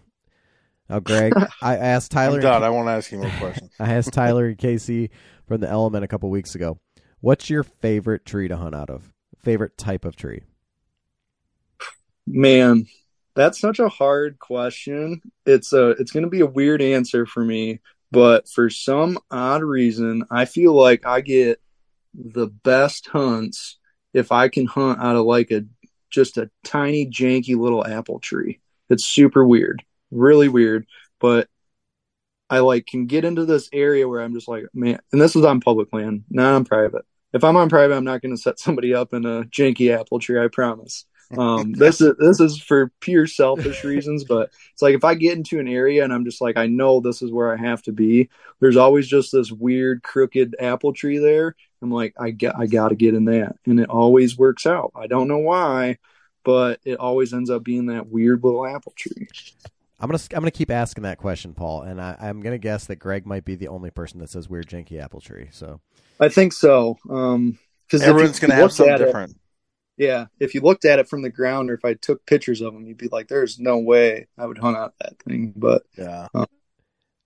Now, 0.89 0.99
Greg, 0.99 1.33
I 1.61 1.77
asked 1.77 2.11
Tyler. 2.11 2.39
I'm. 2.45 2.63
I 2.63 2.69
won't 2.69 2.89
ask 2.89 3.11
you 3.11 3.19
more 3.19 3.31
questions. 3.39 3.71
I 3.79 3.93
asked 3.93 4.13
Tyler 4.13 4.47
and 4.47 4.57
Casey 4.57 5.11
from 5.47 5.61
the 5.61 5.69
Element 5.69 6.03
a 6.03 6.07
couple 6.07 6.29
weeks 6.29 6.55
ago. 6.55 6.79
What's 7.21 7.49
your 7.49 7.63
favorite 7.63 8.25
tree 8.25 8.47
to 8.47 8.57
hunt 8.57 8.75
out 8.75 8.89
of? 8.89 9.13
Favorite 9.41 9.77
type 9.77 10.05
of 10.05 10.15
tree? 10.15 10.41
Man, 12.27 12.85
that's 13.35 13.59
such 13.59 13.79
a 13.79 13.89
hard 13.89 14.37
question. 14.39 15.21
It's 15.45 15.73
a 15.73 15.91
it's 15.91 16.11
going 16.11 16.23
to 16.23 16.29
be 16.29 16.41
a 16.41 16.45
weird 16.45 16.81
answer 16.81 17.25
for 17.25 17.43
me, 17.43 17.79
but 18.11 18.49
for 18.49 18.69
some 18.69 19.17
odd 19.31 19.63
reason, 19.63 20.25
I 20.29 20.45
feel 20.45 20.73
like 20.73 21.05
I 21.05 21.21
get 21.21 21.61
the 22.13 22.47
best 22.47 23.07
hunts 23.07 23.77
if 24.13 24.31
I 24.31 24.49
can 24.49 24.65
hunt 24.65 24.99
out 24.99 25.15
of 25.15 25.25
like 25.25 25.51
a 25.51 25.65
just 26.09 26.37
a 26.37 26.49
tiny 26.63 27.05
janky 27.05 27.55
little 27.55 27.85
apple 27.85 28.19
tree. 28.19 28.59
It's 28.89 29.05
super 29.05 29.45
weird, 29.45 29.83
really 30.11 30.49
weird, 30.49 30.85
but 31.19 31.47
I 32.49 32.59
like 32.59 32.87
can 32.87 33.05
get 33.05 33.25
into 33.25 33.45
this 33.45 33.69
area 33.71 34.07
where 34.07 34.21
I'm 34.21 34.33
just 34.33 34.47
like, 34.47 34.65
man, 34.73 34.99
and 35.11 35.21
this 35.21 35.35
is 35.35 35.45
on 35.45 35.61
public 35.61 35.93
land, 35.93 36.23
not 36.29 36.55
on 36.55 36.65
private. 36.65 37.05
If 37.33 37.43
I'm 37.43 37.57
on 37.57 37.69
private, 37.69 37.95
I'm 37.95 38.03
not 38.03 38.21
going 38.21 38.35
to 38.35 38.41
set 38.41 38.59
somebody 38.59 38.93
up 38.93 39.13
in 39.13 39.25
a 39.25 39.43
janky 39.43 39.97
apple 39.97 40.19
tree. 40.19 40.43
I 40.43 40.47
promise. 40.47 41.05
Um, 41.37 41.73
this 41.73 42.01
is 42.01 42.15
this 42.17 42.39
is 42.39 42.59
for 42.59 42.91
pure 43.01 43.27
selfish 43.27 43.83
reasons, 43.83 44.23
but 44.23 44.49
it's 44.73 44.81
like 44.81 44.95
if 44.95 45.03
I 45.03 45.13
get 45.13 45.37
into 45.37 45.59
an 45.59 45.67
area 45.67 46.03
and 46.03 46.11
I'm 46.11 46.25
just 46.25 46.41
like 46.41 46.57
I 46.57 46.65
know 46.65 47.01
this 47.01 47.21
is 47.21 47.31
where 47.31 47.53
I 47.53 47.57
have 47.57 47.83
to 47.83 47.91
be. 47.91 48.29
There's 48.59 48.77
always 48.77 49.07
just 49.07 49.31
this 49.31 49.51
weird 49.51 50.01
crooked 50.01 50.55
apple 50.59 50.91
tree 50.91 51.19
there. 51.19 51.55
I'm 51.83 51.91
like 51.91 52.15
I 52.19 52.31
get 52.31 52.57
I 52.57 52.65
got 52.65 52.89
to 52.89 52.95
get 52.95 53.13
in 53.13 53.25
that, 53.25 53.55
and 53.65 53.79
it 53.79 53.89
always 53.89 54.37
works 54.37 54.65
out. 54.65 54.91
I 54.95 55.05
don't 55.05 55.27
know 55.27 55.37
why, 55.37 55.99
but 56.43 56.79
it 56.83 56.97
always 56.97 57.31
ends 57.31 57.51
up 57.51 57.63
being 57.63 57.87
that 57.87 58.07
weird 58.07 58.43
little 58.43 58.65
apple 58.65 58.93
tree. 58.95 59.27
I'm 59.99 60.09
gonna 60.09 60.21
I'm 60.33 60.39
gonna 60.39 60.51
keep 60.51 60.71
asking 60.71 61.03
that 61.03 61.17
question, 61.17 61.53
Paul, 61.53 61.81
and 61.81 62.01
I, 62.01 62.15
am 62.19 62.41
gonna 62.41 62.57
guess 62.57 62.85
that 62.85 62.97
Greg 62.97 63.25
might 63.25 63.45
be 63.45 63.55
the 63.55 63.67
only 63.67 63.89
person 63.89 64.19
that 64.19 64.29
says 64.29 64.49
weird 64.49 64.67
janky 64.67 65.01
apple 65.01 65.19
tree. 65.19 65.49
So 65.51 65.81
I 66.19 66.29
think 66.29 66.53
so. 66.53 66.97
Um, 67.09 67.59
because 67.87 68.03
everyone's 68.03 68.39
gonna 68.39 68.55
have 68.55 68.71
something 68.71 68.97
different. 68.97 69.31
It, 69.31 70.05
yeah, 70.05 70.27
if 70.39 70.53
you 70.53 70.61
looked 70.61 70.85
at 70.85 70.99
it 70.99 71.09
from 71.09 71.21
the 71.21 71.29
ground, 71.29 71.69
or 71.69 71.73
if 71.73 71.83
I 71.83 71.95
took 71.95 72.25
pictures 72.25 72.61
of 72.61 72.73
them, 72.73 72.85
you'd 72.85 72.97
be 72.97 73.09
like, 73.11 73.27
"There's 73.27 73.59
no 73.59 73.79
way 73.79 74.27
I 74.37 74.45
would 74.45 74.57
hunt 74.57 74.77
out 74.77 74.93
that 75.01 75.19
thing." 75.23 75.53
But 75.55 75.83
yeah, 75.97 76.27
um, 76.33 76.45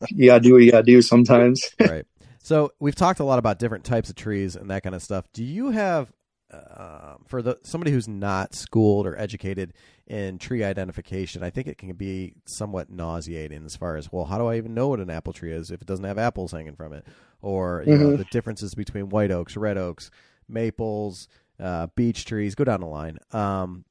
you 0.09 0.27
gotta 0.27 0.41
do 0.41 0.53
what 0.53 0.63
you 0.63 0.71
gotta 0.71 0.83
do 0.83 1.01
sometimes. 1.01 1.69
right. 1.79 2.05
So 2.43 2.71
we've 2.79 2.95
talked 2.95 3.21
a 3.21 3.23
lot 3.23 3.39
about 3.39 3.57
different 3.57 3.85
types 3.85 4.09
of 4.09 4.15
trees 4.15 4.55
and 4.55 4.69
that 4.69 4.83
kind 4.83 4.95
of 4.95 5.01
stuff. 5.01 5.25
Do 5.31 5.45
you 5.45 5.69
have, 5.69 6.11
uh, 6.53 7.15
for 7.27 7.41
the 7.41 7.57
somebody 7.63 7.91
who's 7.91 8.07
not 8.07 8.55
schooled 8.55 9.07
or 9.07 9.17
educated 9.17 9.73
in 10.07 10.37
tree 10.37 10.63
identification, 10.63 11.43
I 11.43 11.49
think 11.49 11.67
it 11.67 11.77
can 11.77 11.93
be 11.93 12.33
somewhat 12.45 12.89
nauseating 12.89 13.65
as 13.65 13.75
far 13.75 13.95
as 13.95 14.11
well, 14.11 14.25
how 14.25 14.37
do 14.37 14.47
I 14.47 14.57
even 14.57 14.73
know 14.73 14.89
what 14.89 14.99
an 14.99 15.09
apple 15.09 15.33
tree 15.33 15.51
is 15.51 15.71
if 15.71 15.81
it 15.81 15.87
doesn't 15.87 16.05
have 16.05 16.17
apples 16.17 16.51
hanging 16.51 16.75
from 16.75 16.93
it, 16.93 17.05
or 17.41 17.83
you 17.85 17.93
mm-hmm. 17.93 18.03
know 18.03 18.15
the 18.17 18.25
differences 18.25 18.75
between 18.75 19.09
white 19.09 19.31
oaks, 19.31 19.57
red 19.57 19.77
oaks, 19.77 20.11
maples 20.47 21.27
uh, 21.59 21.87
beech 21.95 22.25
trees, 22.25 22.55
go 22.55 22.63
down 22.63 22.81
the 22.81 22.87
line. 22.87 23.17
Um, 23.31 23.85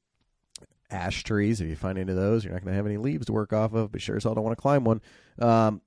ash 0.91 1.23
trees, 1.23 1.59
if 1.59 1.67
you 1.67 1.75
find 1.75 1.97
any 1.97 2.11
of 2.11 2.17
those, 2.17 2.43
you're 2.43 2.53
not 2.53 2.61
going 2.63 2.71
to 2.71 2.77
have 2.77 2.85
any 2.85 2.97
leaves 2.97 3.25
to 3.27 3.33
work 3.33 3.51
off 3.53 3.73
of, 3.73 3.91
but 3.91 4.01
sure 4.01 4.15
as 4.15 4.23
hell 4.23 4.35
don't 4.35 4.43
want 4.43 4.55
to 4.55 4.61
climb 4.61 4.83
one. 4.83 5.01
Um, 5.39 5.81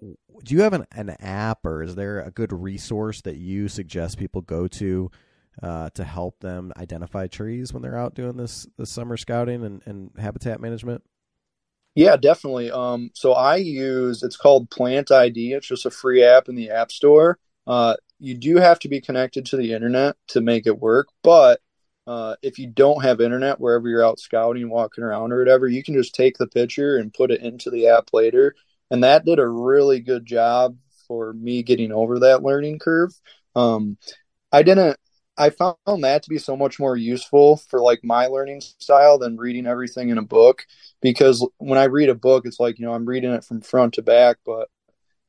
do 0.00 0.54
you 0.54 0.62
have 0.62 0.72
an, 0.72 0.86
an 0.92 1.10
app 1.20 1.64
or 1.64 1.82
is 1.82 1.94
there 1.94 2.20
a 2.20 2.30
good 2.30 2.52
resource 2.52 3.22
that 3.22 3.36
you 3.36 3.68
suggest 3.68 4.18
people 4.18 4.40
go 4.40 4.68
to 4.68 5.10
uh, 5.62 5.90
to 5.90 6.04
help 6.04 6.40
them 6.40 6.72
identify 6.76 7.26
trees 7.26 7.72
when 7.72 7.82
they're 7.82 7.98
out 7.98 8.14
doing 8.14 8.36
this, 8.36 8.66
this 8.76 8.90
summer 8.90 9.16
scouting 9.16 9.64
and, 9.64 9.82
and 9.86 10.10
habitat 10.18 10.60
management? 10.60 11.02
Yeah, 11.94 12.16
definitely. 12.16 12.70
Um, 12.70 13.10
so 13.14 13.32
I 13.32 13.56
use 13.56 14.22
it's 14.22 14.36
called 14.36 14.70
Plant 14.70 15.10
ID. 15.10 15.52
It's 15.52 15.66
just 15.66 15.86
a 15.86 15.90
free 15.90 16.22
app 16.22 16.48
in 16.48 16.54
the 16.54 16.70
App 16.70 16.92
Store. 16.92 17.38
Uh, 17.66 17.96
you 18.18 18.34
do 18.34 18.56
have 18.56 18.78
to 18.80 18.88
be 18.88 19.00
connected 19.00 19.46
to 19.46 19.56
the 19.56 19.72
internet 19.72 20.16
to 20.28 20.40
make 20.40 20.66
it 20.66 20.78
work, 20.78 21.08
but 21.22 21.60
uh, 22.06 22.36
if 22.40 22.58
you 22.58 22.66
don't 22.66 23.02
have 23.02 23.20
internet 23.20 23.60
wherever 23.60 23.86
you're 23.86 24.04
out 24.04 24.18
scouting, 24.18 24.70
walking 24.70 25.04
around, 25.04 25.30
or 25.30 25.38
whatever, 25.38 25.68
you 25.68 25.82
can 25.82 25.94
just 25.94 26.14
take 26.14 26.38
the 26.38 26.46
picture 26.46 26.96
and 26.96 27.12
put 27.12 27.30
it 27.30 27.42
into 27.42 27.68
the 27.68 27.88
app 27.88 28.08
later. 28.14 28.54
And 28.90 29.04
that 29.04 29.26
did 29.26 29.38
a 29.38 29.46
really 29.46 30.00
good 30.00 30.24
job 30.24 30.76
for 31.06 31.34
me 31.34 31.62
getting 31.62 31.92
over 31.92 32.20
that 32.20 32.42
learning 32.42 32.78
curve. 32.78 33.12
Um, 33.54 33.98
I 34.50 34.62
didn't. 34.62 34.96
I 35.38 35.50
found 35.50 35.76
that 36.02 36.24
to 36.24 36.30
be 36.30 36.38
so 36.38 36.56
much 36.56 36.80
more 36.80 36.96
useful 36.96 37.56
for 37.56 37.80
like 37.80 38.00
my 38.02 38.26
learning 38.26 38.60
style 38.60 39.18
than 39.18 39.36
reading 39.36 39.66
everything 39.66 40.08
in 40.08 40.18
a 40.18 40.22
book 40.22 40.66
because 41.00 41.48
when 41.58 41.78
I 41.78 41.84
read 41.84 42.08
a 42.08 42.14
book, 42.16 42.44
it's 42.44 42.58
like, 42.58 42.78
you 42.78 42.86
know, 42.86 42.92
I'm 42.92 43.06
reading 43.06 43.32
it 43.32 43.44
from 43.44 43.60
front 43.60 43.94
to 43.94 44.02
back, 44.02 44.38
but 44.44 44.68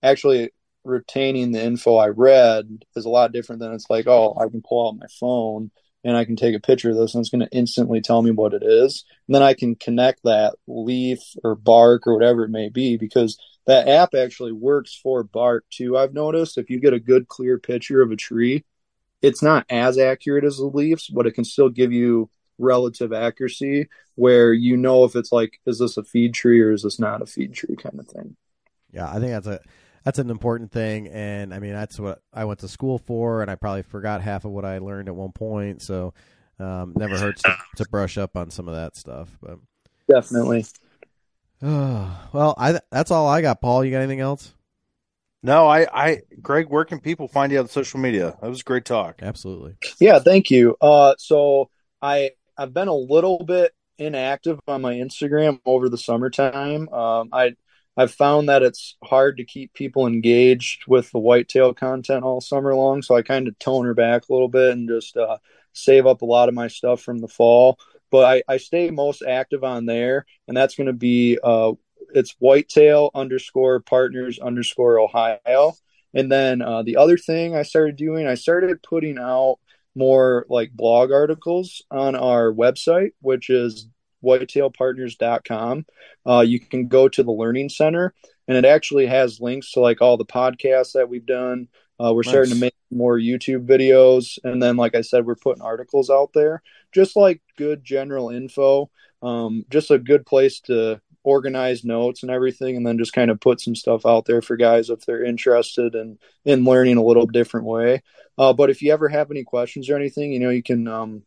actually 0.01 0.49
retaining 0.83 1.51
the 1.51 1.63
info 1.63 1.97
I 1.97 2.07
read 2.07 2.85
is 2.95 3.05
a 3.05 3.09
lot 3.09 3.31
different 3.31 3.61
than 3.61 3.73
it's 3.73 3.89
like, 3.89 4.07
oh, 4.07 4.35
I 4.39 4.49
can 4.49 4.63
pull 4.67 4.87
out 4.87 4.97
my 4.97 5.05
phone 5.19 5.69
and 6.03 6.17
I 6.17 6.25
can 6.25 6.35
take 6.35 6.55
a 6.55 6.59
picture 6.59 6.89
of 6.89 6.97
this 6.97 7.13
and 7.13 7.21
it's 7.21 7.29
going 7.29 7.45
to 7.45 7.55
instantly 7.55 8.01
tell 8.01 8.23
me 8.23 8.31
what 8.31 8.53
it 8.53 8.63
is. 8.63 9.05
And 9.27 9.35
then 9.35 9.43
I 9.43 9.53
can 9.53 9.75
connect 9.75 10.23
that 10.23 10.55
leaf 10.67 11.19
or 11.43 11.53
bark 11.53 12.07
or 12.07 12.15
whatever 12.15 12.45
it 12.45 12.49
may 12.49 12.69
be 12.69 12.97
because 12.97 13.37
that 13.67 13.87
app 13.87 14.15
actually 14.15 14.53
works 14.53 14.95
for 14.95 15.23
bark 15.23 15.65
too. 15.69 15.97
I've 15.97 16.13
noticed 16.13 16.57
if 16.57 16.71
you 16.71 16.79
get 16.79 16.93
a 16.93 16.99
good 16.99 17.27
clear 17.27 17.59
picture 17.59 18.01
of 18.01 18.11
a 18.11 18.15
tree, 18.15 18.63
it's 19.21 19.43
not 19.43 19.65
as 19.69 19.97
accurate 19.97 20.43
as 20.43 20.57
the 20.57 20.65
leaves, 20.65 21.07
but 21.07 21.27
it 21.27 21.33
can 21.33 21.45
still 21.45 21.69
give 21.69 21.91
you 21.91 22.29
relative 22.57 23.13
accuracy 23.13 23.87
where 24.15 24.51
you 24.53 24.75
know 24.75 25.05
if 25.05 25.15
it's 25.15 25.31
like, 25.31 25.59
is 25.65 25.79
this 25.79 25.97
a 25.97 26.03
feed 26.03 26.33
tree 26.33 26.61
or 26.61 26.71
is 26.71 26.83
this 26.83 26.99
not 26.99 27.21
a 27.21 27.25
feed 27.25 27.53
tree 27.53 27.75
kind 27.75 27.99
of 27.99 28.07
thing. 28.07 28.35
Yeah, 28.91 29.09
I 29.09 29.19
think 29.19 29.31
that's 29.31 29.47
a 29.47 29.59
that's 30.03 30.19
an 30.19 30.29
important 30.29 30.71
thing. 30.71 31.07
And 31.07 31.53
i 31.53 31.59
mean 31.59 31.73
that's 31.73 31.99
what 31.99 32.21
i 32.33 32.45
went 32.45 32.59
to 32.59 32.67
school 32.67 32.97
for 32.97 33.41
and 33.41 33.51
i 33.51 33.55
probably 33.55 33.83
forgot 33.83 34.21
half 34.21 34.45
of 34.45 34.51
what 34.51 34.65
i 34.65 34.77
learned 34.79 35.07
at 35.07 35.15
one 35.15 35.31
point. 35.31 35.81
So 35.81 36.13
um, 36.59 36.93
never 36.97 37.17
hurts 37.17 37.41
to, 37.43 37.55
to, 37.77 37.85
brush 37.89 38.17
up 38.17 38.35
on 38.35 38.49
some 38.49 38.67
of 38.67 38.75
that 38.75 38.97
stuff 38.97 39.29
but 39.41 39.59
definitely. 40.09 40.65
Well 41.61 42.55
i 42.57 42.79
that's 42.91 43.11
all 43.11 43.27
i 43.27 43.41
got 43.41 43.61
paul. 43.61 43.83
You 43.83 43.91
got 43.91 43.99
anything 43.99 44.21
else 44.21 44.53
no 45.43 45.67
i 45.67 45.87
i 45.93 46.21
greg 46.41 46.67
where 46.69 46.85
can 46.85 46.99
people 46.99 47.27
find 47.27 47.51
you 47.51 47.59
on 47.59 47.67
social 47.67 47.99
media 47.99 48.37
that 48.41 48.49
was 48.49 48.61
a 48.61 48.63
great 48.63 48.85
talk 48.85 49.19
absolutely 49.21 49.75
yeah 49.99 50.19
thank 50.19 50.49
you 50.49 50.75
uh 50.81 51.13
so 51.17 51.69
i 52.01 52.31
i've 52.57 52.73
been 52.73 52.87
a 52.87 52.95
little 52.95 53.43
bit 53.43 53.73
inactive 53.97 54.59
on 54.67 54.81
my 54.81 54.93
instagram 54.93 55.59
over 55.65 55.89
the 55.89 55.97
summertime 55.97 56.89
um 56.89 57.29
i 57.31 57.53
I've 57.99 58.13
found 58.13 58.47
that 58.47 58.63
it's 58.63 58.95
hard 59.03 59.35
to 59.37 59.43
keep 59.43 59.73
people 59.73 60.07
engaged 60.07 60.87
with 60.87 61.11
the 61.11 61.19
whitetail 61.19 61.73
content 61.73 62.23
all 62.23 62.39
summer 62.39 62.73
long. 62.73 63.01
So 63.01 63.13
I 63.13 63.23
kind 63.23 63.45
of 63.49 63.59
tone 63.59 63.83
her 63.85 63.93
back 63.93 64.23
a 64.29 64.31
little 64.31 64.47
bit 64.47 64.71
and 64.71 64.87
just 64.87 65.17
uh, 65.17 65.37
save 65.73 66.07
up 66.07 66.21
a 66.21 66.25
lot 66.25 66.47
of 66.47 66.55
my 66.55 66.69
stuff 66.69 67.01
from 67.01 67.19
the 67.19 67.27
fall. 67.27 67.77
But 68.09 68.23
I, 68.23 68.53
I 68.53 68.57
stay 68.57 68.89
most 68.89 69.21
active 69.21 69.65
on 69.65 69.85
there, 69.85 70.25
and 70.47 70.55
that's 70.55 70.75
going 70.75 70.87
to 70.87 70.93
be 70.93 71.39
uh, 71.43 71.73
it's 72.13 72.35
whitetail 72.39 73.11
underscore 73.13 73.79
partners 73.81 74.39
underscore 74.39 74.99
Ohio. 74.99 75.73
And 76.13 76.31
then 76.31 76.61
uh, 76.61 76.83
the 76.83 76.97
other 76.97 77.17
thing 77.17 77.55
I 77.55 77.63
started 77.63 77.95
doing, 77.95 78.27
I 78.27 78.35
started 78.35 78.81
putting 78.81 79.19
out 79.19 79.59
more 79.95 80.45
like 80.49 80.71
blog 80.71 81.11
articles 81.11 81.83
on 81.91 82.15
our 82.15 82.51
website, 82.51 83.11
which 83.21 83.49
is 83.49 83.87
whitetailpartners.com. 84.23 85.85
Uh, 86.27 86.41
you 86.41 86.59
can 86.59 86.87
go 86.87 87.07
to 87.07 87.23
the 87.23 87.31
Learning 87.31 87.69
Center, 87.69 88.13
and 88.47 88.57
it 88.57 88.65
actually 88.65 89.05
has 89.05 89.39
links 89.39 89.71
to 89.73 89.79
like 89.79 90.01
all 90.01 90.17
the 90.17 90.25
podcasts 90.25 90.93
that 90.93 91.09
we've 91.09 91.25
done. 91.25 91.67
Uh, 92.01 92.13
we're 92.13 92.23
nice. 92.23 92.31
starting 92.31 92.53
to 92.53 92.59
make 92.59 92.75
more 92.91 93.17
YouTube 93.17 93.67
videos, 93.67 94.39
and 94.43 94.61
then, 94.61 94.77
like 94.77 94.95
I 94.95 95.01
said, 95.01 95.25
we're 95.25 95.35
putting 95.35 95.61
articles 95.61 96.09
out 96.09 96.31
there, 96.33 96.61
just 96.91 97.15
like 97.15 97.41
good 97.57 97.83
general 97.83 98.29
info. 98.29 98.89
Um, 99.21 99.65
just 99.69 99.91
a 99.91 99.99
good 99.99 100.25
place 100.25 100.61
to 100.61 101.01
organize 101.23 101.83
notes 101.83 102.23
and 102.23 102.31
everything, 102.31 102.77
and 102.77 102.85
then 102.85 102.97
just 102.97 103.13
kind 103.13 103.31
of 103.31 103.39
put 103.39 103.59
some 103.59 103.75
stuff 103.75 104.05
out 104.05 104.25
there 104.25 104.41
for 104.41 104.57
guys 104.57 104.89
if 104.89 105.05
they're 105.05 105.23
interested 105.23 105.95
in 105.95 106.17
in 106.45 106.63
learning 106.63 106.97
a 106.97 107.03
little 107.03 107.25
different 107.25 107.65
way. 107.65 108.01
Uh, 108.37 108.53
but 108.53 108.69
if 108.69 108.81
you 108.81 108.93
ever 108.93 109.09
have 109.09 109.31
any 109.31 109.43
questions 109.43 109.89
or 109.89 109.95
anything, 109.95 110.31
you 110.31 110.39
know, 110.39 110.49
you 110.49 110.63
can 110.63 110.87
um, 110.87 111.23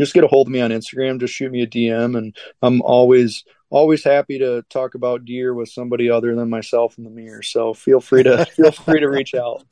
just 0.00 0.14
get 0.14 0.24
a 0.24 0.28
hold 0.28 0.48
of 0.48 0.52
me 0.52 0.60
on 0.60 0.70
Instagram. 0.70 1.20
Just 1.20 1.34
shoot 1.34 1.52
me 1.52 1.62
a 1.62 1.66
DM, 1.66 2.16
and 2.16 2.36
I'm 2.62 2.82
always 2.82 3.44
always 3.70 4.04
happy 4.04 4.38
to 4.38 4.62
talk 4.68 4.94
about 4.94 5.24
deer 5.24 5.54
with 5.54 5.68
somebody 5.68 6.10
other 6.10 6.34
than 6.34 6.50
myself 6.50 6.98
in 6.98 7.04
the 7.04 7.10
mirror. 7.10 7.42
So 7.42 7.74
feel 7.74 8.00
free 8.00 8.22
to 8.22 8.44
feel 8.56 8.72
free 8.72 9.00
to 9.00 9.08
reach 9.08 9.34
out. 9.34 9.64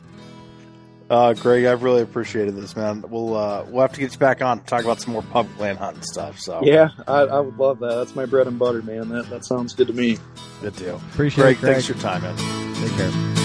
Uh, 1.10 1.34
Greg, 1.34 1.64
I've 1.64 1.82
really 1.82 2.02
appreciated 2.02 2.54
this, 2.54 2.76
man. 2.76 3.04
We'll 3.08 3.36
uh, 3.36 3.64
we'll 3.68 3.82
have 3.82 3.92
to 3.94 4.00
get 4.00 4.12
you 4.12 4.18
back 4.18 4.42
on 4.42 4.60
to 4.60 4.64
talk 4.64 4.84
about 4.84 5.00
some 5.00 5.12
more 5.12 5.22
public 5.22 5.58
land 5.58 5.78
hunting 5.78 6.04
stuff. 6.04 6.38
So 6.38 6.60
yeah, 6.62 6.90
I, 7.08 7.22
I, 7.22 7.40
would 7.40 7.58
love 7.58 7.80
that. 7.80 7.96
That's 7.96 8.14
my 8.14 8.26
bread 8.26 8.46
and 8.46 8.60
butter, 8.60 8.80
man. 8.80 9.08
That 9.08 9.28
that 9.28 9.44
sounds 9.44 9.74
good 9.74 9.88
to 9.88 9.92
me. 9.92 10.18
Good 10.60 10.76
deal. 10.76 11.02
Appreciate 11.12 11.42
Greg, 11.42 11.56
it, 11.56 11.60
Greg. 11.60 11.72
Thanks 11.72 11.86
for 11.88 11.94
your 11.94 12.02
time, 12.02 12.22
man. 12.22 12.74
Take 12.76 12.96
care. 12.96 13.39